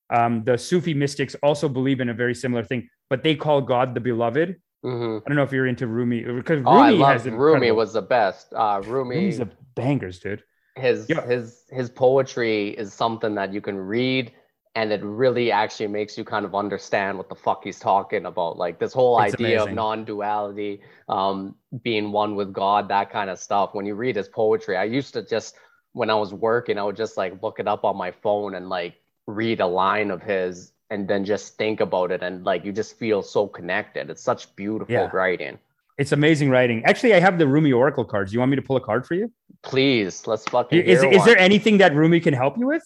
Um, 0.09 0.45
the 0.45 0.57
Sufi 0.57 0.95
mystics 0.95 1.35
also 1.43 1.69
believe 1.69 1.99
in 1.99 2.11
a 2.11 2.15
very 2.15 2.37
similar 2.37 2.63
thing, 2.63 2.89
but 3.11 3.25
they 3.25 3.35
call 3.35 3.61
God 3.61 3.97
the 3.97 4.01
beloved 4.01 4.55
Mm-hmm. 4.85 5.25
I 5.25 5.29
don't 5.29 5.37
know 5.37 5.43
if 5.43 5.51
you're 5.51 5.67
into 5.67 5.87
Rumi 5.87 6.23
because 6.23 6.59
Rumi 6.59 6.67
oh, 6.67 6.79
I 6.79 6.91
love 6.91 7.25
Rumi 7.25 7.71
was 7.71 7.95
the 7.95 8.03
best. 8.03 8.53
Uh, 8.53 8.83
Rumi, 8.85 9.17
Rumi's 9.17 9.41
a 9.41 9.49
bangers, 9.75 10.19
dude. 10.19 10.43
His 10.77 11.07
yeah. 11.09 11.25
his 11.27 11.65
his 11.71 11.91
poetry 11.91 12.71
is 12.71 12.93
something 12.93 13.35
that 13.37 13.53
you 13.53 13.61
can 13.61 13.77
read 13.77 14.33
and 14.77 14.93
it 14.93 15.03
really 15.05 15.53
actually 15.53 15.87
makes 15.87 16.19
you 16.19 16.25
kind 16.25 16.45
of 16.45 16.55
understand 16.55 17.17
what 17.17 17.29
the 17.29 17.35
fuck 17.35 17.63
he's 17.63 17.79
talking 17.79 18.27
about. 18.27 18.57
Like 18.57 18.79
this 18.81 18.93
whole 18.93 19.21
it's 19.21 19.35
idea 19.35 19.59
amazing. 19.59 19.69
of 19.71 19.75
non-duality, 19.77 20.81
um, 21.09 21.55
being 21.83 22.11
one 22.11 22.35
with 22.35 22.53
God, 22.53 22.89
that 22.89 23.11
kind 23.11 23.31
of 23.31 23.39
stuff. 23.39 23.71
When 23.73 23.87
you 23.87 23.95
read 23.95 24.17
his 24.17 24.29
poetry, 24.29 24.77
I 24.77 24.85
used 24.85 25.15
to 25.15 25.23
just 25.23 25.57
when 25.93 26.11
I 26.11 26.15
was 26.15 26.35
working, 26.35 26.77
I 26.77 26.83
would 26.83 26.97
just 26.97 27.17
like 27.17 27.41
look 27.41 27.61
it 27.61 27.69
up 27.69 27.85
on 27.85 27.97
my 27.97 28.11
phone 28.11 28.55
and 28.55 28.69
like 28.69 28.95
read 29.27 29.61
a 29.61 29.67
line 29.67 30.11
of 30.11 30.23
his 30.23 30.73
and 30.91 31.07
then 31.07 31.25
just 31.25 31.57
think 31.57 31.81
about 31.81 32.11
it 32.11 32.23
and 32.23 32.45
like 32.45 32.65
you 32.65 32.73
just 32.73 32.99
feel 32.99 33.23
so 33.23 33.47
connected. 33.47 34.11
It's 34.11 34.23
such 34.23 34.55
beautiful 34.57 34.93
yeah. 34.93 35.11
writing. 35.13 35.59
It's 35.97 36.13
amazing 36.13 36.51
writing. 36.51 36.85
Actually, 36.85 37.15
I 37.15 37.21
have 37.21 37.39
the 37.39 37.47
Rumi 37.47 37.73
Oracle 37.73 38.05
cards. 38.05 38.33
You 38.33 38.41
want 38.41 38.51
me 38.51 38.57
to 38.57 38.63
pull 38.63 38.77
a 38.77 38.81
card 38.81 39.07
for 39.07 39.15
you? 39.15 39.33
Please, 39.63 40.27
let's 40.27 40.45
fucking. 40.45 40.81
Is 40.81 41.03
is 41.03 41.25
there 41.25 41.39
anything 41.39 41.79
that 41.79 41.95
Rumi 41.95 42.21
can 42.21 42.35
help 42.35 42.59
you 42.59 42.67
with? 42.67 42.85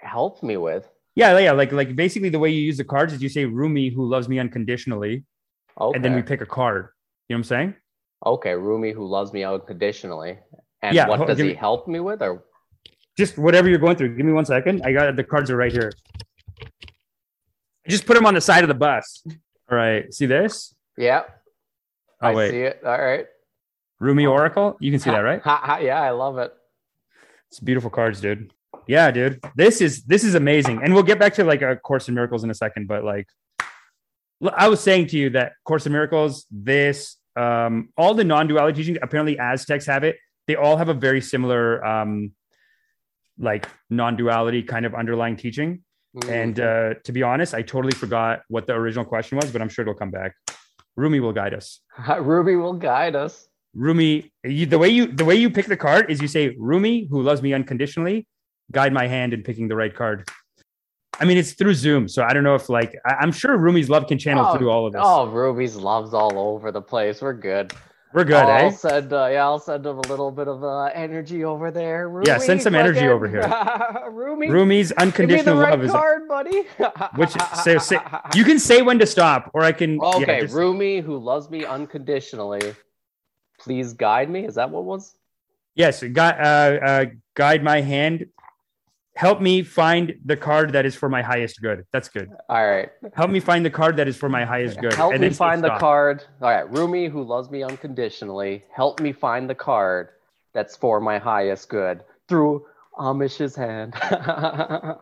Help 0.00 0.42
me 0.42 0.56
with? 0.56 0.88
Yeah, 1.14 1.36
yeah. 1.38 1.52
Like 1.52 1.72
like 1.72 1.94
basically 1.94 2.30
the 2.30 2.38
way 2.38 2.50
you 2.50 2.62
use 2.62 2.78
the 2.78 2.84
cards 2.84 3.12
is 3.12 3.22
you 3.22 3.28
say 3.28 3.44
Rumi 3.44 3.90
who 3.90 4.08
loves 4.08 4.28
me 4.28 4.38
unconditionally, 4.38 5.24
okay. 5.78 5.94
and 5.94 6.04
then 6.04 6.14
we 6.14 6.22
pick 6.22 6.40
a 6.40 6.46
card. 6.46 6.88
You 7.28 7.34
know 7.34 7.38
what 7.38 7.40
I'm 7.40 7.44
saying? 7.44 7.74
Okay, 8.24 8.54
Rumi 8.54 8.92
who 8.92 9.06
loves 9.06 9.32
me 9.32 9.44
unconditionally. 9.44 10.38
And 10.80 10.94
yeah, 10.94 11.08
what 11.08 11.26
does 11.26 11.38
he 11.38 11.48
me, 11.48 11.54
help 11.54 11.86
me 11.86 12.00
with, 12.00 12.22
or 12.22 12.44
just 13.16 13.36
whatever 13.36 13.68
you're 13.68 13.78
going 13.78 13.96
through? 13.96 14.16
Give 14.16 14.24
me 14.24 14.32
one 14.32 14.46
second. 14.46 14.82
I 14.84 14.92
got 14.92 15.16
the 15.16 15.24
cards 15.24 15.50
are 15.50 15.56
right 15.56 15.72
here. 15.72 15.92
I 16.82 17.90
Just 17.90 18.06
put 18.06 18.14
them 18.14 18.24
on 18.24 18.34
the 18.34 18.40
side 18.40 18.64
of 18.64 18.68
the 18.68 18.74
bus. 18.74 19.22
All 19.70 19.76
right. 19.76 20.12
See 20.14 20.26
this? 20.26 20.74
Yeah. 20.96 21.24
Oh, 22.20 22.28
I 22.28 22.34
wait. 22.34 22.50
see 22.50 22.62
it. 22.62 22.80
All 22.84 22.98
right. 22.98 23.26
Rumi 24.00 24.26
Oracle. 24.26 24.76
You 24.80 24.90
can 24.90 25.00
see 25.00 25.10
that, 25.10 25.20
right? 25.20 25.40
Yeah, 25.82 26.00
I 26.00 26.10
love 26.10 26.38
it. 26.38 26.52
It's 27.50 27.60
beautiful 27.60 27.90
cards, 27.90 28.20
dude. 28.20 28.52
Yeah, 28.86 29.10
dude. 29.10 29.40
This 29.56 29.80
is 29.80 30.04
this 30.04 30.24
is 30.24 30.34
amazing. 30.34 30.80
And 30.82 30.94
we'll 30.94 31.02
get 31.02 31.18
back 31.18 31.34
to 31.34 31.44
like 31.44 31.62
a 31.62 31.76
Course 31.76 32.08
in 32.08 32.14
Miracles 32.14 32.44
in 32.44 32.50
a 32.50 32.54
second, 32.54 32.88
but 32.88 33.04
like 33.04 33.26
I 34.52 34.68
was 34.68 34.80
saying 34.80 35.08
to 35.08 35.18
you 35.18 35.30
that 35.30 35.52
Course 35.64 35.86
in 35.86 35.92
Miracles, 35.92 36.46
this, 36.50 37.16
um, 37.34 37.88
all 37.96 38.14
the 38.14 38.24
non-duality 38.24 38.76
teachings, 38.76 38.98
apparently 39.02 39.38
Aztecs 39.38 39.86
have 39.86 40.04
it. 40.04 40.16
They 40.46 40.54
all 40.54 40.76
have 40.76 40.88
a 40.88 40.94
very 40.94 41.20
similar 41.20 41.84
um 41.84 42.32
like 43.38 43.68
non-duality 43.90 44.62
kind 44.64 44.84
of 44.86 44.94
underlying 44.94 45.36
teaching. 45.36 45.82
Mm-hmm. 46.16 46.30
And 46.30 46.60
uh, 46.60 46.94
to 47.04 47.12
be 47.12 47.22
honest, 47.22 47.54
I 47.54 47.62
totally 47.62 47.94
forgot 47.94 48.42
what 48.48 48.66
the 48.66 48.74
original 48.74 49.04
question 49.04 49.36
was, 49.36 49.50
but 49.50 49.60
I'm 49.62 49.68
sure 49.68 49.82
it'll 49.82 49.94
come 49.94 50.10
back. 50.10 50.34
Rumi 50.98 51.20
will 51.20 51.32
guide 51.32 51.54
us. 51.54 51.80
Rumi 52.20 52.56
will 52.56 52.72
guide 52.72 53.14
us. 53.14 53.48
Rumi, 53.72 54.32
you, 54.42 54.66
the 54.66 54.78
way 54.78 54.88
you 54.88 55.06
the 55.06 55.24
way 55.24 55.36
you 55.36 55.48
pick 55.48 55.66
the 55.66 55.76
card 55.76 56.10
is 56.10 56.20
you 56.20 56.26
say 56.26 56.56
Rumi, 56.58 57.06
who 57.08 57.22
loves 57.22 57.40
me 57.40 57.52
unconditionally, 57.54 58.26
guide 58.72 58.92
my 58.92 59.06
hand 59.06 59.32
in 59.32 59.44
picking 59.44 59.68
the 59.68 59.76
right 59.76 59.94
card. 59.94 60.28
I 61.20 61.24
mean, 61.24 61.36
it's 61.36 61.52
through 61.52 61.74
Zoom, 61.74 62.08
so 62.08 62.24
I 62.24 62.32
don't 62.32 62.42
know 62.42 62.56
if 62.56 62.68
like 62.68 62.96
I, 63.06 63.22
am 63.22 63.30
sure 63.30 63.56
Rumi's 63.56 63.88
love 63.88 64.08
can 64.08 64.18
channel 64.18 64.46
oh, 64.46 64.56
through 64.56 64.70
all 64.70 64.86
of 64.86 64.92
this. 64.92 65.02
Oh, 65.04 65.28
Rumi's 65.28 65.76
love's 65.76 66.14
all 66.14 66.36
over 66.36 66.72
the 66.72 66.82
place. 66.82 67.22
We're 67.22 67.32
good. 67.32 67.72
We're 68.12 68.24
good, 68.24 68.36
I'll 68.36 68.68
eh? 68.68 68.70
Send, 68.70 69.12
uh, 69.12 69.28
yeah, 69.30 69.44
I'll 69.44 69.58
send 69.58 69.84
him 69.84 69.98
a 69.98 70.08
little 70.08 70.30
bit 70.30 70.48
of 70.48 70.64
uh, 70.64 70.84
energy 70.94 71.44
over 71.44 71.70
there. 71.70 72.08
Rumi, 72.08 72.26
yeah, 72.26 72.38
send 72.38 72.62
some 72.62 72.74
energy 72.74 73.06
over 73.06 73.28
here. 73.28 73.42
Rumi, 74.10 74.48
Rumi's 74.48 74.92
unconditional 74.92 75.56
love 75.56 75.82
is 75.82 75.90
card, 75.90 76.26
buddy. 76.26 76.62
which 77.16 77.32
say, 77.62 77.76
say, 77.78 77.98
you 78.34 78.44
can 78.44 78.58
say 78.58 78.80
when 78.80 78.98
to 78.98 79.06
stop, 79.06 79.50
or 79.52 79.62
I 79.62 79.72
can. 79.72 80.00
Okay, 80.00 80.36
yeah, 80.36 80.40
just... 80.40 80.54
Rumi, 80.54 81.00
who 81.00 81.18
loves 81.18 81.50
me 81.50 81.66
unconditionally, 81.66 82.74
please 83.58 83.92
guide 83.92 84.30
me. 84.30 84.46
Is 84.46 84.54
that 84.54 84.70
what 84.70 84.84
was? 84.84 85.14
Yes, 85.74 86.02
guide, 86.02 86.40
uh, 86.40 86.84
uh, 86.84 87.04
guide 87.34 87.62
my 87.62 87.82
hand 87.82 88.26
help 89.18 89.40
me 89.40 89.64
find 89.64 90.14
the 90.24 90.36
card 90.36 90.72
that 90.74 90.86
is 90.86 90.94
for 90.94 91.08
my 91.08 91.22
highest 91.22 91.60
good. 91.60 91.84
That's 91.92 92.08
good. 92.08 92.30
All 92.48 92.64
right. 92.64 92.88
Help 93.14 93.32
me 93.32 93.40
find 93.40 93.64
the 93.64 93.70
card 93.70 93.96
that 93.96 94.06
is 94.06 94.16
for 94.16 94.28
my 94.28 94.44
highest 94.44 94.80
good. 94.80 94.94
Help 94.94 95.18
me 95.18 95.30
find 95.30 95.62
the 95.62 95.76
card. 95.76 96.22
All 96.40 96.48
right. 96.48 96.70
Rumi, 96.70 97.08
who 97.08 97.24
loves 97.24 97.50
me 97.50 97.64
unconditionally, 97.64 98.62
help 98.72 99.00
me 99.00 99.12
find 99.12 99.50
the 99.50 99.56
card 99.56 100.10
that's 100.54 100.76
for 100.76 101.00
my 101.00 101.18
highest 101.18 101.68
good 101.68 102.04
through 102.28 102.64
Amish's 102.96 103.56
hand. 103.56 103.94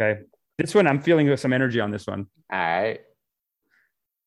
Okay. 0.00 0.20
This 0.58 0.76
one, 0.76 0.86
I'm 0.86 1.00
feeling 1.00 1.36
some 1.36 1.52
energy 1.52 1.80
on 1.80 1.90
this 1.90 2.06
one. 2.06 2.28
All 2.52 2.58
right. 2.60 3.00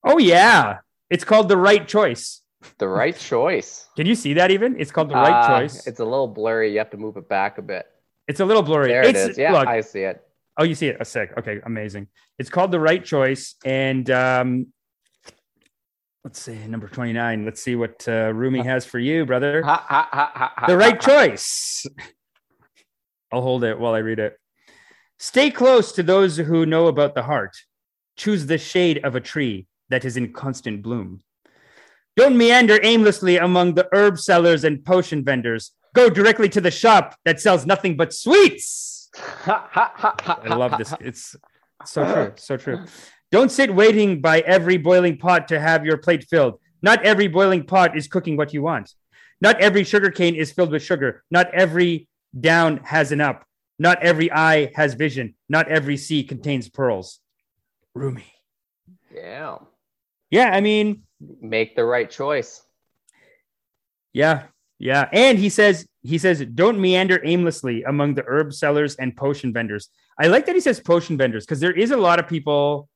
Oh, 0.03 0.17
yeah. 0.17 0.79
It's 1.09 1.23
called 1.23 1.47
The 1.47 1.55
Right 1.55 1.87
Choice. 1.87 2.40
The 2.77 2.87
right 2.87 3.17
choice. 3.17 3.87
Can 3.95 4.05
you 4.05 4.15
see 4.15 4.33
that 4.33 4.51
even? 4.51 4.79
It's 4.79 4.91
called 4.91 5.09
The 5.09 5.15
Right 5.15 5.43
Uh, 5.43 5.59
Choice. 5.59 5.87
It's 5.87 5.99
a 5.99 6.05
little 6.05 6.27
blurry. 6.27 6.71
You 6.71 6.77
have 6.79 6.91
to 6.91 6.97
move 6.97 7.17
it 7.17 7.27
back 7.27 7.57
a 7.57 7.61
bit. 7.61 7.85
It's 8.27 8.39
a 8.39 8.45
little 8.45 8.63
blurry. 8.63 8.87
There 8.89 9.03
it 9.03 9.15
it's, 9.15 9.31
is. 9.31 9.37
Yeah, 9.37 9.53
look, 9.53 9.67
I 9.67 9.81
see 9.81 10.01
it. 10.01 10.21
oh, 10.57 10.63
you 10.63 10.75
see 10.75 10.87
it. 10.87 10.97
A 10.99 11.05
sec. 11.05 11.37
Okay, 11.37 11.59
amazing. 11.65 12.07
It's 12.37 12.49
called 12.49 12.71
The 12.71 12.79
Right 12.79 13.03
Choice. 13.03 13.55
And 13.65 14.09
um, 14.11 14.67
let's 16.23 16.39
see, 16.39 16.55
number 16.67 16.87
29. 16.87 17.45
Let's 17.45 17.61
see 17.63 17.75
what 17.75 18.07
uh, 18.07 18.31
Rumi 18.33 18.61
has 18.63 18.85
for 18.85 18.99
you, 18.99 19.25
brother. 19.25 19.63
Ha, 19.63 19.85
ha, 19.87 20.09
ha, 20.11 20.31
ha, 20.33 20.53
ha, 20.55 20.67
The 20.67 20.77
right 20.77 20.99
choice. 20.99 21.85
I'll 23.31 23.41
hold 23.41 23.63
it 23.63 23.79
while 23.79 23.93
I 23.93 23.99
read 23.99 24.19
it. 24.19 24.37
Stay 25.17 25.51
close 25.51 25.91
to 25.93 26.03
those 26.03 26.37
who 26.37 26.65
know 26.65 26.87
about 26.87 27.15
the 27.15 27.23
heart. 27.23 27.55
Choose 28.17 28.45
the 28.45 28.57
shade 28.57 29.03
of 29.03 29.15
a 29.15 29.21
tree 29.21 29.67
that 29.89 30.03
is 30.03 30.17
in 30.17 30.33
constant 30.33 30.81
bloom. 30.81 31.21
Don't 32.17 32.37
meander 32.37 32.79
aimlessly 32.83 33.37
among 33.37 33.75
the 33.75 33.87
herb 33.93 34.19
sellers 34.19 34.63
and 34.63 34.83
potion 34.83 35.23
vendors. 35.23 35.71
Go 35.93 36.09
directly 36.09 36.49
to 36.49 36.61
the 36.61 36.71
shop 36.71 37.15
that 37.25 37.39
sells 37.39 37.65
nothing 37.65 37.95
but 37.97 38.13
sweets. 38.13 39.09
I 39.45 40.55
love 40.55 40.77
this. 40.77 40.93
It's 40.99 41.35
so 41.85 42.03
true. 42.13 42.33
So 42.37 42.57
true. 42.57 42.85
Don't 43.31 43.51
sit 43.51 43.73
waiting 43.73 44.21
by 44.21 44.41
every 44.41 44.77
boiling 44.77 45.17
pot 45.17 45.47
to 45.49 45.59
have 45.59 45.85
your 45.85 45.97
plate 45.97 46.25
filled. 46.29 46.59
Not 46.81 47.03
every 47.03 47.27
boiling 47.27 47.65
pot 47.65 47.95
is 47.95 48.07
cooking 48.07 48.35
what 48.35 48.53
you 48.53 48.61
want. 48.61 48.93
Not 49.39 49.59
every 49.61 49.83
sugar 49.83 50.11
cane 50.11 50.35
is 50.35 50.51
filled 50.51 50.71
with 50.71 50.83
sugar. 50.83 51.23
Not 51.31 51.53
every 51.53 52.07
down 52.37 52.77
has 52.83 53.11
an 53.11 53.21
up. 53.21 53.45
Not 53.79 54.03
every 54.03 54.31
eye 54.31 54.71
has 54.75 54.93
vision. 54.93 55.35
Not 55.49 55.67
every 55.69 55.97
sea 55.97 56.23
contains 56.23 56.69
pearls. 56.69 57.19
Rumi. 57.95 58.31
Yeah. 59.13 59.57
Yeah, 60.29 60.51
I 60.51 60.61
mean, 60.61 61.03
Make 61.41 61.75
the 61.75 61.85
right 61.85 62.09
choice. 62.09 62.61
yeah, 64.13 64.43
yeah. 64.79 65.07
And 65.13 65.37
he 65.37 65.49
says, 65.49 65.87
he 66.01 66.17
says, 66.17 66.43
don't 66.55 66.79
meander 66.79 67.21
aimlessly 67.23 67.83
among 67.83 68.15
the 68.15 68.23
herb 68.27 68.53
sellers 68.53 68.95
and 68.95 69.15
potion 69.15 69.53
vendors. 69.53 69.89
I 70.19 70.27
like 70.27 70.45
that 70.47 70.55
he 70.55 70.61
says 70.61 70.79
potion 70.79 71.17
vendors 71.17 71.45
because 71.45 71.59
there 71.59 71.71
is 71.71 71.91
a 71.91 71.97
lot 71.97 72.19
of 72.19 72.27
people 72.27 72.89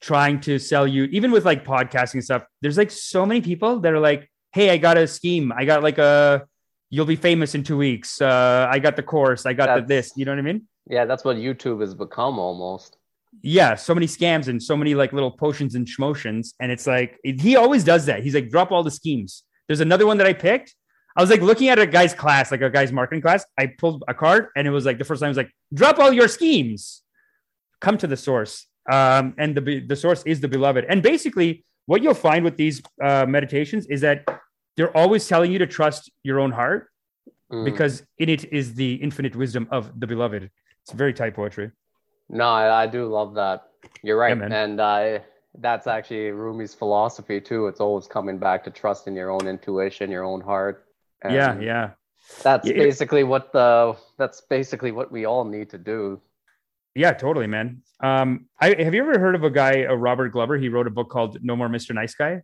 trying 0.00 0.40
to 0.40 0.58
sell 0.58 0.86
you, 0.86 1.04
even 1.04 1.30
with 1.30 1.44
like 1.44 1.64
podcasting 1.64 2.14
and 2.14 2.24
stuff. 2.24 2.44
There's 2.62 2.78
like 2.78 2.90
so 2.90 3.26
many 3.26 3.42
people 3.42 3.80
that 3.80 3.92
are 3.92 4.00
like, 4.00 4.30
hey, 4.52 4.70
I 4.70 4.78
got 4.78 4.96
a 4.96 5.06
scheme. 5.06 5.52
I 5.54 5.66
got 5.66 5.82
like 5.82 5.98
a, 5.98 6.46
you'll 6.88 7.06
be 7.06 7.16
famous 7.16 7.54
in 7.54 7.62
two 7.62 7.76
weeks. 7.76 8.20
Uh, 8.20 8.66
I 8.70 8.78
got 8.78 8.96
the 8.96 9.02
course. 9.02 9.44
I 9.46 9.52
got 9.52 9.76
the 9.76 9.86
this. 9.86 10.12
You 10.16 10.24
know 10.24 10.32
what 10.32 10.38
I 10.38 10.42
mean? 10.42 10.66
Yeah, 10.88 11.04
that's 11.04 11.24
what 11.24 11.36
YouTube 11.36 11.82
has 11.82 11.94
become 11.94 12.38
almost. 12.38 12.96
Yeah, 13.42 13.74
so 13.74 13.94
many 13.94 14.06
scams 14.06 14.48
and 14.48 14.62
so 14.62 14.76
many 14.76 14.94
like 14.94 15.12
little 15.12 15.30
potions 15.30 15.74
and 15.74 15.86
schmotions. 15.86 16.54
And 16.60 16.70
it's 16.72 16.86
like 16.86 17.18
he 17.22 17.56
always 17.56 17.84
does 17.84 18.06
that. 18.06 18.22
He's 18.22 18.34
like, 18.34 18.50
drop 18.50 18.70
all 18.72 18.82
the 18.82 18.90
schemes. 18.90 19.44
There's 19.66 19.80
another 19.80 20.06
one 20.06 20.18
that 20.18 20.26
I 20.26 20.32
picked. 20.32 20.74
I 21.16 21.20
was 21.20 21.30
like 21.30 21.40
looking 21.40 21.68
at 21.68 21.78
a 21.78 21.86
guy's 21.86 22.14
class, 22.14 22.50
like 22.50 22.62
a 22.62 22.70
guy's 22.70 22.92
marketing 22.92 23.22
class. 23.22 23.44
I 23.58 23.66
pulled 23.66 24.04
a 24.08 24.14
card 24.14 24.48
and 24.56 24.66
it 24.66 24.70
was 24.70 24.84
like 24.86 24.98
the 24.98 25.04
first 25.04 25.20
time 25.20 25.28
I 25.28 25.30
was 25.30 25.36
like, 25.36 25.50
drop 25.74 25.98
all 25.98 26.12
your 26.12 26.28
schemes. 26.28 27.02
Come 27.80 27.98
to 27.98 28.06
the 28.06 28.16
source. 28.16 28.66
Um, 28.90 29.34
and 29.38 29.56
the 29.56 29.80
the 29.80 29.96
source 29.96 30.22
is 30.24 30.40
the 30.40 30.48
beloved. 30.48 30.84
And 30.88 31.02
basically, 31.02 31.64
what 31.86 32.02
you'll 32.02 32.14
find 32.14 32.44
with 32.44 32.56
these 32.56 32.82
uh, 33.02 33.26
meditations 33.26 33.86
is 33.86 34.00
that 34.02 34.24
they're 34.76 34.96
always 34.96 35.26
telling 35.26 35.52
you 35.52 35.58
to 35.58 35.66
trust 35.66 36.10
your 36.22 36.40
own 36.40 36.52
heart 36.52 36.88
Mm. 37.52 37.64
because 37.64 38.04
in 38.18 38.28
it 38.28 38.52
is 38.52 38.74
the 38.74 38.94
infinite 38.94 39.34
wisdom 39.34 39.66
of 39.72 39.98
the 39.98 40.06
beloved. 40.06 40.50
It's 40.82 40.92
very 40.92 41.12
tight 41.12 41.34
poetry. 41.34 41.72
No, 42.30 42.48
I, 42.48 42.84
I 42.84 42.86
do 42.86 43.06
love 43.06 43.34
that. 43.34 43.68
You're 44.02 44.18
right. 44.18 44.36
man. 44.38 44.52
and 44.52 44.80
uh, 44.80 45.18
that's 45.58 45.86
actually 45.86 46.30
Rumi's 46.30 46.74
philosophy 46.74 47.40
too. 47.40 47.66
It's 47.66 47.80
always 47.80 48.06
coming 48.06 48.38
back 48.38 48.64
to 48.64 48.70
trusting 48.70 49.14
your 49.14 49.30
own 49.30 49.46
intuition, 49.46 50.10
your 50.10 50.24
own 50.24 50.40
heart. 50.40 50.86
And 51.22 51.34
yeah, 51.34 51.58
yeah. 51.60 51.90
That's 52.42 52.66
Yeah, 52.66 52.74
basically 52.74 53.24
what 53.24 53.52
the 53.52 53.96
that's 54.16 54.40
basically 54.42 54.92
what 54.92 55.10
we 55.10 55.24
all 55.24 55.44
need 55.44 55.70
to 55.70 55.78
do. 55.78 56.20
Yeah, 56.94 57.12
totally, 57.12 57.46
man. 57.46 57.82
Um, 58.00 58.46
I 58.60 58.80
have 58.80 58.94
you 58.94 59.02
ever 59.02 59.18
heard 59.18 59.34
of 59.34 59.42
a 59.42 59.50
guy, 59.50 59.84
uh, 59.84 59.94
Robert 59.94 60.30
Glover? 60.30 60.56
He 60.56 60.68
wrote 60.68 60.86
a 60.86 60.90
book 60.90 61.10
called 61.10 61.38
No 61.42 61.56
More 61.56 61.68
Mr. 61.68 61.94
Nice 61.94 62.14
Guy. 62.14 62.42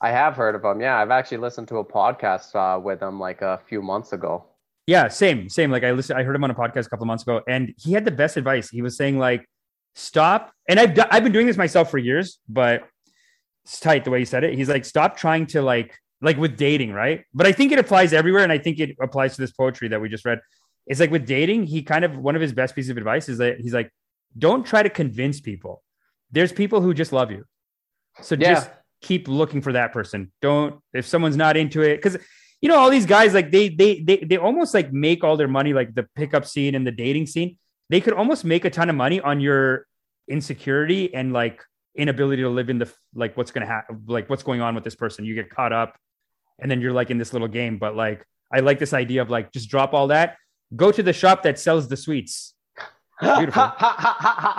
I 0.00 0.10
have 0.10 0.36
heard 0.36 0.54
of 0.54 0.64
him. 0.64 0.80
Yeah, 0.80 0.98
I've 0.98 1.10
actually 1.10 1.38
listened 1.38 1.68
to 1.68 1.78
a 1.78 1.84
podcast 1.84 2.54
uh, 2.54 2.78
with 2.78 3.00
him 3.02 3.18
like 3.18 3.42
a 3.42 3.60
few 3.66 3.80
months 3.80 4.12
ago. 4.12 4.44
Yeah, 4.86 5.08
same, 5.08 5.48
same. 5.48 5.70
Like 5.70 5.82
I 5.84 5.90
listened, 5.92 6.18
I 6.18 6.22
heard 6.22 6.36
him 6.36 6.44
on 6.44 6.50
a 6.50 6.54
podcast 6.54 6.86
a 6.86 6.90
couple 6.90 7.04
of 7.04 7.08
months 7.08 7.24
ago, 7.24 7.42
and 7.48 7.74
he 7.76 7.92
had 7.92 8.04
the 8.04 8.10
best 8.12 8.36
advice. 8.36 8.68
He 8.70 8.82
was 8.82 8.96
saying 8.96 9.18
like, 9.18 9.44
stop. 9.94 10.52
And 10.68 10.78
I've 10.78 10.96
I've 11.10 11.22
been 11.24 11.32
doing 11.32 11.46
this 11.46 11.56
myself 11.56 11.90
for 11.90 11.98
years, 11.98 12.38
but 12.48 12.84
it's 13.64 13.80
tight 13.80 14.04
the 14.04 14.10
way 14.10 14.20
he 14.20 14.24
said 14.24 14.44
it. 14.44 14.54
He's 14.54 14.68
like, 14.68 14.84
stop 14.84 15.16
trying 15.16 15.46
to 15.48 15.62
like 15.62 15.96
like 16.22 16.36
with 16.36 16.56
dating, 16.56 16.92
right? 16.92 17.24
But 17.34 17.46
I 17.46 17.52
think 17.52 17.72
it 17.72 17.78
applies 17.78 18.12
everywhere, 18.12 18.42
and 18.44 18.52
I 18.52 18.58
think 18.58 18.78
it 18.78 18.96
applies 19.00 19.34
to 19.34 19.40
this 19.42 19.50
poetry 19.52 19.88
that 19.88 20.00
we 20.00 20.08
just 20.08 20.24
read. 20.24 20.40
It's 20.86 21.00
like 21.00 21.10
with 21.10 21.26
dating, 21.26 21.64
he 21.64 21.82
kind 21.82 22.04
of 22.04 22.16
one 22.16 22.36
of 22.36 22.40
his 22.40 22.52
best 22.52 22.74
pieces 22.76 22.90
of 22.90 22.96
advice 22.96 23.28
is 23.28 23.38
that 23.38 23.58
he's 23.60 23.74
like, 23.74 23.90
don't 24.38 24.64
try 24.64 24.84
to 24.84 24.90
convince 24.90 25.40
people. 25.40 25.82
There's 26.30 26.52
people 26.52 26.80
who 26.80 26.94
just 26.94 27.12
love 27.12 27.32
you, 27.32 27.44
so 28.22 28.36
Yeah. 28.38 28.54
just 28.54 28.70
keep 29.02 29.26
looking 29.26 29.62
for 29.62 29.72
that 29.72 29.92
person. 29.92 30.30
Don't 30.40 30.80
if 30.94 31.06
someone's 31.06 31.36
not 31.36 31.56
into 31.56 31.82
it 31.82 31.96
because 31.96 32.16
you 32.60 32.68
know 32.68 32.76
all 32.78 32.90
these 32.90 33.06
guys 33.06 33.34
like 33.34 33.50
they 33.50 33.68
they 33.68 34.00
they 34.00 34.16
they 34.18 34.36
almost 34.36 34.74
like 34.74 34.92
make 34.92 35.22
all 35.22 35.36
their 35.36 35.48
money 35.48 35.72
like 35.72 35.94
the 35.94 36.04
pickup 36.14 36.46
scene 36.46 36.74
and 36.74 36.86
the 36.86 36.90
dating 36.92 37.26
scene. 37.26 37.58
They 37.90 38.00
could 38.00 38.14
almost 38.14 38.44
make 38.44 38.64
a 38.64 38.70
ton 38.70 38.90
of 38.90 38.96
money 38.96 39.20
on 39.20 39.40
your 39.40 39.86
insecurity 40.28 41.14
and 41.14 41.32
like 41.32 41.62
inability 41.96 42.42
to 42.42 42.48
live 42.48 42.68
in 42.68 42.78
the 42.78 42.92
like 43.14 43.36
what's 43.36 43.50
gonna 43.50 43.66
happen 43.66 44.02
like 44.06 44.28
what's 44.28 44.42
going 44.42 44.60
on 44.60 44.74
with 44.74 44.84
this 44.84 44.94
person. 44.94 45.24
You 45.24 45.34
get 45.34 45.50
caught 45.50 45.72
up, 45.72 45.96
and 46.58 46.70
then 46.70 46.80
you're 46.80 46.92
like 46.92 47.10
in 47.10 47.18
this 47.18 47.32
little 47.32 47.48
game. 47.48 47.78
But 47.78 47.94
like 47.94 48.24
I 48.52 48.60
like 48.60 48.78
this 48.78 48.92
idea 48.92 49.22
of 49.22 49.30
like 49.30 49.52
just 49.52 49.68
drop 49.70 49.92
all 49.94 50.08
that, 50.08 50.36
go 50.74 50.90
to 50.90 51.02
the 51.02 51.12
shop 51.12 51.42
that 51.44 51.58
sells 51.58 51.88
the 51.88 51.96
sweets. 51.96 52.54
Beautiful. 53.20 53.72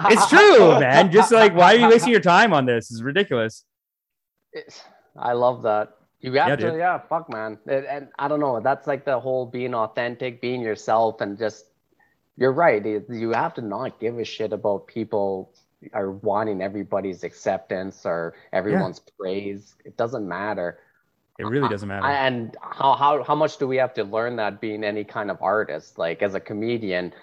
It's 0.10 0.28
true, 0.30 0.80
man. 0.80 1.12
Just 1.12 1.32
like 1.32 1.54
why 1.56 1.76
are 1.76 1.78
you 1.78 1.90
wasting 1.90 2.12
your 2.12 2.22
time 2.22 2.54
on 2.54 2.66
this? 2.66 2.90
It's 2.92 3.02
ridiculous. 3.02 3.64
It's- 4.54 4.82
I 5.20 5.34
love 5.34 5.64
that. 5.64 5.97
You 6.20 6.32
have 6.34 6.48
Yeah, 6.50 6.56
to, 6.56 6.72
dude. 6.72 6.80
yeah, 6.80 6.98
fuck, 7.10 7.30
man. 7.30 7.60
And, 7.68 7.86
and 7.86 8.08
I 8.18 8.28
don't 8.28 8.40
know. 8.40 8.60
That's 8.60 8.88
like 8.88 9.06
the 9.06 9.20
whole 9.20 9.46
being 9.46 9.74
authentic, 9.76 10.42
being 10.42 10.62
yourself, 10.62 11.22
and 11.22 11.38
just, 11.38 11.66
you're 12.38 12.52
right. 12.54 12.84
it- 12.86 13.06
You 13.10 13.32
have 13.32 13.54
to 13.56 13.62
not 13.62 14.00
give 14.00 14.18
a 14.18 14.24
shit 14.26 14.52
about 14.54 14.88
people 14.88 15.54
are 15.94 16.12
wanting 16.12 16.62
everybody's 16.62 17.24
acceptance 17.24 18.04
or 18.06 18.34
everyone's 18.52 19.00
praise. 19.20 19.76
It 19.86 19.96
doesn't 19.96 20.28
matter. 20.28 20.80
It 21.38 21.46
really 21.46 21.70
doesn't 21.70 21.88
matter. 21.88 22.08
And 22.08 22.58
how, 22.64 22.96
how, 22.96 23.22
how 23.24 23.36
much 23.36 23.58
do 23.58 23.68
we 23.68 23.78
have 23.78 23.94
to 23.94 24.04
learn 24.04 24.38
that 24.38 24.60
being 24.60 24.84
any 24.84 25.04
kind 25.04 25.30
of 25.30 25.38
artist? 25.40 26.00
Like 26.00 26.24
as 26.24 26.34
a 26.34 26.40
comedian, 26.40 27.14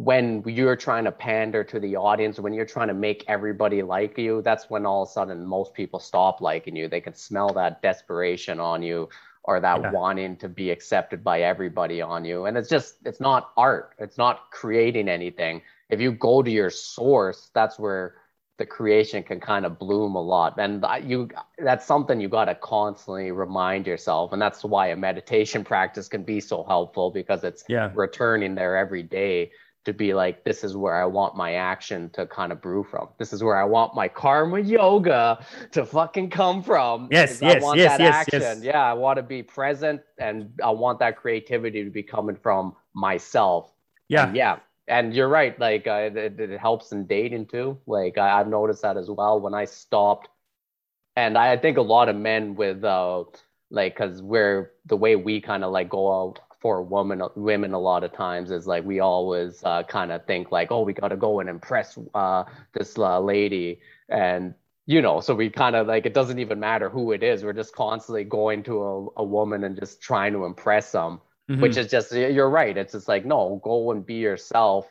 when 0.00 0.42
you're 0.46 0.76
trying 0.76 1.04
to 1.04 1.12
pander 1.12 1.62
to 1.62 1.78
the 1.78 1.94
audience, 1.94 2.40
when 2.40 2.54
you're 2.54 2.64
trying 2.64 2.88
to 2.88 2.94
make 2.94 3.22
everybody 3.28 3.82
like 3.82 4.16
you, 4.16 4.40
that's 4.40 4.70
when 4.70 4.86
all 4.86 5.02
of 5.02 5.10
a 5.10 5.12
sudden 5.12 5.44
most 5.44 5.74
people 5.74 6.00
stop 6.00 6.40
liking 6.40 6.74
you. 6.74 6.88
They 6.88 7.02
can 7.02 7.12
smell 7.12 7.52
that 7.52 7.82
desperation 7.82 8.58
on 8.60 8.82
you 8.82 9.10
or 9.44 9.60
that 9.60 9.78
Yeah. 9.78 9.90
wanting 9.90 10.38
to 10.38 10.48
be 10.48 10.70
accepted 10.70 11.22
by 11.22 11.42
everybody 11.42 12.00
on 12.00 12.24
you. 12.24 12.46
And 12.46 12.56
it's 12.56 12.70
just, 12.70 12.96
it's 13.04 13.20
not 13.20 13.50
art. 13.58 13.94
It's 13.98 14.16
not 14.16 14.50
creating 14.50 15.06
anything. 15.06 15.60
If 15.90 16.00
you 16.00 16.12
go 16.12 16.42
to 16.42 16.50
your 16.50 16.70
source, 16.70 17.50
that's 17.52 17.78
where 17.78 18.14
the 18.56 18.64
creation 18.64 19.22
can 19.22 19.38
kind 19.38 19.66
of 19.66 19.78
bloom 19.78 20.14
a 20.14 20.22
lot. 20.22 20.58
And 20.58 20.82
you, 21.04 21.28
that's 21.58 21.84
something 21.84 22.18
you 22.18 22.28
got 22.30 22.46
to 22.46 22.54
constantly 22.54 23.32
remind 23.32 23.86
yourself. 23.86 24.32
And 24.32 24.40
that's 24.40 24.64
why 24.64 24.88
a 24.88 24.96
meditation 24.96 25.62
practice 25.62 26.08
can 26.08 26.22
be 26.22 26.40
so 26.40 26.64
helpful 26.64 27.10
because 27.10 27.44
it's 27.44 27.64
yeah. 27.68 27.90
returning 27.94 28.54
there 28.54 28.78
every 28.78 29.02
day 29.02 29.50
to 29.84 29.92
be 29.92 30.12
like, 30.12 30.44
this 30.44 30.62
is 30.62 30.76
where 30.76 30.94
I 31.00 31.06
want 31.06 31.36
my 31.36 31.54
action 31.54 32.10
to 32.10 32.26
kind 32.26 32.52
of 32.52 32.60
brew 32.60 32.84
from. 32.84 33.08
This 33.18 33.32
is 33.32 33.42
where 33.42 33.56
I 33.56 33.64
want 33.64 33.94
my 33.94 34.08
karma 34.08 34.60
yoga 34.60 35.44
to 35.72 35.86
fucking 35.86 36.30
come 36.30 36.62
from. 36.62 37.08
Yes, 37.10 37.32
Is 37.32 37.42
I 37.42 37.46
yes, 37.46 37.62
want 37.62 37.78
yes, 37.78 37.90
that 37.98 38.00
yes, 38.00 38.14
action. 38.14 38.40
yes. 38.40 38.62
Yeah, 38.62 38.82
I 38.82 38.92
want 38.92 39.16
to 39.16 39.22
be 39.22 39.42
present 39.42 40.02
and 40.18 40.52
I 40.62 40.70
want 40.70 40.98
that 40.98 41.16
creativity 41.16 41.82
to 41.82 41.90
be 41.90 42.02
coming 42.02 42.36
from 42.36 42.76
myself. 42.94 43.72
Yeah. 44.08 44.26
And 44.26 44.36
yeah. 44.36 44.58
And 44.86 45.14
you're 45.14 45.28
right. 45.28 45.58
Like 45.58 45.86
uh, 45.86 46.10
it, 46.14 46.38
it 46.38 46.60
helps 46.60 46.92
in 46.92 47.06
dating 47.06 47.46
too. 47.46 47.78
Like 47.86 48.18
I, 48.18 48.38
I've 48.40 48.48
noticed 48.48 48.82
that 48.82 48.96
as 48.98 49.08
well 49.08 49.40
when 49.40 49.54
I 49.54 49.64
stopped. 49.64 50.28
And 51.16 51.38
I 51.38 51.56
think 51.56 51.78
a 51.78 51.82
lot 51.82 52.08
of 52.08 52.16
men 52.16 52.54
with 52.54 52.84
uh, 52.84 53.24
like, 53.70 53.96
cause 53.96 54.20
we're 54.20 54.72
the 54.86 54.96
way 54.96 55.16
we 55.16 55.40
kind 55.40 55.64
of 55.64 55.72
like 55.72 55.88
go 55.88 56.12
out 56.12 56.40
for 56.60 56.82
women, 56.82 57.22
women 57.36 57.72
a 57.72 57.78
lot 57.78 58.04
of 58.04 58.12
times 58.12 58.50
is 58.50 58.66
like 58.66 58.84
we 58.84 59.00
always 59.00 59.62
uh, 59.64 59.82
kind 59.84 60.12
of 60.12 60.24
think 60.26 60.52
like, 60.52 60.70
oh, 60.70 60.82
we 60.82 60.92
got 60.92 61.08
to 61.08 61.16
go 61.16 61.40
and 61.40 61.48
impress 61.48 61.98
uh, 62.14 62.44
this 62.72 62.98
uh, 62.98 63.18
lady. 63.18 63.80
And 64.08 64.54
you 64.86 65.00
know, 65.00 65.20
so 65.20 65.34
we 65.34 65.48
kind 65.50 65.76
of 65.76 65.86
like 65.86 66.04
it 66.04 66.14
doesn't 66.14 66.38
even 66.38 66.60
matter 66.60 66.90
who 66.90 67.12
it 67.12 67.22
is. 67.22 67.44
We're 67.44 67.52
just 67.52 67.74
constantly 67.74 68.24
going 68.24 68.62
to 68.64 68.82
a, 68.82 69.06
a 69.18 69.24
woman 69.24 69.64
and 69.64 69.78
just 69.78 70.02
trying 70.02 70.32
to 70.32 70.44
impress 70.44 70.92
them, 70.92 71.20
mm-hmm. 71.48 71.60
which 71.60 71.76
is 71.76 71.86
just 71.86 72.12
you're 72.12 72.50
right. 72.50 72.76
It's 72.76 72.92
just 72.92 73.08
like 73.08 73.24
no, 73.24 73.60
go 73.62 73.92
and 73.92 74.04
be 74.04 74.14
yourself, 74.14 74.86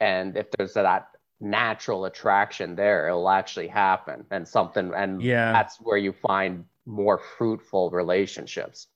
and 0.00 0.36
if 0.36 0.50
there's 0.52 0.74
that 0.74 1.08
natural 1.40 2.04
attraction 2.04 2.76
there, 2.76 3.08
it'll 3.08 3.28
actually 3.28 3.68
happen, 3.68 4.24
and 4.30 4.46
something, 4.46 4.92
and 4.94 5.20
yeah, 5.20 5.50
that's 5.52 5.76
where 5.78 5.98
you 5.98 6.12
find 6.12 6.64
more 6.86 7.20
fruitful 7.36 7.90
relationships. 7.90 8.86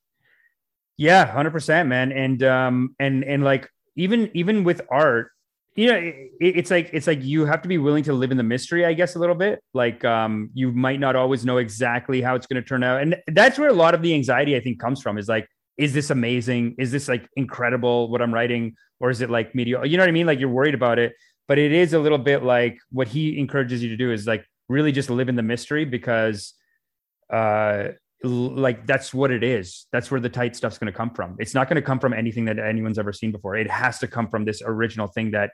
Yeah, 1.01 1.25
hundred 1.25 1.53
percent, 1.53 1.89
man, 1.89 2.13
and 2.13 2.43
um, 2.43 2.95
and 3.01 3.25
and 3.25 3.43
like 3.43 3.67
even 3.97 4.31
even 4.35 4.65
with 4.65 4.83
art 4.91 5.31
you 5.75 5.87
know 5.87 5.95
it, 5.97 6.31
it's 6.41 6.71
like 6.71 6.91
it's 6.93 7.07
like 7.07 7.23
you 7.25 7.47
have 7.47 7.63
to 7.63 7.69
be 7.69 7.79
willing 7.79 8.05
to 8.05 8.13
live 8.13 8.31
in 8.33 8.37
the 8.37 8.43
mystery 8.43 8.85
i 8.85 8.93
guess 8.93 9.17
a 9.17 9.19
little 9.19 9.35
bit. 9.35 9.63
Like 9.73 10.05
um 10.05 10.51
you 10.53 10.73
might 10.73 11.01
not 11.01 11.17
always 11.17 11.43
know 11.45 11.57
exactly 11.57 12.21
how 12.21 12.35
it's 12.35 12.47
going 12.47 12.63
to 12.63 12.69
turn 12.69 12.83
out. 12.83 13.01
And 13.01 13.17
that's 13.29 13.59
where 13.59 13.71
a 13.71 13.73
lot 13.73 13.95
of 13.95 14.03
the 14.03 14.13
anxiety 14.13 14.57
i 14.57 14.61
think 14.61 14.79
comes 14.79 15.01
from 15.01 15.17
is 15.17 15.27
like 15.29 15.49
is 15.79 15.95
this 15.95 16.11
amazing? 16.11 16.75
Is 16.77 16.93
this 16.93 17.09
like 17.09 17.27
incredible 17.35 18.11
what 18.11 18.21
i'm 18.21 18.35
writing? 18.35 18.75
Or 19.01 19.09
is 19.09 19.23
it 19.23 19.31
like 19.31 19.55
mediocre? 19.55 19.87
You 19.87 19.97
know 19.97 20.03
what 20.03 20.09
i 20.11 20.13
mean? 20.13 20.27
Like 20.27 20.39
you're 20.39 20.51
worried 20.51 20.75
about 20.75 20.99
it. 20.99 21.15
But 21.49 21.57
it 21.59 21.73
is 21.73 21.95
a 21.95 21.99
little 21.99 22.19
bit 22.19 22.43
like 22.43 22.77
what 22.91 23.09
he 23.09 23.39
encourages 23.39 23.83
you 23.83 23.89
to 23.89 23.97
do 23.97 24.13
is 24.13 24.27
like 24.27 24.45
really 24.69 24.93
just 24.93 25.09
live 25.09 25.31
in 25.31 25.37
the 25.37 25.43
mystery 25.43 25.87
because 25.87 26.53
uh 27.33 27.89
like 28.23 28.87
that's 28.87 29.15
what 29.15 29.31
it 29.31 29.43
is. 29.43 29.87
That's 29.93 30.11
where 30.11 30.21
the 30.21 30.29
tight 30.29 30.55
stuff's 30.57 30.79
going 30.79 30.93
to 30.93 30.97
come 30.97 31.11
from. 31.11 31.37
It's 31.39 31.55
not 31.55 31.69
going 31.69 31.77
to 31.77 31.83
come 31.83 31.99
from 31.99 32.13
anything 32.13 32.45
that 32.47 32.59
anyone's 32.59 32.99
ever 32.99 33.13
seen 33.13 33.33
before. 33.33 33.57
It 33.57 33.71
has 33.71 33.99
to 34.01 34.07
come 34.07 34.29
from 34.29 34.45
this 34.45 34.63
original 34.65 35.07
thing 35.07 35.31
that 35.31 35.51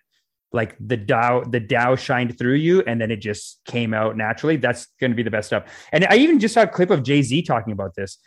like 0.52 0.76
the 0.80 0.96
Tao 0.96 1.44
the 1.44 1.60
Tao 1.60 1.96
shined 1.96 2.38
through 2.38 2.54
you 2.54 2.82
and 2.86 3.00
then 3.00 3.10
it 3.10 3.18
just 3.18 3.60
came 3.66 3.94
out 3.94 4.16
naturally. 4.16 4.56
That's 4.56 4.86
going 5.00 5.10
to 5.10 5.16
be 5.16 5.22
the 5.22 5.30
best 5.30 5.48
stuff. 5.48 5.64
And 5.92 6.04
i 6.06 6.16
even 6.16 6.38
just 6.38 6.54
saw 6.54 6.62
a 6.62 6.66
clip 6.66 6.90
of 6.90 7.02
jay-z 7.02 7.42
talking 7.42 7.72
about 7.72 7.94
this. 7.94 8.18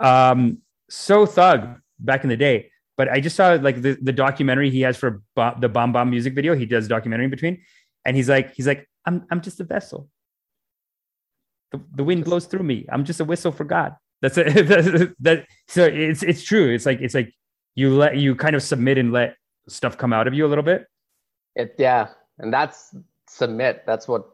Um 0.00 0.58
so 0.88 1.26
thug 1.26 1.78
back 1.98 2.22
in 2.24 2.28
the 2.28 2.36
day 2.36 2.70
but 2.98 3.08
i 3.08 3.20
just 3.20 3.36
saw 3.36 3.52
like 3.54 3.80
the, 3.80 3.96
the 4.02 4.12
documentary 4.12 4.68
he 4.68 4.82
has 4.82 4.96
for 4.96 5.22
the 5.36 5.68
bomb 5.68 5.92
bomb 5.92 6.10
music 6.10 6.34
video. 6.34 6.54
He 6.54 6.66
does 6.66 6.88
documentary 6.88 7.24
in 7.24 7.30
between 7.30 7.62
and 8.04 8.16
he's 8.16 8.28
like 8.28 8.54
he's 8.54 8.66
like 8.66 8.88
i'm 9.06 9.26
i'm 9.30 9.40
just 9.40 9.60
a 9.60 9.64
vessel 9.64 10.08
the, 11.72 11.80
the 11.94 12.04
wind 12.04 12.24
blows 12.24 12.46
through 12.46 12.62
me. 12.62 12.86
I'm 12.90 13.04
just 13.04 13.20
a 13.20 13.24
whistle 13.24 13.52
for 13.52 13.64
God. 13.64 13.96
That's 14.20 14.38
it. 14.38 14.46
that, 14.68 15.14
that 15.20 15.46
so 15.66 15.84
it's 15.84 16.22
it's 16.22 16.42
true. 16.42 16.72
It's 16.72 16.86
like 16.86 17.00
it's 17.00 17.14
like 17.14 17.34
you 17.74 17.94
let 17.94 18.16
you 18.16 18.34
kind 18.34 18.54
of 18.54 18.62
submit 18.62 18.98
and 18.98 19.12
let 19.12 19.36
stuff 19.68 19.98
come 19.98 20.12
out 20.12 20.26
of 20.26 20.34
you 20.34 20.46
a 20.46 20.48
little 20.48 20.64
bit. 20.64 20.86
It 21.56 21.74
yeah, 21.78 22.08
and 22.38 22.52
that's 22.52 22.94
submit. 23.28 23.84
That's 23.86 24.06
what 24.06 24.26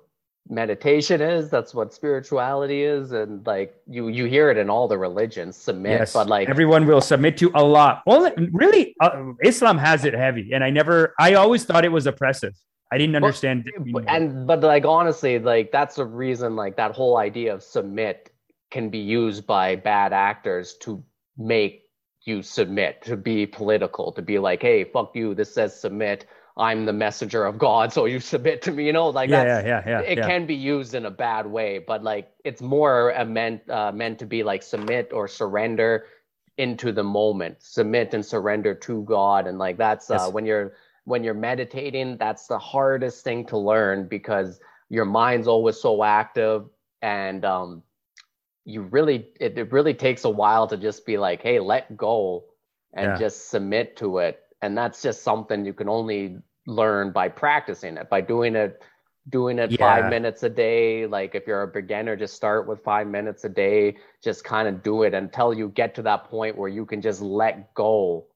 meditation 0.48 1.20
is. 1.20 1.50
That's 1.50 1.74
what 1.74 1.94
spirituality 1.94 2.82
is, 2.82 3.12
and 3.12 3.46
like 3.46 3.74
you 3.86 4.08
you 4.08 4.26
hear 4.26 4.50
it 4.50 4.56
in 4.56 4.68
all 4.68 4.88
the 4.88 4.98
religions. 4.98 5.56
Submit, 5.56 6.00
yes, 6.00 6.12
but 6.12 6.28
like 6.28 6.48
everyone 6.48 6.86
will 6.86 7.00
submit 7.00 7.36
to 7.38 7.50
a 7.54 7.64
lot. 7.64 8.02
Well, 8.06 8.30
really, 8.52 8.94
uh, 9.00 9.32
Islam 9.42 9.78
has 9.78 10.04
it 10.04 10.14
heavy, 10.14 10.52
and 10.52 10.62
I 10.62 10.70
never. 10.70 11.14
I 11.18 11.34
always 11.34 11.64
thought 11.64 11.84
it 11.84 11.92
was 11.92 12.06
oppressive. 12.06 12.54
I 12.90 12.98
didn't 12.98 13.16
understand. 13.16 13.68
But, 13.92 14.04
and 14.08 14.46
but 14.46 14.60
like 14.60 14.84
honestly, 14.84 15.38
like 15.38 15.70
that's 15.72 15.96
the 15.96 16.04
reason. 16.04 16.56
Like 16.56 16.76
that 16.76 16.92
whole 16.92 17.16
idea 17.18 17.54
of 17.54 17.62
submit 17.62 18.32
can 18.70 18.88
be 18.88 18.98
used 18.98 19.46
by 19.46 19.76
bad 19.76 20.12
actors 20.12 20.74
to 20.80 21.02
make 21.36 21.84
you 22.22 22.42
submit, 22.42 23.02
to 23.02 23.16
be 23.16 23.46
political, 23.46 24.12
to 24.12 24.22
be 24.22 24.38
like, 24.38 24.62
hey, 24.62 24.84
fuck 24.84 25.14
you. 25.14 25.34
This 25.34 25.52
says 25.52 25.78
submit. 25.78 26.26
I'm 26.56 26.86
the 26.86 26.92
messenger 26.92 27.44
of 27.44 27.56
God, 27.56 27.92
so 27.92 28.06
you 28.06 28.18
submit 28.34 28.62
to 28.62 28.72
me. 28.72 28.86
You 28.86 28.92
know, 28.92 29.08
like 29.08 29.30
yeah, 29.30 29.44
yeah, 29.44 29.66
yeah, 29.66 29.82
yeah. 29.86 30.00
It 30.00 30.18
yeah. 30.18 30.26
can 30.26 30.46
be 30.46 30.54
used 30.54 30.94
in 30.94 31.06
a 31.06 31.10
bad 31.10 31.46
way, 31.46 31.78
but 31.78 32.02
like 32.02 32.30
it's 32.44 32.62
more 32.62 33.14
meant 33.26 33.68
uh, 33.70 33.92
meant 33.92 34.18
to 34.20 34.26
be 34.26 34.42
like 34.42 34.62
submit 34.62 35.10
or 35.12 35.28
surrender 35.28 36.06
into 36.56 36.90
the 36.90 37.04
moment, 37.04 37.56
submit 37.60 38.12
and 38.14 38.26
surrender 38.26 38.74
to 38.74 39.02
God, 39.04 39.46
and 39.46 39.58
like 39.58 39.76
that's 39.76 40.10
uh, 40.10 40.14
yes. 40.14 40.32
when 40.32 40.44
you're 40.44 40.72
when 41.08 41.24
you're 41.24 41.32
meditating, 41.32 42.18
that's 42.18 42.46
the 42.46 42.58
hardest 42.58 43.24
thing 43.24 43.46
to 43.46 43.56
learn 43.56 44.06
because 44.06 44.60
your 44.90 45.06
mind's 45.06 45.48
always 45.48 45.80
so 45.80 46.04
active 46.04 46.66
and 47.00 47.46
um, 47.46 47.82
you 48.66 48.82
really 48.82 49.28
it, 49.40 49.56
it 49.56 49.72
really 49.72 49.94
takes 49.94 50.24
a 50.24 50.30
while 50.30 50.66
to 50.66 50.76
just 50.76 51.06
be 51.06 51.16
like, 51.16 51.40
hey, 51.40 51.60
let 51.60 51.96
go 51.96 52.44
and 52.92 53.06
yeah. 53.06 53.18
just 53.18 53.48
submit 53.48 53.96
to 53.96 54.18
it. 54.18 54.40
And 54.60 54.76
that's 54.76 55.00
just 55.00 55.22
something 55.22 55.64
you 55.64 55.72
can 55.72 55.88
only 55.88 56.36
learn 56.66 57.10
by 57.12 57.28
practicing 57.28 57.96
it, 57.96 58.10
by 58.10 58.20
doing 58.20 58.54
it 58.54 58.82
doing 59.30 59.58
it 59.58 59.70
yeah. 59.70 59.78
five 59.78 60.10
minutes 60.10 60.42
a 60.42 60.48
day. 60.50 61.06
Like 61.06 61.34
if 61.34 61.46
you're 61.46 61.62
a 61.62 61.68
beginner, 61.68 62.16
just 62.16 62.34
start 62.34 62.68
with 62.68 62.84
five 62.84 63.06
minutes 63.06 63.44
a 63.44 63.48
day. 63.48 63.96
Just 64.22 64.44
kind 64.44 64.68
of 64.68 64.82
do 64.82 65.04
it 65.04 65.14
until 65.14 65.54
you 65.54 65.70
get 65.70 65.94
to 65.94 66.02
that 66.02 66.24
point 66.24 66.56
where 66.56 66.68
you 66.68 66.84
can 66.84 67.00
just 67.00 67.22
let 67.22 67.72
go 67.72 68.26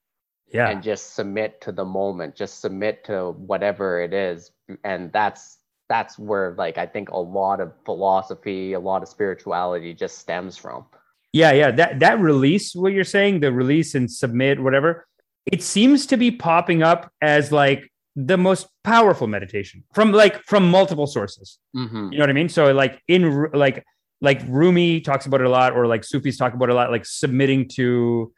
yeah. 0.53 0.69
and 0.69 0.83
just 0.83 1.15
submit 1.15 1.61
to 1.63 1.73
the 1.73 1.85
moment 1.85 2.35
just 2.35 2.61
submit 2.61 3.05
to 3.05 3.33
whatever 3.33 4.01
it 4.01 4.13
is. 4.13 4.51
And 4.85 5.13
that's 5.13 5.59
that's 5.89 6.19
where 6.19 6.55
like 6.57 6.79
i 6.79 6.87
think 6.87 7.11
a 7.11 7.19
lot 7.19 7.61
of 7.61 7.73
philosophy 7.85 8.73
a 8.73 8.81
lot 8.81 9.03
of 9.03 9.09
spirituality 9.09 9.93
just 9.95 10.19
stems 10.19 10.57
from. 10.57 10.85
Yeah 11.33 11.53
yeah. 11.53 11.71
That 11.71 12.01
that 12.01 12.21
release 12.21 12.75
what 12.75 12.93
you're 12.93 13.05
saying 13.05 13.41
the 13.41 13.53
release 13.53 13.95
and 13.95 14.11
submit 14.11 14.61
whatever 14.61 15.07
it 15.47 15.63
seems 15.63 16.07
to 16.07 16.17
be 16.17 16.31
popping 16.31 16.83
up 16.83 17.11
as 17.21 17.51
like 17.51 17.91
the 18.15 18.37
most 18.37 18.69
powerful 18.85 19.27
meditation 19.27 19.83
from 19.95 20.13
like 20.13 20.43
from 20.45 20.71
multiple 20.71 21.07
sources. 21.07 21.59
Mm-hmm. 21.75 22.13
you 22.13 22.19
know 22.19 22.23
what 22.23 22.31
i 22.31 22.35
mean? 22.35 22.49
So 22.49 22.73
like 22.73 23.01
in 23.09 23.51
like 23.53 23.85
like 24.21 24.41
rumi 24.47 25.01
talks 25.01 25.27
about 25.27 25.41
it 25.41 25.47
a 25.47 25.51
lot 25.51 25.73
or 25.73 25.87
like 25.87 26.05
sufis 26.05 26.37
talk 26.37 26.55
about 26.55 26.69
it 26.69 26.73
a 26.73 26.75
lot 26.75 26.91
like 26.91 27.05
submitting 27.05 27.69
to 27.69 28.33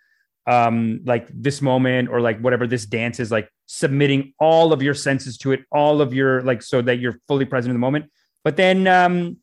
um 0.47 1.01
like 1.05 1.27
this 1.29 1.63
moment 1.63 2.09
or 2.09 2.21
like 2.21 2.39
whatever 2.41 2.67
this 2.67 2.85
dance 2.85 3.19
is 3.19 3.31
like 3.31 3.49
submitting 3.67 4.35
all 4.39 4.73
of 4.73 4.83
your 4.83 4.93
senses 4.93 5.39
to 5.39 5.53
it 5.53 5.61
all 5.73 6.03
of 6.03 6.13
your 6.13 6.43
like 6.43 6.63
so 6.63 6.83
that 6.83 6.99
you're 6.99 7.19
fully 7.27 7.45
present 7.45 7.71
in 7.71 7.75
the 7.75 7.81
moment. 7.81 8.11
But 8.43 8.57
then 8.57 8.87
um 8.87 9.39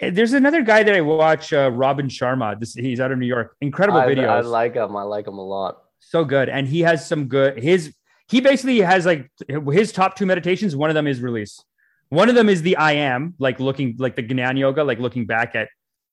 eh, 0.00 0.10
there's 0.10 0.32
another 0.32 0.62
guy 0.62 0.82
that 0.82 0.94
i 0.94 1.00
watch 1.00 1.52
uh, 1.52 1.70
robin 1.72 2.08
sharma. 2.08 2.58
This 2.58 2.74
he's 2.74 3.00
out 3.00 3.12
of 3.12 3.18
new 3.18 3.26
york. 3.26 3.56
Incredible 3.60 4.00
I, 4.00 4.06
videos. 4.06 4.28
I 4.28 4.40
like 4.40 4.74
him. 4.74 4.96
I 4.96 5.02
like 5.02 5.28
him 5.28 5.38
a 5.38 5.44
lot. 5.44 5.78
So 6.00 6.24
good. 6.24 6.48
And 6.48 6.66
he 6.66 6.80
has 6.80 7.06
some 7.06 7.26
good 7.28 7.62
his 7.62 7.94
he 8.26 8.40
basically 8.40 8.80
has 8.80 9.06
like 9.06 9.30
his 9.48 9.92
top 9.92 10.16
two 10.16 10.26
meditations 10.26 10.74
one 10.74 10.90
of 10.90 10.94
them 10.94 11.06
is 11.06 11.20
release. 11.20 11.62
One 12.08 12.28
of 12.28 12.34
them 12.34 12.48
is 12.48 12.62
the 12.62 12.76
i 12.76 12.92
am 12.92 13.34
like 13.38 13.60
looking 13.60 13.94
like 13.98 14.16
the 14.16 14.22
gnan 14.22 14.56
yoga 14.56 14.82
like 14.82 14.98
looking 14.98 15.26
back 15.26 15.54
at 15.54 15.68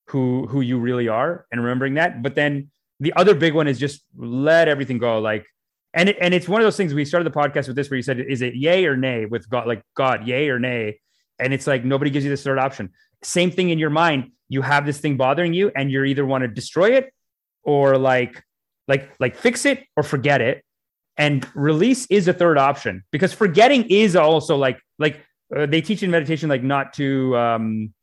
who 0.07 0.45
who 0.47 0.61
you 0.61 0.77
really 0.77 1.07
are 1.07 1.47
and 1.51 1.59
remembering 1.61 1.95
that. 1.95 2.21
But 2.21 2.35
then 2.35 2.69
the 3.01 3.11
other 3.15 3.33
big 3.33 3.55
one 3.55 3.67
is 3.67 3.79
just 3.79 4.03
let 4.15 4.67
everything 4.67 4.99
go. 4.99 5.19
Like, 5.19 5.47
and 5.93 6.07
it, 6.07 6.17
and 6.21 6.33
it's 6.35 6.47
one 6.47 6.61
of 6.61 6.65
those 6.65 6.77
things 6.77 6.93
we 6.93 7.03
started 7.03 7.29
the 7.29 7.37
podcast 7.37 7.67
with 7.67 7.75
this 7.75 7.89
where 7.89 7.97
you 7.97 8.03
said, 8.03 8.19
is 8.19 8.43
it 8.43 8.55
yay 8.55 8.85
or 8.85 8.95
nay 8.95 9.25
with 9.25 9.49
God, 9.49 9.67
like 9.67 9.81
God, 9.95 10.27
yay 10.27 10.49
or 10.49 10.59
nay? 10.59 10.99
And 11.39 11.51
it's 11.51 11.65
like 11.65 11.83
nobody 11.83 12.11
gives 12.11 12.23
you 12.23 12.29
this 12.29 12.43
third 12.43 12.59
option. 12.59 12.91
Same 13.23 13.49
thing 13.49 13.71
in 13.71 13.79
your 13.79 13.89
mind. 13.89 14.31
You 14.49 14.61
have 14.61 14.85
this 14.85 14.99
thing 14.99 15.17
bothering 15.17 15.53
you, 15.53 15.71
and 15.75 15.91
you 15.91 16.03
either 16.03 16.25
want 16.25 16.43
to 16.43 16.47
destroy 16.47 16.95
it 16.95 17.11
or 17.63 17.97
like, 17.97 18.43
like, 18.87 19.09
like 19.19 19.35
fix 19.35 19.65
it 19.65 19.83
or 19.97 20.03
forget 20.03 20.39
it. 20.39 20.63
And 21.17 21.45
release 21.55 22.05
is 22.07 22.27
a 22.27 22.33
third 22.33 22.59
option 22.59 23.03
because 23.11 23.33
forgetting 23.33 23.89
is 23.89 24.15
also 24.15 24.57
like, 24.57 24.79
like 24.99 25.21
uh, 25.55 25.65
they 25.65 25.81
teach 25.81 26.03
in 26.03 26.11
meditation, 26.11 26.49
like 26.49 26.63
not 26.63 26.93
to, 26.93 27.35
um, 27.35 27.93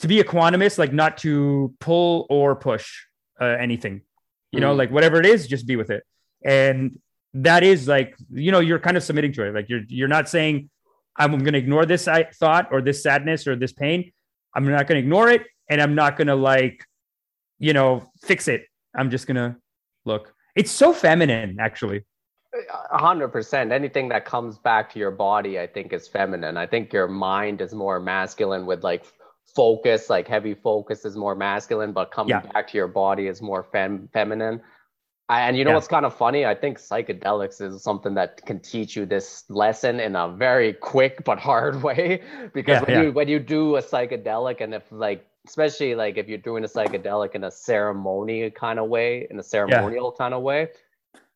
to 0.00 0.08
be 0.08 0.22
quantumist, 0.22 0.78
like 0.78 0.92
not 0.92 1.18
to 1.18 1.74
pull 1.80 2.26
or 2.28 2.54
push 2.56 2.92
uh, 3.40 3.44
anything 3.44 4.02
you 4.50 4.60
know 4.60 4.74
mm. 4.74 4.78
like 4.78 4.90
whatever 4.90 5.18
it 5.18 5.26
is 5.26 5.46
just 5.46 5.66
be 5.66 5.76
with 5.76 5.90
it 5.90 6.04
and 6.44 6.98
that 7.34 7.62
is 7.62 7.88
like 7.88 8.14
you 8.30 8.52
know 8.52 8.60
you're 8.60 8.78
kind 8.78 8.96
of 8.96 9.02
submitting 9.02 9.32
to 9.32 9.44
it 9.44 9.54
like 9.54 9.68
you're 9.68 9.82
you're 9.88 10.08
not 10.08 10.28
saying 10.28 10.68
i'm 11.16 11.30
going 11.38 11.52
to 11.52 11.58
ignore 11.58 11.86
this 11.86 12.08
thought 12.34 12.68
or 12.70 12.80
this 12.80 13.02
sadness 13.02 13.46
or 13.46 13.56
this 13.56 13.72
pain 13.72 14.12
i'm 14.54 14.68
not 14.68 14.86
going 14.86 15.00
to 15.00 15.04
ignore 15.04 15.30
it 15.30 15.42
and 15.68 15.80
i'm 15.80 15.94
not 15.94 16.16
going 16.16 16.28
to 16.28 16.34
like 16.34 16.84
you 17.58 17.72
know 17.72 18.10
fix 18.22 18.48
it 18.48 18.66
i'm 18.94 19.10
just 19.10 19.26
going 19.26 19.36
to 19.36 19.56
look 20.04 20.34
it's 20.54 20.70
so 20.70 20.92
feminine 20.92 21.56
actually 21.58 22.04
a 22.90 22.98
hundred 22.98 23.28
percent. 23.28 23.72
Anything 23.72 24.08
that 24.10 24.24
comes 24.24 24.58
back 24.58 24.92
to 24.92 24.98
your 24.98 25.10
body, 25.10 25.58
I 25.58 25.66
think, 25.66 25.92
is 25.92 26.06
feminine. 26.06 26.56
I 26.56 26.66
think 26.66 26.92
your 26.92 27.08
mind 27.08 27.60
is 27.60 27.72
more 27.72 27.98
masculine 27.98 28.66
with 28.66 28.84
like 28.84 29.04
focus, 29.54 30.10
like 30.10 30.28
heavy 30.28 30.54
focus 30.54 31.04
is 31.04 31.16
more 31.16 31.34
masculine, 31.34 31.92
but 31.92 32.10
coming 32.10 32.30
yeah. 32.30 32.40
back 32.52 32.68
to 32.68 32.76
your 32.76 32.88
body 32.88 33.26
is 33.26 33.42
more 33.42 33.62
fem- 33.62 34.08
feminine. 34.12 34.60
And 35.28 35.56
you 35.56 35.64
know 35.64 35.70
yeah. 35.70 35.76
what's 35.76 35.88
kind 35.88 36.04
of 36.04 36.14
funny? 36.14 36.44
I 36.44 36.54
think 36.54 36.78
psychedelics 36.78 37.60
is 37.62 37.82
something 37.82 38.14
that 38.14 38.44
can 38.44 38.60
teach 38.60 38.96
you 38.96 39.06
this 39.06 39.44
lesson 39.48 39.98
in 39.98 40.14
a 40.14 40.28
very 40.28 40.74
quick 40.74 41.24
but 41.24 41.38
hard 41.38 41.82
way. 41.88 42.22
Because 42.52 42.82
yeah, 42.86 42.96
when 42.96 43.04
you 43.04 43.12
when 43.12 43.28
you 43.28 43.38
do 43.38 43.76
a 43.76 43.82
psychedelic, 43.82 44.60
and 44.60 44.74
if 44.74 44.82
like 44.90 45.26
especially 45.46 45.94
like 45.94 46.18
if 46.18 46.28
you're 46.28 46.38
doing 46.38 46.64
a 46.64 46.68
psychedelic 46.68 47.34
in 47.34 47.44
a 47.44 47.50
ceremony 47.50 48.50
kind 48.50 48.78
of 48.78 48.88
way, 48.88 49.26
in 49.30 49.38
a 49.38 49.42
ceremonial 49.42 50.12
kind 50.12 50.34
of 50.34 50.42
way, 50.42 50.68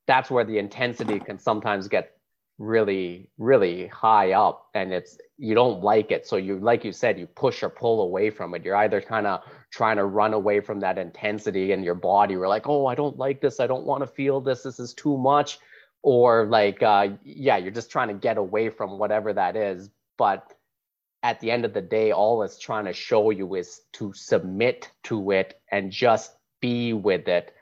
that's 0.06 0.30
where 0.30 0.44
the 0.44 0.58
intensity 0.58 1.18
can 1.18 1.38
sometimes 1.38 1.88
get 1.88 2.12
really 2.58 3.28
really 3.38 3.86
high 3.88 4.32
up 4.32 4.68
and 4.74 4.92
it's 4.92 5.18
you 5.38 5.54
don't 5.54 5.82
like 5.82 6.10
it. 6.10 6.26
So 6.26 6.36
you 6.36 6.58
like 6.58 6.84
you 6.84 6.92
said 6.92 7.18
you 7.18 7.26
push 7.26 7.62
or 7.62 7.68
pull 7.68 8.02
away 8.02 8.30
from 8.30 8.54
it. 8.54 8.64
You're 8.64 8.76
either 8.76 9.00
kind 9.00 9.26
of 9.26 9.42
trying 9.70 9.96
to 9.96 10.04
run 10.04 10.32
away 10.32 10.60
from 10.60 10.80
that 10.80 10.98
intensity 10.98 11.72
in 11.72 11.82
your 11.82 11.94
body 11.94 12.36
we're 12.36 12.48
like 12.48 12.66
oh 12.66 12.86
i 12.86 12.94
don't 12.94 13.18
like 13.18 13.40
this. 13.40 13.60
I 13.60 13.66
don't 13.66 13.84
want 13.84 14.02
to 14.02 14.06
feel 14.06 14.40
this. 14.40 14.62
This 14.62 14.80
is 14.80 14.94
too 14.94 15.18
much. 15.18 15.58
Or 16.02 16.46
like 16.46 16.82
uh, 16.82 17.08
yeah 17.24 17.56
you're 17.56 17.72
just 17.72 17.90
trying 17.90 18.08
to 18.08 18.14
get 18.14 18.38
away 18.38 18.70
from 18.70 18.98
whatever 18.98 19.32
that 19.32 19.56
is. 19.56 19.90
But 20.16 20.52
at 21.22 21.40
the 21.40 21.50
end 21.50 21.64
of 21.64 21.74
the 21.74 21.82
day 21.82 22.12
all 22.12 22.42
it's 22.42 22.58
trying 22.58 22.84
to 22.86 22.92
show 22.92 23.30
you 23.30 23.54
is 23.56 23.80
to 23.94 24.12
submit 24.14 24.90
to 25.04 25.32
it 25.32 25.60
and 25.70 25.90
just 25.90 26.36
be 26.60 26.92
with 26.92 27.28
it 27.28 27.52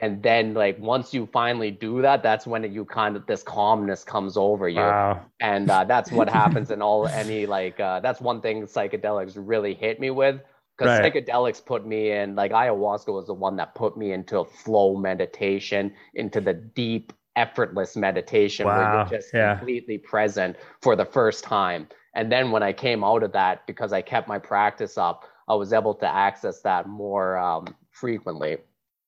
and 0.00 0.22
then 0.22 0.54
like 0.54 0.78
once 0.78 1.14
you 1.14 1.26
finally 1.32 1.70
do 1.70 2.02
that 2.02 2.22
that's 2.22 2.46
when 2.46 2.70
you 2.72 2.84
kind 2.84 3.16
of 3.16 3.26
this 3.26 3.42
calmness 3.42 4.04
comes 4.04 4.36
over 4.36 4.68
you 4.68 4.80
Wow. 4.80 5.26
and 5.40 5.70
uh, 5.70 5.84
that's 5.84 6.10
what 6.12 6.28
happens 6.42 6.70
in 6.70 6.82
all 6.82 7.08
any 7.08 7.46
like 7.46 7.78
uh, 7.80 8.00
that's 8.00 8.20
one 8.20 8.40
thing 8.40 8.62
psychedelics 8.64 9.34
really 9.36 9.74
hit 9.74 10.00
me 10.00 10.10
with 10.10 10.40
because 10.76 10.98
Right. 10.98 10.98
psychedelics 10.98 11.64
put 11.64 11.86
me 11.86 12.10
in 12.10 12.34
like 12.34 12.52
ayahuasca 12.52 13.12
was 13.12 13.26
the 13.26 13.34
one 13.34 13.56
that 13.56 13.74
put 13.74 13.96
me 13.96 14.12
into 14.12 14.40
a 14.40 14.44
flow 14.44 14.96
meditation 14.96 15.92
into 16.14 16.40
the 16.40 16.54
deep 16.54 17.12
effortless 17.36 17.96
meditation 17.96 18.72
where 18.72 18.84
you're 18.84 19.00
just 19.08 19.34
Yeah. 19.34 19.60
completely 19.60 19.98
present 19.98 20.56
for 20.82 20.96
the 20.96 21.04
first 21.04 21.44
time 21.44 21.88
and 22.14 22.30
then 22.30 22.50
when 22.50 22.62
i 22.62 22.72
came 22.72 23.02
out 23.04 23.22
of 23.22 23.32
that 23.32 23.66
because 23.66 23.92
i 23.92 24.00
kept 24.02 24.28
my 24.28 24.38
practice 24.38 24.96
up 24.98 25.24
i 25.48 25.54
was 25.54 25.72
able 25.72 25.94
to 25.94 26.06
access 26.06 26.60
that 26.62 26.88
more 26.88 27.36
um, 27.38 27.66
frequently 27.90 28.56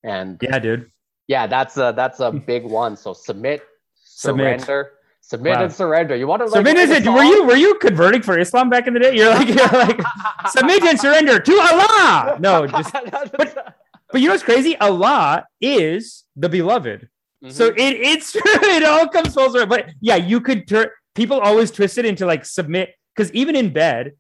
and 0.07 0.38
Yeah, 0.40 0.59
dude. 0.59 0.90
yeah, 1.26 1.46
that's 1.46 1.76
a 1.76 1.92
that's 1.96 2.20
a 2.20 2.30
big 2.32 2.64
one. 2.82 2.96
So 2.96 3.12
submit, 3.12 3.62
Submit. 4.04 4.61
surrender, 4.62 4.92
submit 5.20 5.57
Wow. 5.57 5.64
and 5.64 5.72
surrender. 5.72 6.14
You 6.16 6.26
want 6.26 6.42
to 6.42 6.48
So, 6.48 6.57
like 6.61 6.66
write 6.66 6.76
is 6.78 6.90
it? 6.90 7.04
Were 7.07 7.24
you 7.24 7.44
were 7.44 7.57
you 7.57 7.74
converting 7.86 8.22
for 8.22 8.38
Islam 8.38 8.70
back 8.70 8.86
in 8.86 8.94
the 8.94 9.00
day? 9.00 9.14
You're 9.16 9.30
like, 9.34 9.48
you're 9.57 9.68
like 9.84 10.00
submit 10.48 10.82
and 10.84 10.98
surrender 10.98 11.38
to 11.40 11.52
Allah. 11.70 12.36
No, 12.40 12.66
just 12.66 12.92
but- 12.92 13.74
but 14.12 14.20
you 14.20 14.28
know 14.28 14.34
what's 14.34 14.44
crazy? 14.44 14.76
Allah 14.78 15.44
is 15.61 16.24
the 16.36 16.48
beloved. 16.48 17.09
So 17.50 17.70
Mhm. 17.70 17.78
it 17.78 17.94
it's. 18.12 18.36
It 18.76 18.84
all 18.84 19.09
comes 19.09 19.34
full 19.34 19.50
circle. 19.50 19.66
But 19.66 19.90
yeah, 20.00 20.14
you 20.16 20.40
could 20.40 20.68
turn 20.68 20.88
people 21.14 21.40
always 21.40 21.70
twist 21.72 21.98
it 21.98 22.04
into 22.07 22.24
like 22.24 22.44
submit 22.44 22.94
because 23.14 23.32
even 23.32 23.57
in 23.57 23.72
bed, 23.72 24.12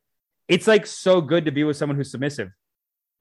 it's 0.48 0.66
like 0.66 0.86
so 0.86 1.20
good 1.20 1.44
to 1.46 1.52
be 1.52 1.62
with 1.64 1.76
someone 1.76 1.96
who's 1.96 2.10
submissive. 2.10 2.50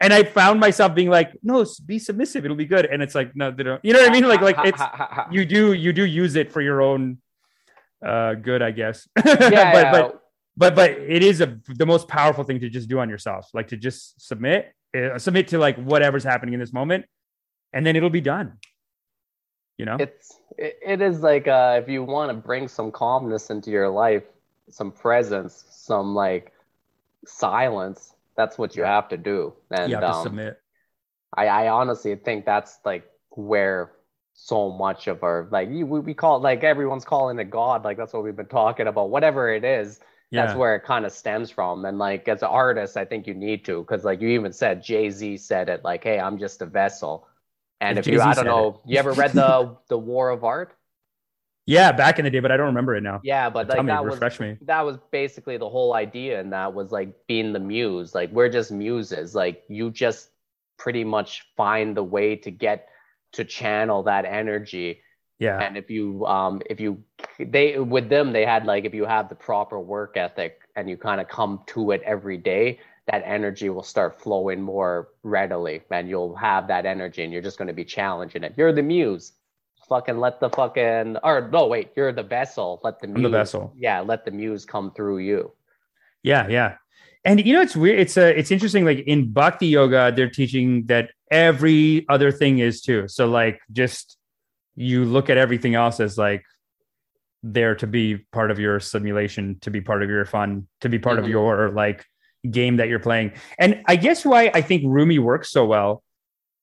And 0.02 0.14
I 0.14 0.24
found 0.24 0.60
myself 0.60 0.93
being 0.93 1.10
like, 1.10 1.32
no, 1.41 1.66
be 1.86 2.00
submissive. 2.00 2.43
It'll 2.43 2.58
be 2.58 2.66
good. 2.66 2.86
And 2.86 3.02
it's 3.02 3.16
like, 3.16 3.36
no, 3.36 3.50
they 3.50 3.64
don't. 3.64 3.84
You 3.84 3.93
know 3.93 4.00
what 4.00 4.10
I 4.10 4.14
mean? 4.14 4.28
Like, 4.28 4.41
like 4.41 4.58
it's 4.66 4.82
you 5.32 5.46
do 5.46 5.74
you 5.74 5.93
do 5.93 6.06
use 6.06 6.36
it 6.36 6.52
for 6.52 6.62
your 6.62 6.82
own 6.82 7.18
uh 8.06 8.34
good, 8.34 8.62
I 8.62 8.72
guess. 8.72 9.08
yeah, 9.26 9.36
but 9.36 9.54
yeah. 9.54 9.91
but 9.91 10.22
but 10.58 10.76
but 10.76 10.91
it 10.91 11.24
is 11.24 11.41
a 11.41 11.60
the 11.68 11.86
most 11.86 12.08
powerful 12.08 12.43
thing 12.43 12.60
to 12.60 12.70
just 12.70 12.89
do 12.89 13.00
on 13.00 13.10
yourself, 13.10 13.50
like 13.54 13.70
to 13.70 13.78
just 13.78 14.20
submit, 14.22 14.74
uh, 14.96 15.18
submit 15.18 15.48
to 15.50 15.60
like 15.60 15.78
whatever's 15.78 16.24
happening 16.24 16.54
in 16.54 16.60
this 16.60 16.74
moment, 16.74 17.06
and 17.74 17.86
then 17.86 17.96
it'll 17.96 18.10
be 18.10 18.22
done. 18.22 18.58
You 19.78 19.86
know? 19.86 19.98
it's 20.00 20.39
it, 20.58 20.80
it 20.86 21.02
is 21.02 21.20
like 21.20 21.48
uh, 21.48 21.80
if 21.82 21.89
you 21.89 22.04
want 22.04 22.30
to 22.30 22.34
bring 22.34 22.68
some 22.68 22.91
calmness 22.91 23.50
into 23.50 23.72
your 23.72 23.89
life, 23.89 24.24
some 24.70 24.91
presence, 24.91 25.66
some 25.70 26.16
like 26.16 26.54
silence. 27.26 28.14
That's 28.36 28.57
what 28.57 28.75
you 28.75 28.83
have 28.83 29.09
to 29.09 29.17
do. 29.17 29.53
And 29.71 29.89
you 29.89 29.95
have 29.95 30.03
to 30.03 30.11
um, 30.11 30.23
submit. 30.23 30.59
I, 31.36 31.47
I 31.47 31.67
honestly 31.69 32.15
think 32.15 32.45
that's 32.45 32.79
like 32.86 33.05
where 33.31 33.91
so 34.33 34.69
much 34.71 35.07
of 35.07 35.23
our 35.23 35.47
like 35.51 35.69
you, 35.69 35.86
we, 35.86 35.99
we 36.01 36.13
call 36.13 36.38
it 36.38 36.43
like 36.43 36.63
everyone's 36.63 37.05
calling 37.05 37.39
it 37.39 37.49
God. 37.49 37.83
Like 37.83 37.97
that's 37.97 38.13
what 38.13 38.23
we've 38.23 38.36
been 38.36 38.47
talking 38.47 38.88
about. 38.88 39.09
Whatever 39.09 39.49
it 39.53 39.63
is, 39.63 39.99
Yeah. 40.31 40.45
that's 40.45 40.57
where 40.57 40.75
it 40.75 40.83
kind 40.83 41.05
of 41.05 41.11
stems 41.11 41.49
from. 41.51 41.86
And 41.86 41.97
like 41.97 42.27
as 42.27 42.41
an 42.41 42.49
artist, 42.49 42.97
I 42.97 43.05
think 43.05 43.27
you 43.27 43.33
need 43.33 43.65
to 43.65 43.81
because 43.81 44.03
like 44.03 44.21
you 44.21 44.29
even 44.29 44.51
said 44.53 44.83
Jay 44.83 45.09
Z 45.09 45.38
said 45.38 45.69
it 45.69 45.83
like, 45.83 46.03
"Hey, 46.03 46.19
I'm 46.19 46.38
just 46.38 46.61
a 46.61 46.65
vessel." 46.65 47.27
And 47.81 47.97
If 47.97 48.07
if, 48.07 48.13
you, 48.13 48.21
I 48.21 48.33
don't 48.33 48.45
know, 48.45 48.81
you 48.86 48.97
ever 48.97 49.13
read 49.13 49.33
the 49.33 49.77
the 49.89 49.97
War 49.97 50.29
of 50.29 50.43
Art? 50.43 50.75
Yeah, 51.66 51.91
back 51.91 52.20
in 52.20 52.26
the 52.26 52.32
day, 52.32 52.39
but 52.39 52.51
I 52.51 52.57
don't 52.57 52.68
remember 52.68 52.95
it 52.95 53.01
now. 53.01 53.20
Yeah, 53.24 53.49
but 53.49 53.70
Tell 53.70 53.78
like 53.78 53.88
me, 53.88 53.91
that 53.91 54.05
was 54.05 54.16
refresh 54.16 54.39
me. 54.39 54.57
that 54.61 54.82
was 54.86 54.97
basically 55.11 55.57
the 55.57 55.70
whole 55.70 55.93
idea, 55.95 56.39
and 56.39 56.53
that 56.53 56.74
was 56.74 56.91
like 56.91 57.09
being 57.28 57.53
the 57.53 57.59
muse. 57.59 58.13
Like 58.13 58.32
we're 58.32 58.49
just 58.49 58.72
muses. 58.72 59.34
Like 59.36 59.63
you 59.68 59.89
just 59.91 60.30
pretty 60.78 61.03
much 61.03 61.47
find 61.55 61.95
the 61.95 62.03
way 62.03 62.36
to 62.36 62.51
get 62.51 62.89
to 63.34 63.43
channel 63.43 64.03
that 64.03 64.26
energy. 64.26 65.01
Yeah. 65.39 65.59
And 65.59 65.76
if 65.78 65.89
you 65.89 66.26
um 66.26 66.61
if 66.70 66.80
you 66.80 67.03
they 67.39 67.78
with 67.80 68.09
them 68.09 68.32
they 68.32 68.45
had 68.45 68.66
like 68.66 68.86
if 68.86 68.93
you 68.93 69.05
have 69.05 69.28
the 69.30 69.36
proper 69.36 69.80
work 69.80 70.18
ethic 70.18 70.61
and 70.76 70.89
you 70.89 70.97
kind 70.97 71.20
of 71.20 71.28
come 71.28 71.61
to 71.68 71.91
it 71.91 72.01
every 72.03 72.38
day, 72.38 72.80
that 73.07 73.24
energy 73.26 73.70
will 73.70 73.84
start 73.84 74.22
flowing 74.22 74.61
more 74.61 75.09
readily, 75.24 75.82
and 75.91 76.09
you'll 76.09 76.36
have 76.36 76.68
that 76.68 76.86
energy, 76.86 77.24
and 77.24 77.34
you're 77.34 77.41
just 77.41 77.57
going 77.57 77.68
to 77.68 77.74
be 77.74 77.86
challenging 77.86 78.43
it. 78.43 78.53
You're 78.57 78.74
the 78.74 78.84
muse. 78.84 79.34
Fucking 79.88 80.17
let 80.17 80.39
the 80.39 80.49
fucking 80.49 81.17
or 81.23 81.49
no 81.51 81.67
wait, 81.67 81.91
you're 81.95 82.11
the 82.11 82.23
vessel. 82.23 82.79
Let 82.83 82.99
the 82.99 83.07
muse, 83.07 83.17
I'm 83.17 83.23
the 83.23 83.29
vessel. 83.29 83.73
Yeah, 83.77 83.99
let 84.01 84.25
the 84.25 84.31
muse 84.31 84.65
come 84.65 84.91
through 84.91 85.19
you. 85.19 85.51
Yeah, 86.23 86.47
yeah. 86.47 86.75
And 87.23 87.45
you 87.45 87.53
know 87.53 87.61
it's 87.61 87.75
weird. 87.75 87.99
It's 87.99 88.17
a 88.17 88.38
it's 88.38 88.51
interesting. 88.51 88.86
Like 88.86 88.99
in 88.99 89.31
Bhakti 89.31 89.67
yoga, 89.67 90.11
they're 90.15 90.29
teaching 90.29 90.86
that 90.88 91.11
every 91.31 92.05
other 92.09 92.31
thing 92.31 92.59
is 92.59 92.81
too. 92.81 93.07
So 93.07 93.27
like 93.27 93.59
just 93.71 94.17
you 94.75 95.05
look 95.05 95.29
at 95.29 95.38
everything 95.38 95.75
else 95.75 95.99
as 95.99 96.17
like 96.17 96.43
there 97.43 97.75
to 97.75 97.86
be 97.88 98.17
part 98.31 98.49
of 98.49 98.59
your 98.59 98.79
simulation, 98.79 99.57
to 99.61 99.69
be 99.69 99.81
part 99.81 100.01
of 100.01 100.09
your 100.09 100.25
fun, 100.25 100.67
to 100.81 100.89
be 100.89 100.97
part 100.97 101.19
of 101.19 101.25
Mhm. 101.25 101.29
your 101.29 101.69
like 101.69 102.03
game 102.49 102.77
that 102.77 102.89
you're 102.89 102.99
playing. 102.99 103.33
And 103.59 103.83
I 103.88 103.95
guess 103.97 104.25
why 104.25 104.51
I 104.53 104.61
think 104.61 104.83
Rumi 104.86 105.19
works 105.19 105.51
so 105.51 105.65
well 105.65 106.03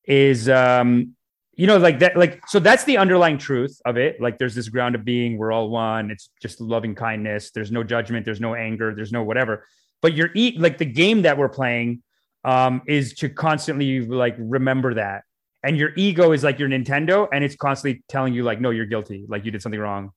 is 0.04 0.48
um 0.48 1.14
you 1.62 1.68
know 1.68 1.76
like 1.76 2.00
that 2.00 2.16
like 2.16 2.42
so 2.48 2.58
that's 2.58 2.82
the 2.82 2.98
underlying 2.98 3.38
truth 3.38 3.80
of 3.84 3.96
it. 3.96 4.20
Like 4.20 4.36
there's 4.36 4.56
this 4.56 4.68
ground 4.68 4.96
of 4.96 5.04
being 5.04 5.38
we're 5.38 5.52
all 5.52 5.70
one. 5.70 6.10
It's 6.10 6.28
just 6.42 6.60
loving 6.60 6.96
kindness. 6.96 7.52
There's 7.52 7.70
no 7.70 7.84
judgment. 7.84 8.24
There's 8.24 8.40
no 8.40 8.56
anger. 8.56 8.92
There's 8.96 9.12
no 9.12 9.22
whatever. 9.22 9.64
But 10.00 10.14
you're 10.14 10.30
eat 10.34 10.58
like 10.58 10.78
the 10.78 10.84
game 10.84 11.22
that 11.22 11.38
we're 11.38 11.48
playing 11.48 12.02
um 12.42 12.82
is 12.88 13.14
to 13.20 13.28
constantly 13.28 14.00
like 14.04 14.34
remember 14.40 14.94
that. 14.94 15.22
And 15.62 15.76
your 15.76 15.92
ego 15.94 16.32
is 16.32 16.42
like 16.42 16.58
your 16.58 16.68
nintendo 16.68 17.28
and 17.32 17.44
it's 17.44 17.54
constantly 17.54 18.02
telling 18.08 18.34
you 18.34 18.42
like 18.42 18.60
no 18.60 18.70
you're 18.70 18.86
guilty. 18.86 19.24
Like 19.28 19.44
you 19.44 19.52
did 19.52 19.62
something 19.62 19.80
wrong. 19.80 20.10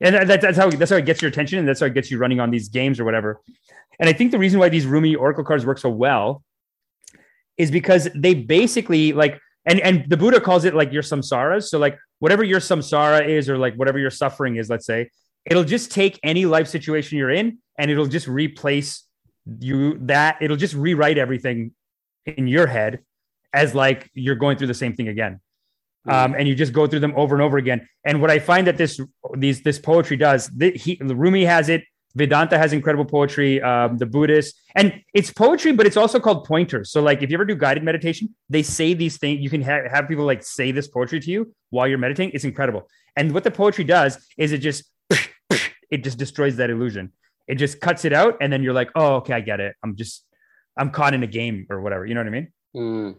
And 0.00 0.14
that, 0.14 0.40
that's 0.40 0.56
how 0.56 0.70
that's 0.70 0.90
how 0.90 0.96
it 0.96 1.04
gets 1.04 1.20
your 1.20 1.28
attention 1.28 1.58
and 1.58 1.68
that's 1.68 1.80
how 1.80 1.86
it 1.86 1.92
gets 1.92 2.10
you 2.10 2.16
running 2.16 2.40
on 2.40 2.50
these 2.50 2.70
games 2.70 2.98
or 2.98 3.04
whatever. 3.04 3.42
And 4.00 4.08
i 4.08 4.14
think 4.14 4.30
the 4.30 4.38
reason 4.38 4.58
why 4.58 4.70
these 4.70 4.86
rumi 4.86 5.14
oracle 5.16 5.44
cards 5.44 5.66
work 5.66 5.76
so 5.76 5.90
well 5.90 6.42
is 7.58 7.70
because 7.70 8.08
they 8.14 8.32
basically 8.32 9.12
like 9.12 9.38
and 9.68 9.80
and 9.80 10.04
the 10.08 10.16
buddha 10.16 10.40
calls 10.40 10.64
it 10.64 10.74
like 10.74 10.92
your 10.92 11.02
samskaras. 11.02 11.64
So 11.64 11.78
like 11.78 11.98
whatever 12.18 12.42
your 12.42 12.60
samskara 12.60 13.28
is 13.28 13.48
or 13.48 13.58
like 13.58 13.74
whatever 13.76 13.98
your 13.98 14.10
suffering 14.10 14.56
is 14.56 14.68
let's 14.68 14.86
say 14.86 15.10
it'll 15.44 15.64
just 15.64 15.90
take 15.90 16.18
any 16.22 16.46
life 16.46 16.68
situation 16.68 17.18
you're 17.18 17.30
in 17.30 17.58
and 17.78 17.90
it'll 17.90 18.06
just 18.06 18.28
replace 18.28 19.04
you 19.60 19.98
that 20.02 20.38
it'll 20.40 20.56
just 20.56 20.74
rewrite 20.74 21.18
everything 21.18 21.72
in 22.26 22.46
your 22.46 22.66
head 22.66 23.00
as 23.52 23.74
like 23.74 24.10
you're 24.14 24.34
going 24.34 24.58
through 24.58 24.66
the 24.66 24.74
same 24.74 24.94
thing 24.94 25.08
again. 25.08 25.40
Um, 26.06 26.34
and 26.38 26.48
you 26.48 26.54
just 26.54 26.72
go 26.72 26.86
through 26.86 27.00
them 27.00 27.12
over 27.16 27.34
and 27.34 27.42
over 27.42 27.58
again. 27.58 27.86
And 28.04 28.22
what 28.22 28.30
i 28.30 28.38
find 28.38 28.66
that 28.66 28.78
this 28.78 29.00
these 29.36 29.62
this 29.62 29.78
poetry 29.78 30.16
does 30.16 30.48
the, 30.48 30.70
he, 30.70 30.98
rumi 31.02 31.44
has 31.44 31.68
it 31.68 31.84
vedanta 32.14 32.58
has 32.58 32.72
incredible 32.72 33.04
poetry 33.04 33.60
um, 33.62 33.96
the 33.98 34.06
buddhist 34.06 34.60
and 34.74 35.02
it's 35.14 35.30
poetry 35.30 35.72
but 35.72 35.86
it's 35.86 35.96
also 35.96 36.18
called 36.18 36.44
pointers. 36.44 36.90
So 36.90 37.02
like 37.02 37.22
if 37.22 37.30
you 37.30 37.36
ever 37.36 37.44
do 37.44 37.54
guided 37.54 37.82
meditation 37.84 38.34
they 38.48 38.62
say 38.62 38.94
these 38.94 39.18
things 39.18 39.40
you 39.40 39.50
can 39.50 39.62
ha- 39.62 39.88
have 39.90 40.08
people 40.08 40.24
like 40.24 40.42
say 40.42 40.72
this 40.72 40.88
poetry 40.88 41.20
to 41.20 41.30
you 41.30 41.54
while 41.70 41.86
you're 41.86 41.98
meditating. 41.98 42.32
It's 42.34 42.44
incredible. 42.44 42.88
And 43.16 43.32
what 43.32 43.44
the 43.44 43.50
poetry 43.50 43.84
does 43.84 44.18
is 44.36 44.52
it 44.52 44.58
just 44.58 44.84
it 45.90 46.04
just 46.04 46.18
destroys 46.18 46.56
that 46.56 46.70
illusion. 46.70 47.12
It 47.46 47.56
just 47.56 47.80
cuts 47.80 48.04
it 48.04 48.12
out 48.12 48.38
and 48.40 48.52
then 48.52 48.62
you're 48.62 48.74
like 48.74 48.90
oh 48.94 49.16
okay 49.16 49.34
i 49.34 49.40
get 49.40 49.60
it. 49.60 49.76
I'm 49.82 49.96
just 49.96 50.24
i'm 50.76 50.90
caught 50.90 51.14
in 51.14 51.22
a 51.22 51.26
game 51.26 51.66
or 51.70 51.80
whatever. 51.80 52.06
You 52.06 52.14
know 52.14 52.20
what 52.20 52.28
i 52.28 52.30
mean? 52.30 52.52
Mm. 52.76 53.16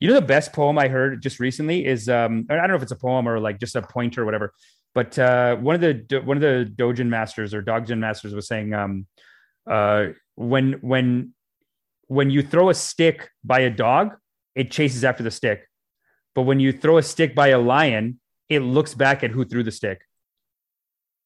you 0.00 0.08
know 0.08 0.14
the 0.14 0.22
best 0.22 0.54
poem 0.54 0.78
I 0.78 0.88
heard 0.88 1.22
just 1.22 1.38
recently 1.38 1.84
is 1.84 2.08
um 2.08 2.46
I 2.48 2.56
don't 2.56 2.68
know 2.68 2.74
if 2.74 2.82
it's 2.82 2.92
a 2.92 2.96
poem 2.96 3.28
or 3.28 3.38
like 3.38 3.60
just 3.60 3.76
a 3.76 3.82
pointer 3.82 4.22
or 4.22 4.24
whatever, 4.24 4.54
but 4.94 5.18
uh 5.18 5.56
one 5.56 5.74
of 5.74 5.80
the 5.80 6.20
one 6.24 6.36
of 6.36 6.40
the 6.42 6.70
Dojin 6.74 7.06
masters 7.08 7.54
or 7.54 7.62
Dogjin 7.62 7.98
masters 7.98 8.34
was 8.34 8.46
saying 8.46 8.74
um 8.74 9.06
uh 9.70 10.06
when 10.34 10.74
when 10.80 11.34
when 12.08 12.30
you 12.30 12.42
throw 12.42 12.68
a 12.68 12.74
stick 12.74 13.30
by 13.42 13.60
a 13.60 13.70
dog, 13.70 14.16
it 14.54 14.70
chases 14.70 15.02
after 15.04 15.22
the 15.22 15.30
stick. 15.30 15.68
But 16.34 16.42
when 16.42 16.60
you 16.60 16.72
throw 16.72 16.98
a 16.98 17.02
stick 17.02 17.34
by 17.34 17.48
a 17.48 17.58
lion, 17.58 18.20
it 18.48 18.60
looks 18.60 18.94
back 18.94 19.22
at 19.24 19.30
who 19.30 19.44
threw 19.44 19.62
the 19.62 19.70
stick. 19.70 20.02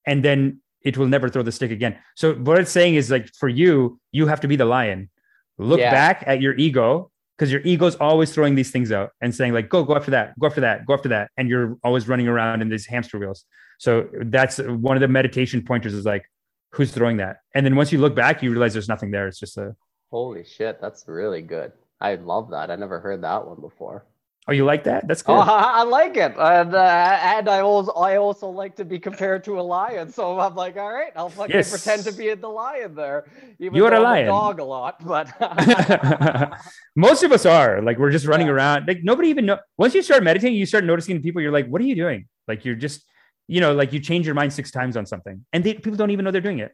And 0.07 0.25
then 0.25 0.61
it 0.83 0.97
will 0.97 1.09
never 1.09 1.29
throw 1.29 1.43
the 1.43 1.51
stick 1.51 1.73
again. 1.73 1.99
So 2.15 2.35
what 2.35 2.61
it's 2.61 2.71
saying 2.71 2.95
is 2.95 3.11
like 3.11 3.29
for 3.35 3.49
you, 3.49 3.99
you 4.13 4.29
have 4.29 4.41
to 4.43 4.49
be 4.49 4.55
the 4.57 4.65
lion. 4.65 5.11
Look 5.59 5.81
Yeah. 5.81 5.91
back 5.91 6.23
at 6.27 6.41
your 6.41 6.55
ego 6.55 7.11
because 7.37 7.53
your 7.53 7.61
ego's 7.63 7.97
always 7.97 8.33
throwing 8.33 8.55
these 8.55 8.71
things 8.71 8.91
out 8.91 9.11
and 9.21 9.35
saying 9.35 9.53
like 9.53 9.69
go 9.69 9.85
go 9.85 9.95
after 9.95 10.11
that 10.11 10.39
go 10.39 10.47
after 10.47 10.61
that 10.61 10.87
go 10.87 10.95
after 10.95 11.09
that 11.09 11.31
and 11.37 11.49
you're 11.49 11.77
always 11.85 12.09
running 12.09 12.29
around 12.29 12.63
in 12.63 12.69
these 12.69 12.87
hamster 12.87 13.19
wheels. 13.19 13.45
So 13.79 14.09
that's 14.23 14.59
one 14.59 14.97
of 14.97 15.01
the 15.01 15.09
meditation 15.09 15.63
pointers 15.63 15.95
is 15.95 16.05
like 16.05 16.25
who's 16.71 16.93
throwing 16.93 17.19
that? 17.19 17.39
And 17.55 17.65
then 17.65 17.77
once 17.77 17.93
you 17.93 17.99
look 17.99 18.15
back 18.15 18.43
you 18.43 18.51
realize 18.51 18.73
there's 18.73 18.89
nothing 18.89 19.11
there. 19.11 19.29
It's 19.29 19.39
just 19.39 19.59
a 19.59 19.77
holy 20.11 20.45
shit 20.45 20.81
that's 20.81 21.05
really 21.07 21.43
good. 21.43 21.73
I 22.01 22.17
love 22.17 22.51
that. 22.51 22.71
I 22.71 22.77
never 22.77 23.01
heard 23.01 23.23
that 23.23 23.47
one 23.47 23.61
before 23.61 24.05
Oh, 24.49 24.53
you 24.53 24.65
like 24.65 24.85
that? 24.85 25.09
That's 25.09 25.23
good. 25.23 25.33
Oh, 25.33 25.41
I 25.41 25.83
like 25.83 26.17
it, 26.17 26.37
and 26.39 26.73
uh, 26.73 27.19
and 27.21 27.49
I 27.49 27.61
also 27.61 27.91
I 27.93 28.17
also 28.17 28.49
like 28.49 28.77
to 28.77 28.85
be 28.85 28.97
compared 29.01 29.43
to 29.45 29.59
a 29.59 29.63
lion. 29.63 30.13
So 30.13 30.39
I'm 30.39 30.55
like, 30.55 30.77
all 30.77 30.93
right, 30.93 31.11
I'll 31.17 31.31
fucking 31.31 31.57
yes. 31.57 31.71
pretend 31.71 32.05
to 32.05 32.13
be 32.13 32.33
the 32.33 32.49
lion 32.49 32.95
there. 32.95 33.25
Even 33.59 33.75
You're 33.75 33.93
a 33.93 33.99
lion. 33.99 34.27
A 34.27 34.31
dog 34.31 34.61
a 34.61 34.65
lot, 34.65 35.05
but 35.05 35.27
most 36.97 37.25
of 37.25 37.33
us 37.33 37.45
are. 37.45 37.83
Like 37.83 37.99
we're 37.99 38.13
just 38.13 38.27
running 38.27 38.47
yeah. 38.47 38.53
around. 38.53 38.87
Like 38.87 39.03
nobody 39.03 39.31
even 39.31 39.47
know. 39.47 39.59
Once 39.79 39.97
you 39.97 40.03
start 40.03 40.23
meditating, 40.23 40.55
you 40.55 40.67
start 40.67 40.85
noticing 40.85 41.21
people. 41.21 41.43
You're 41.43 41.51
like, 41.51 41.67
what 41.67 41.81
are 41.81 41.85
you 41.85 41.97
doing? 41.97 42.29
Like 42.47 42.65
you're 42.65 42.77
just, 42.77 43.05
you 43.49 43.61
know, 43.61 43.75
like 43.75 43.93
you 43.93 43.99
change 43.99 44.27
your 44.27 44.37
mind 44.37 44.53
six 44.53 44.71
times 44.71 44.97
on 44.97 45.07
something, 45.07 45.45
and 45.53 45.65
they, 45.65 45.75
people 45.75 45.97
don't 45.97 46.13
even 46.13 46.25
know 46.25 46.31
they're 46.31 46.41
doing 46.41 46.61
it. 46.61 46.71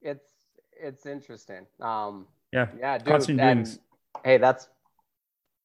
It's 0.00 0.24
it's 0.82 1.04
interesting. 1.04 1.66
Um, 1.80 2.28
yeah, 2.50 2.68
yeah, 2.78 2.96
dude. 2.96 3.08
Constant 3.08 3.40
and. 3.40 3.78
Hey, 4.24 4.38
that's 4.38 4.68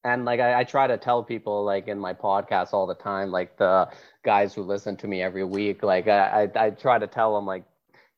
and 0.04 0.24
like 0.24 0.40
I, 0.40 0.60
I, 0.60 0.64
try 0.64 0.86
to 0.86 0.96
tell 0.96 1.22
people 1.22 1.64
like 1.64 1.88
in 1.88 1.98
my 1.98 2.14
podcast 2.14 2.72
all 2.72 2.86
the 2.86 2.94
time 2.94 3.30
like 3.30 3.56
the 3.56 3.88
guys 4.24 4.54
who 4.54 4.62
listen 4.62 4.96
to 4.98 5.08
me 5.08 5.22
every 5.22 5.44
week 5.44 5.82
like 5.82 6.06
I, 6.08 6.48
I, 6.54 6.66
I 6.66 6.70
try 6.70 6.98
to 6.98 7.06
tell 7.06 7.34
them 7.34 7.46
like 7.46 7.64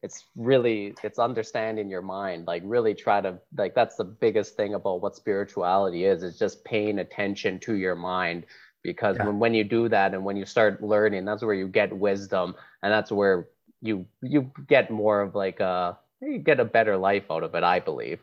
it's 0.02 0.26
really 0.36 0.94
it's 1.02 1.18
understanding 1.18 1.90
your 1.90 2.02
mind 2.02 2.46
like 2.46 2.62
really 2.64 2.94
try 2.94 3.20
to 3.20 3.38
like 3.56 3.74
that's 3.74 3.96
the 3.96 4.04
biggest 4.04 4.56
thing 4.56 4.74
about 4.74 5.00
what 5.00 5.16
spirituality 5.16 6.04
is 6.04 6.22
is 6.22 6.38
just 6.38 6.64
paying 6.64 7.00
attention 7.00 7.58
to 7.60 7.74
your 7.74 7.96
mind. 7.96 8.46
Because 8.84 9.16
yeah. 9.18 9.26
when, 9.26 9.40
when 9.40 9.54
you 9.54 9.64
do 9.64 9.88
that 9.88 10.14
and 10.14 10.24
when 10.24 10.36
you 10.36 10.46
start 10.46 10.82
learning 10.82 11.24
that's 11.24 11.42
where 11.42 11.54
you 11.54 11.66
get 11.66 11.92
wisdom 11.92 12.54
and 12.82 12.92
that's 12.92 13.10
where 13.10 13.48
you 13.82 14.06
you 14.22 14.52
get 14.68 14.90
more 14.90 15.20
of 15.20 15.34
like 15.34 15.58
a 15.58 15.98
you 16.22 16.38
get 16.38 16.60
a 16.60 16.64
better 16.64 16.96
life 16.96 17.24
out 17.30 17.42
of 17.42 17.54
it 17.54 17.64
i 17.64 17.80
believe. 17.80 18.20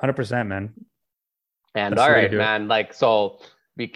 100% 0.00 0.46
man 0.46 0.72
and 1.74 1.96
That's 1.96 2.02
all 2.02 2.10
right, 2.10 2.32
man. 2.32 2.68
Like, 2.68 2.92
so 2.94 3.40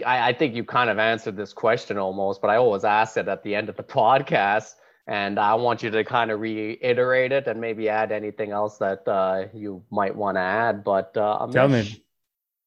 I, 0.06 0.28
I 0.28 0.32
think 0.32 0.54
you 0.54 0.64
kind 0.64 0.90
of 0.90 0.98
answered 0.98 1.36
this 1.36 1.52
question 1.52 1.98
almost, 1.98 2.40
but 2.40 2.50
I 2.50 2.56
always 2.56 2.84
ask 2.84 3.16
it 3.16 3.28
at 3.28 3.42
the 3.42 3.54
end 3.54 3.68
of 3.68 3.76
the 3.76 3.82
podcast. 4.00 4.74
And 5.08 5.40
I 5.40 5.54
want 5.54 5.82
you 5.82 5.90
to 5.90 6.04
kind 6.04 6.30
of 6.30 6.38
reiterate 6.38 7.32
it 7.32 7.48
and 7.48 7.60
maybe 7.60 7.88
add 7.88 8.12
anything 8.12 8.52
else 8.52 8.78
that 8.78 9.06
uh, 9.08 9.46
you 9.52 9.82
might 9.90 10.14
want 10.14 10.36
to 10.36 10.40
add. 10.40 10.84
But 10.84 11.16
uh, 11.16 11.44
tell 11.48 11.66
me, 11.68 12.04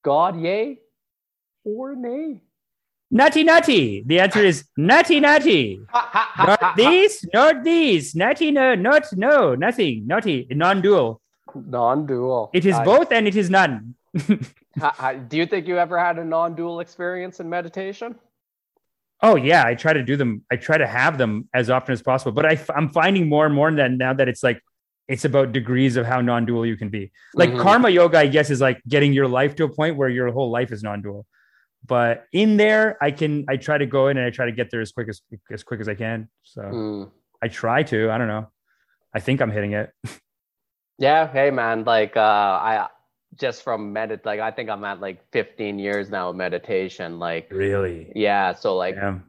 God, 0.03 0.38
yay 0.39 0.80
or 1.64 1.95
nay? 1.95 2.41
Neti, 3.14 3.47
neti. 3.47 4.06
The 4.06 4.20
answer 4.20 4.43
is 4.43 4.66
neti, 4.78 5.22
neti. 5.22 5.86
not 6.38 6.76
these, 6.76 7.26
not 7.34 7.64
these. 7.64 8.14
Neti, 8.14 8.51
no, 8.51 8.76
not 8.76 9.06
no, 9.14 9.56
nothing, 9.56 10.06
neti, 10.06 10.53
non-dual. 10.53 11.22
Non-dual. 11.56 12.51
It 12.53 12.66
is 12.66 12.76
I... 12.76 12.84
both 12.84 13.12
and 13.12 13.28
it 13.28 13.36
is 13.36 13.49
none. 13.49 13.95
do 14.18 15.38
you 15.38 15.45
think 15.45 15.68
you 15.68 15.78
ever 15.78 15.99
had 15.99 16.20
a 16.20 16.26
non-dual 16.26 16.80
experience 16.80 17.39
in 17.39 17.49
meditation? 17.49 18.16
Oh 19.22 19.36
yeah, 19.36 19.66
I 19.66 19.76
try 19.76 19.93
to 19.93 20.03
do 20.03 20.18
them. 20.18 20.43
I 20.51 20.58
try 20.58 20.78
to 20.78 20.88
have 20.88 21.18
them 21.18 21.49
as 21.53 21.70
often 21.70 21.93
as 21.93 22.01
possible. 22.01 22.32
But 22.32 22.45
I, 22.45 22.60
am 22.76 22.89
finding 22.89 23.30
more 23.30 23.45
and 23.45 23.56
more 23.56 23.72
that 23.72 23.91
now 23.91 24.14
that 24.14 24.28
it's 24.28 24.43
like 24.43 24.62
it's 25.08 25.26
about 25.26 25.51
degrees 25.51 25.97
of 25.97 26.06
how 26.06 26.22
non-dual 26.22 26.66
you 26.66 26.76
can 26.76 26.89
be. 26.89 27.12
Like 27.34 27.49
mm-hmm. 27.49 27.62
karma 27.62 27.89
yoga, 27.89 28.20
I 28.20 28.28
guess, 28.28 28.49
is 28.49 28.60
like 28.60 28.82
getting 28.88 29.14
your 29.14 29.28
life 29.28 29.56
to 29.56 29.64
a 29.64 29.70
point 29.70 29.95
where 29.95 30.10
your 30.10 30.32
whole 30.32 30.49
life 30.49 30.72
is 30.72 30.84
non-dual. 30.84 31.26
But 31.88 32.26
in 32.34 32.58
there, 32.58 32.97
I 33.01 33.12
can 33.12 33.45
I 33.47 33.58
try 33.58 33.78
to 33.78 33.86
go 33.86 34.08
in 34.08 34.18
and 34.18 34.26
I 34.26 34.32
try 34.32 34.45
to 34.47 34.51
get 34.51 34.72
there 34.72 34.82
as 34.82 34.91
quick 34.91 35.08
as 35.08 35.22
as 35.51 35.64
quick 35.64 35.80
as 35.80 35.88
I 35.88 35.95
can. 35.95 36.30
So 36.43 36.62
mm. 36.62 37.12
I 37.41 37.47
try 37.47 37.84
to. 37.84 38.12
I 38.12 38.18
don't 38.18 38.28
know. 38.28 38.47
I 39.14 39.20
think 39.20 39.41
I'm 39.41 39.51
hitting 39.51 39.74
it. 39.74 39.91
Yeah. 40.98 41.32
Hey, 41.32 41.52
man. 41.52 41.84
Like 41.84 42.16
uh, 42.16 42.20
I 42.20 42.88
just 43.38 43.64
from 43.64 43.93
medit 43.93 44.26
like 44.26 44.39
I 44.39 44.52
think 44.52 44.70
I'm 44.70 44.84
at 44.84 45.02
like 45.02 45.20
15 45.32 45.80
years 45.80 46.10
now 46.10 46.30
of 46.30 46.36
meditation. 46.36 47.20
Like 47.20 47.48
really? 47.52 48.12
Yeah. 48.16 48.54
So 48.54 48.76
like 48.76 48.96
Damn. 48.96 49.24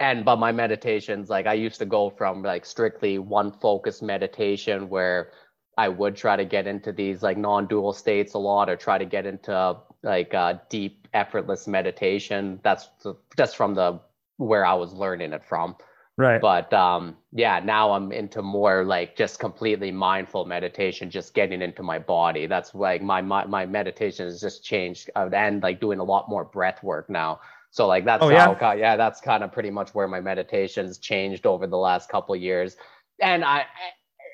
and 0.00 0.24
but 0.24 0.36
my 0.36 0.52
meditations, 0.52 1.28
like 1.30 1.46
I 1.46 1.54
used 1.54 1.78
to 1.78 1.86
go 1.86 2.10
from 2.10 2.42
like 2.42 2.64
strictly 2.64 3.18
one 3.18 3.52
focused 3.52 4.02
meditation 4.02 4.88
where 4.88 5.32
I 5.76 5.88
would 5.88 6.16
try 6.16 6.36
to 6.36 6.44
get 6.44 6.66
into 6.66 6.92
these 6.92 7.22
like 7.22 7.36
non-dual 7.36 7.92
states 7.92 8.34
a 8.34 8.38
lot 8.38 8.70
or 8.70 8.76
try 8.76 8.98
to 8.98 9.04
get 9.04 9.26
into 9.26 9.76
like 10.02 10.32
uh, 10.32 10.54
deep 10.68 11.08
effortless 11.12 11.66
meditation. 11.66 12.60
That's 12.62 12.88
just 13.36 13.56
from 13.56 13.74
the 13.74 14.00
where 14.36 14.64
I 14.64 14.74
was 14.74 14.92
learning 14.92 15.32
it 15.32 15.44
from. 15.44 15.76
Right. 16.16 16.40
But 16.40 16.72
um, 16.72 17.16
yeah, 17.32 17.58
now 17.58 17.92
I'm 17.92 18.12
into 18.12 18.40
more 18.40 18.84
like 18.84 19.16
just 19.16 19.40
completely 19.40 19.90
mindful 19.90 20.44
meditation, 20.44 21.10
just 21.10 21.34
getting 21.34 21.60
into 21.60 21.82
my 21.82 21.98
body. 21.98 22.46
That's 22.46 22.72
like 22.74 23.02
my 23.02 23.20
my, 23.20 23.44
my 23.46 23.66
meditation 23.66 24.26
has 24.26 24.40
just 24.40 24.64
changed 24.64 25.10
uh, 25.16 25.28
and 25.32 25.60
like 25.62 25.80
doing 25.80 25.98
a 25.98 26.04
lot 26.04 26.28
more 26.28 26.44
breath 26.44 26.82
work 26.84 27.10
now. 27.10 27.40
So 27.70 27.88
like 27.88 28.04
that's 28.04 28.22
oh, 28.22 28.30
yeah? 28.30 28.54
how 28.54 28.72
yeah, 28.74 28.96
that's 28.96 29.20
kind 29.20 29.42
of 29.42 29.50
pretty 29.50 29.70
much 29.70 29.92
where 29.92 30.06
my 30.06 30.20
meditation's 30.20 30.98
changed 30.98 31.46
over 31.46 31.66
the 31.66 31.78
last 31.78 32.08
couple 32.08 32.36
years. 32.36 32.76
And 33.20 33.44
I 33.44 33.64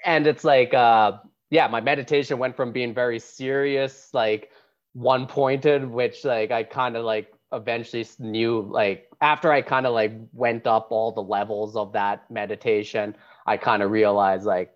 and 0.05 0.27
it's 0.27 0.45
like 0.45 0.75
uh 0.75 1.13
yeah, 1.49 1.67
my 1.67 1.81
meditation 1.81 2.39
went 2.39 2.57
from 2.57 2.73
being 2.73 2.93
very 2.93 3.19
serious, 3.19 4.11
like 4.13 4.51
one 4.93 5.27
pointed, 5.27 5.89
which 5.89 6.27
like 6.27 6.51
I 6.51 6.63
kind 6.63 6.95
of 6.95 7.07
like 7.07 7.33
eventually 7.53 8.07
knew 8.19 8.61
like 8.71 9.09
after 9.21 9.53
I 9.53 9.63
kind 9.63 9.87
of 9.87 9.93
like 9.93 10.13
went 10.33 10.67
up 10.67 10.89
all 10.91 11.13
the 11.13 11.23
levels 11.23 11.77
of 11.77 11.93
that 11.93 12.31
meditation, 12.31 13.15
I 13.47 13.57
kind 13.57 13.83
of 13.83 13.91
realized 13.91 14.45
like, 14.45 14.73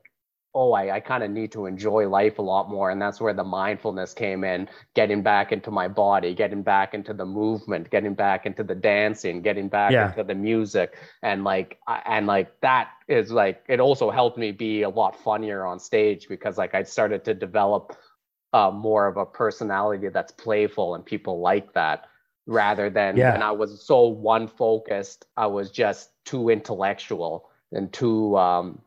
oh, 0.57 0.73
I, 0.73 0.97
I 0.97 1.01
kind 1.01 1.25
of 1.25 1.31
need 1.31 1.51
to 1.53 1.67
enjoy 1.67 2.09
life 2.09 2.39
a 2.39 2.43
lot 2.43 2.71
more. 2.71 2.91
And 2.91 3.03
that's 3.03 3.21
where 3.21 3.35
the 3.35 3.43
mindfulness 3.43 4.15
came 4.15 4.45
in, 4.45 4.69
getting 4.95 5.21
back 5.21 5.51
into 5.51 5.73
my 5.73 5.89
body, 5.89 6.33
getting 6.33 6.63
back 6.63 6.95
into 6.95 7.13
the 7.13 7.27
movement, 7.27 7.91
getting 7.91 8.15
back 8.15 8.47
into 8.47 8.63
the 8.63 8.75
dancing, 8.75 9.43
getting 9.43 9.69
back 9.69 9.91
yeah. 9.91 10.11
into 10.11 10.23
the 10.23 10.35
music. 10.35 10.97
And 11.23 11.43
like, 11.43 11.79
and 12.07 12.29
like 12.29 12.61
that 12.61 12.91
is 13.09 13.33
like, 13.33 13.65
it 13.69 13.81
also 13.81 14.13
helped 14.13 14.39
me 14.39 14.53
be 14.53 14.83
a 14.83 14.89
lot 14.89 15.19
funnier 15.19 15.67
on 15.67 15.81
stage 15.81 16.29
because 16.29 16.57
like 16.57 16.75
I 16.75 16.85
started 16.85 17.25
to 17.25 17.35
develop 17.35 17.97
uh, 18.53 18.71
more 18.71 19.09
of 19.09 19.17
a 19.17 19.27
personality 19.27 20.09
that's 20.09 20.31
playful 20.31 20.95
and 20.95 21.05
people 21.05 21.41
like 21.41 21.73
that 21.73 22.07
rather 22.47 22.91
than 22.91 23.17
yeah. 23.17 23.33
when 23.33 23.43
I 23.43 23.53
was 23.53 23.87
so 23.87 24.09
one 24.09 24.49
focused, 24.49 25.27
I 25.37 25.47
was 25.47 25.71
just 25.71 26.11
too 26.25 26.51
intellectual 26.51 27.51
and 27.73 27.93
too 27.93 28.37
um 28.37 28.81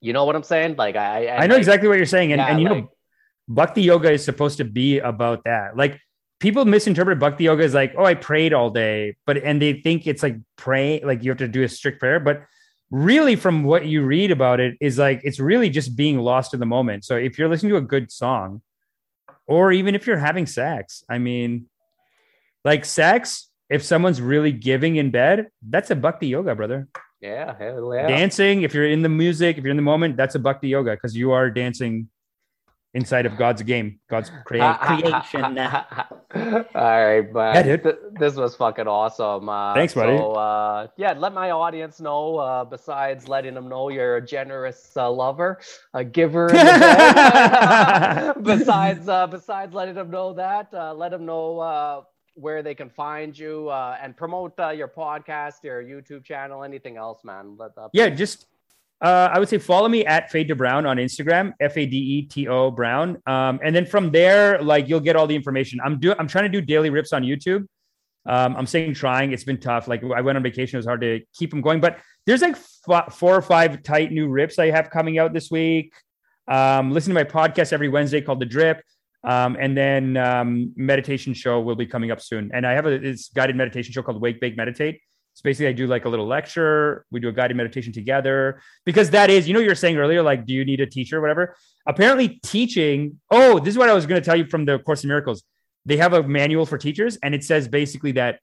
you 0.00 0.12
know 0.12 0.24
what 0.24 0.34
I'm 0.34 0.42
saying? 0.42 0.76
Like 0.76 0.96
I 0.96 1.28
I 1.28 1.46
know 1.46 1.54
like, 1.54 1.60
exactly 1.60 1.88
what 1.88 1.96
you're 1.96 2.06
saying. 2.06 2.32
And, 2.32 2.40
yeah, 2.40 2.48
and 2.48 2.60
you 2.60 2.68
like, 2.68 2.84
know 2.84 2.90
Bhakti 3.48 3.82
yoga 3.82 4.10
is 4.10 4.24
supposed 4.24 4.58
to 4.58 4.64
be 4.64 4.98
about 4.98 5.44
that. 5.44 5.76
Like 5.76 6.00
people 6.40 6.64
misinterpret 6.64 7.18
Bhakti 7.18 7.44
yoga 7.44 7.64
as 7.64 7.74
like, 7.74 7.94
oh, 7.96 8.04
I 8.04 8.14
prayed 8.14 8.52
all 8.52 8.70
day, 8.70 9.16
but 9.26 9.38
and 9.38 9.62
they 9.62 9.74
think 9.74 10.06
it's 10.06 10.22
like 10.22 10.36
pray, 10.56 11.00
like 11.04 11.22
you 11.22 11.30
have 11.30 11.38
to 11.38 11.48
do 11.48 11.62
a 11.62 11.68
strict 11.68 12.00
prayer. 12.00 12.18
But 12.20 12.42
really, 12.90 13.36
from 13.36 13.64
what 13.64 13.86
you 13.86 14.02
read 14.04 14.30
about 14.30 14.60
it, 14.60 14.76
is 14.80 14.98
like 14.98 15.20
it's 15.22 15.38
really 15.38 15.70
just 15.70 15.96
being 15.96 16.18
lost 16.18 16.54
in 16.54 16.60
the 16.60 16.66
moment. 16.66 17.04
So 17.04 17.16
if 17.16 17.38
you're 17.38 17.48
listening 17.48 17.70
to 17.70 17.76
a 17.76 17.82
good 17.82 18.10
song, 18.10 18.62
or 19.46 19.72
even 19.72 19.94
if 19.94 20.06
you're 20.06 20.18
having 20.18 20.46
sex, 20.46 21.04
I 21.08 21.18
mean, 21.18 21.66
like 22.64 22.84
sex, 22.84 23.48
if 23.68 23.82
someone's 23.82 24.20
really 24.20 24.52
giving 24.52 24.96
in 24.96 25.10
bed, 25.10 25.48
that's 25.68 25.90
a 25.90 25.96
bhakti 25.96 26.28
yoga, 26.28 26.54
brother. 26.54 26.88
Yeah, 27.20 27.54
hell 27.56 27.94
yeah. 27.94 28.08
Dancing, 28.08 28.62
if 28.62 28.74
you're 28.74 28.88
in 28.88 29.02
the 29.02 29.08
music, 29.08 29.56
if 29.56 29.64
you're 29.64 29.70
in 29.70 29.76
the 29.76 29.82
moment, 29.82 30.16
that's 30.16 30.34
a 30.34 30.38
bhakti 30.38 30.68
yoga 30.68 30.92
because 30.92 31.16
you 31.16 31.30
are 31.30 31.50
dancing 31.50 32.08
inside 32.94 33.26
of 33.26 33.36
God's 33.38 33.62
game, 33.62 34.00
God's 34.10 34.30
crea- 34.44 34.74
creation. 34.80 35.58
All 35.58 36.64
right, 36.74 37.22
but 37.32 37.64
yeah, 37.64 37.76
th- 37.76 37.96
this 38.18 38.34
was 38.34 38.56
fucking 38.56 38.86
awesome. 38.88 39.48
Uh, 39.48 39.74
Thanks, 39.74 39.94
buddy. 39.94 40.16
So, 40.16 40.32
uh, 40.32 40.88
yeah, 40.96 41.12
let 41.12 41.32
my 41.32 41.50
audience 41.50 42.00
know. 42.00 42.36
Uh, 42.36 42.64
besides 42.64 43.28
letting 43.28 43.54
them 43.54 43.68
know 43.68 43.88
you're 43.88 44.16
a 44.16 44.26
generous 44.26 44.96
uh, 44.96 45.10
lover, 45.10 45.60
a 45.94 46.04
giver. 46.04 46.48
besides, 48.42 49.08
uh, 49.08 49.26
besides 49.30 49.74
letting 49.74 49.94
them 49.94 50.10
know 50.10 50.32
that, 50.34 50.68
uh, 50.74 50.92
let 50.94 51.12
them 51.12 51.24
know 51.24 52.04
where 52.34 52.62
they 52.62 52.74
can 52.74 52.88
find 52.88 53.38
you 53.38 53.68
uh, 53.68 53.96
and 54.00 54.16
promote 54.16 54.58
uh, 54.58 54.70
your 54.70 54.88
podcast, 54.88 55.62
your 55.62 55.82
YouTube 55.82 56.24
channel, 56.24 56.64
anything 56.64 56.96
else, 56.96 57.24
man. 57.24 57.56
Let, 57.58 57.72
uh, 57.76 57.88
yeah, 57.92 58.08
just 58.08 58.46
uh, 59.00 59.28
I 59.32 59.38
would 59.38 59.48
say 59.48 59.58
follow 59.58 59.88
me 59.88 60.04
at 60.06 60.30
Fade 60.30 60.48
to 60.48 60.54
Brown 60.54 60.86
on 60.86 60.96
Instagram, 60.96 61.52
F 61.60 61.76
A 61.76 61.86
D 61.86 61.96
E 61.96 62.22
T 62.22 62.48
O 62.48 62.70
Brown, 62.70 63.20
um, 63.26 63.60
and 63.62 63.74
then 63.74 63.84
from 63.84 64.10
there, 64.10 64.62
like 64.62 64.88
you'll 64.88 65.00
get 65.00 65.16
all 65.16 65.26
the 65.26 65.36
information. 65.36 65.80
I'm 65.84 65.98
do 65.98 66.14
I'm 66.18 66.28
trying 66.28 66.44
to 66.44 66.48
do 66.50 66.60
daily 66.60 66.90
rips 66.90 67.12
on 67.12 67.22
YouTube. 67.22 67.66
Um, 68.24 68.56
I'm 68.56 68.66
saying 68.66 68.94
trying. 68.94 69.32
It's 69.32 69.44
been 69.44 69.58
tough. 69.58 69.88
Like 69.88 70.02
I 70.04 70.20
went 70.20 70.36
on 70.36 70.42
vacation, 70.42 70.76
it 70.76 70.78
was 70.78 70.86
hard 70.86 71.00
to 71.00 71.20
keep 71.34 71.50
them 71.50 71.60
going. 71.60 71.80
But 71.80 71.98
there's 72.26 72.42
like 72.42 72.56
f- 72.88 73.12
four 73.12 73.34
or 73.34 73.42
five 73.42 73.82
tight 73.82 74.12
new 74.12 74.28
rips 74.28 74.58
I 74.58 74.70
have 74.70 74.90
coming 74.90 75.18
out 75.18 75.32
this 75.32 75.50
week. 75.50 75.92
Um, 76.46 76.92
listen 76.92 77.10
to 77.10 77.14
my 77.14 77.24
podcast 77.24 77.72
every 77.72 77.88
Wednesday 77.88 78.20
called 78.20 78.40
The 78.40 78.46
Drip. 78.46 78.82
Um, 79.24 79.56
and 79.60 79.76
then 79.76 80.16
um, 80.16 80.72
meditation 80.76 81.32
show 81.34 81.60
will 81.60 81.76
be 81.76 81.86
coming 81.86 82.10
up 82.10 82.20
soon. 82.20 82.50
And 82.52 82.66
I 82.66 82.72
have 82.72 82.86
a 82.86 82.98
this 82.98 83.28
guided 83.28 83.56
meditation 83.56 83.92
show 83.92 84.02
called 84.02 84.20
Wake, 84.20 84.40
Bake, 84.40 84.56
Meditate. 84.56 85.00
So 85.34 85.42
basically, 85.44 85.68
I 85.68 85.72
do 85.72 85.86
like 85.86 86.04
a 86.04 86.08
little 86.08 86.26
lecture. 86.26 87.06
We 87.10 87.20
do 87.20 87.28
a 87.28 87.32
guided 87.32 87.56
meditation 87.56 87.92
together 87.92 88.60
because 88.84 89.10
that 89.10 89.30
is, 89.30 89.48
you 89.48 89.54
know, 89.54 89.60
you 89.60 89.68
were 89.68 89.74
saying 89.74 89.96
earlier, 89.96 90.22
like, 90.22 90.44
do 90.44 90.52
you 90.52 90.64
need 90.64 90.80
a 90.80 90.86
teacher 90.86 91.20
whatever? 91.20 91.56
Apparently, 91.86 92.40
teaching. 92.42 93.18
Oh, 93.30 93.58
this 93.58 93.68
is 93.68 93.78
what 93.78 93.88
I 93.88 93.94
was 93.94 94.06
going 94.06 94.20
to 94.20 94.24
tell 94.24 94.36
you 94.36 94.44
from 94.44 94.66
the 94.66 94.78
Course 94.80 95.04
in 95.04 95.08
Miracles. 95.08 95.42
They 95.86 95.96
have 95.96 96.12
a 96.12 96.22
manual 96.22 96.66
for 96.66 96.78
teachers, 96.78 97.16
and 97.22 97.34
it 97.34 97.44
says 97.44 97.66
basically 97.66 98.12
that 98.12 98.40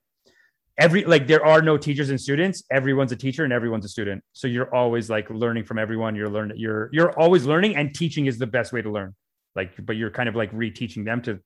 every 0.80 1.04
like 1.04 1.28
there 1.28 1.46
are 1.46 1.62
no 1.62 1.78
teachers 1.78 2.10
and 2.10 2.20
students. 2.20 2.64
Everyone's 2.72 3.12
a 3.12 3.16
teacher 3.16 3.44
and 3.44 3.54
everyone's 3.54 3.86
a 3.86 3.90
student. 3.90 4.24
So 4.34 4.48
you're 4.48 4.74
always 4.74 5.10
like 5.10 5.30
learning 5.30 5.66
from 5.66 5.78
everyone. 5.78 6.16
You're 6.16 6.30
learning. 6.30 6.58
You're 6.58 6.90
you're 6.92 7.18
always 7.20 7.46
learning, 7.46 7.76
and 7.76 7.94
teaching 7.94 8.26
is 8.26 8.40
the 8.40 8.48
best 8.48 8.74
way 8.74 8.82
to 8.82 8.90
learn. 8.90 9.16
Like, 9.60 9.72
but 9.86 9.96
you're 10.00 10.12
kind 10.20 10.30
of 10.30 10.36
like 10.36 10.52
reteaching 10.54 11.04
them 11.04 11.22
to 11.24 11.40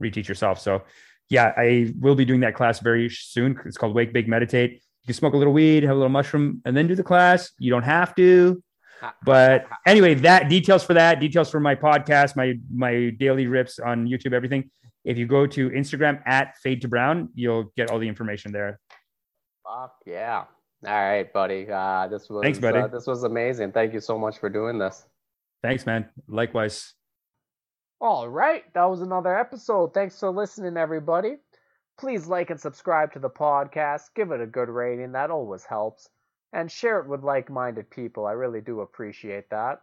reteach 0.00 0.28
yourself. 0.28 0.60
So 0.60 0.82
yeah, 1.30 1.52
I 1.56 1.92
will 1.98 2.14
be 2.14 2.24
doing 2.24 2.40
that 2.40 2.54
class 2.54 2.80
very 2.80 3.08
soon. 3.10 3.58
It's 3.66 3.76
called 3.76 3.94
Wake, 3.94 4.12
Bake, 4.12 4.28
Meditate. 4.28 4.72
You 4.72 5.06
can 5.06 5.14
smoke 5.14 5.34
a 5.34 5.36
little 5.36 5.52
weed, 5.52 5.82
have 5.82 5.96
a 5.96 6.00
little 6.02 6.16
mushroom, 6.20 6.62
and 6.64 6.76
then 6.76 6.86
do 6.86 6.94
the 6.94 7.08
class. 7.12 7.50
You 7.58 7.70
don't 7.74 7.88
have 7.96 8.14
to. 8.16 8.62
But 9.24 9.66
anyway, 9.86 10.14
that 10.28 10.48
details 10.48 10.84
for 10.84 10.94
that, 10.94 11.20
details 11.20 11.50
for 11.50 11.58
my 11.58 11.74
podcast, 11.74 12.36
my 12.36 12.54
my 12.72 13.10
daily 13.18 13.46
rips 13.46 13.78
on 13.78 14.06
YouTube, 14.06 14.32
everything. 14.32 14.70
If 15.04 15.16
you 15.16 15.26
go 15.26 15.46
to 15.46 15.70
Instagram 15.70 16.20
at 16.26 16.56
Fade 16.62 16.82
to 16.82 16.88
Brown, 16.88 17.30
you'll 17.34 17.72
get 17.76 17.90
all 17.90 17.98
the 17.98 18.08
information 18.08 18.52
there. 18.52 18.78
Fuck 19.64 19.94
yeah! 20.06 20.44
All 20.86 20.92
right, 21.08 21.32
buddy. 21.32 21.66
Uh, 21.70 22.08
this 22.08 22.28
was 22.28 22.42
Thanks, 22.42 22.58
buddy. 22.58 22.78
Uh, 22.78 22.88
this 22.88 23.06
was 23.06 23.24
amazing. 23.24 23.72
Thank 23.72 23.94
you 23.94 24.00
so 24.00 24.18
much 24.18 24.38
for 24.38 24.50
doing 24.50 24.78
this. 24.78 25.06
Thanks, 25.62 25.86
man. 25.86 26.10
Likewise. 26.28 26.94
All 28.02 28.30
right, 28.30 28.64
that 28.72 28.84
was 28.84 29.02
another 29.02 29.38
episode. 29.38 29.92
Thanks 29.92 30.18
for 30.18 30.30
listening, 30.30 30.78
everybody. 30.78 31.36
Please 31.98 32.26
like 32.26 32.48
and 32.48 32.58
subscribe 32.58 33.12
to 33.12 33.18
the 33.18 33.28
podcast. 33.28 34.14
Give 34.14 34.30
it 34.30 34.40
a 34.40 34.46
good 34.46 34.70
rating, 34.70 35.12
that 35.12 35.30
always 35.30 35.64
helps. 35.64 36.08
And 36.54 36.72
share 36.72 37.00
it 37.00 37.06
with 37.06 37.22
like 37.22 37.50
minded 37.50 37.90
people. 37.90 38.24
I 38.24 38.32
really 38.32 38.62
do 38.62 38.80
appreciate 38.80 39.50
that. 39.50 39.82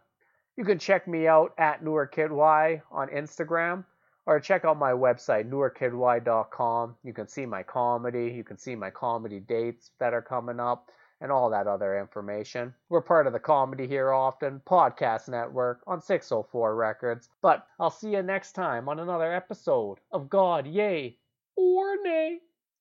You 0.56 0.64
can 0.64 0.80
check 0.80 1.06
me 1.06 1.28
out 1.28 1.54
at 1.58 1.84
NewerKidY 1.84 2.82
on 2.90 3.08
Instagram 3.10 3.84
or 4.26 4.40
check 4.40 4.64
out 4.64 4.80
my 4.80 4.90
website, 4.90 5.48
newerkidY.com. 5.48 6.96
You 7.04 7.12
can 7.12 7.28
see 7.28 7.46
my 7.46 7.62
comedy, 7.62 8.32
you 8.36 8.42
can 8.42 8.58
see 8.58 8.74
my 8.74 8.90
comedy 8.90 9.38
dates 9.38 9.92
that 10.00 10.12
are 10.12 10.22
coming 10.22 10.58
up 10.58 10.90
and 11.20 11.32
all 11.32 11.50
that 11.50 11.66
other 11.66 11.98
information. 11.98 12.74
We're 12.88 13.00
part 13.00 13.26
of 13.26 13.32
the 13.32 13.38
Comedy 13.38 13.86
Here 13.86 14.12
Often 14.12 14.62
podcast 14.66 15.28
network 15.28 15.80
on 15.86 16.00
604 16.00 16.74
Records. 16.74 17.28
But 17.42 17.66
I'll 17.78 17.90
see 17.90 18.12
you 18.12 18.22
next 18.22 18.52
time 18.52 18.88
on 18.88 19.00
another 19.00 19.32
episode 19.32 19.98
of 20.12 20.30
God, 20.30 20.66
Yay 20.66 21.16
or 21.56 21.96
Nay. 22.02 22.40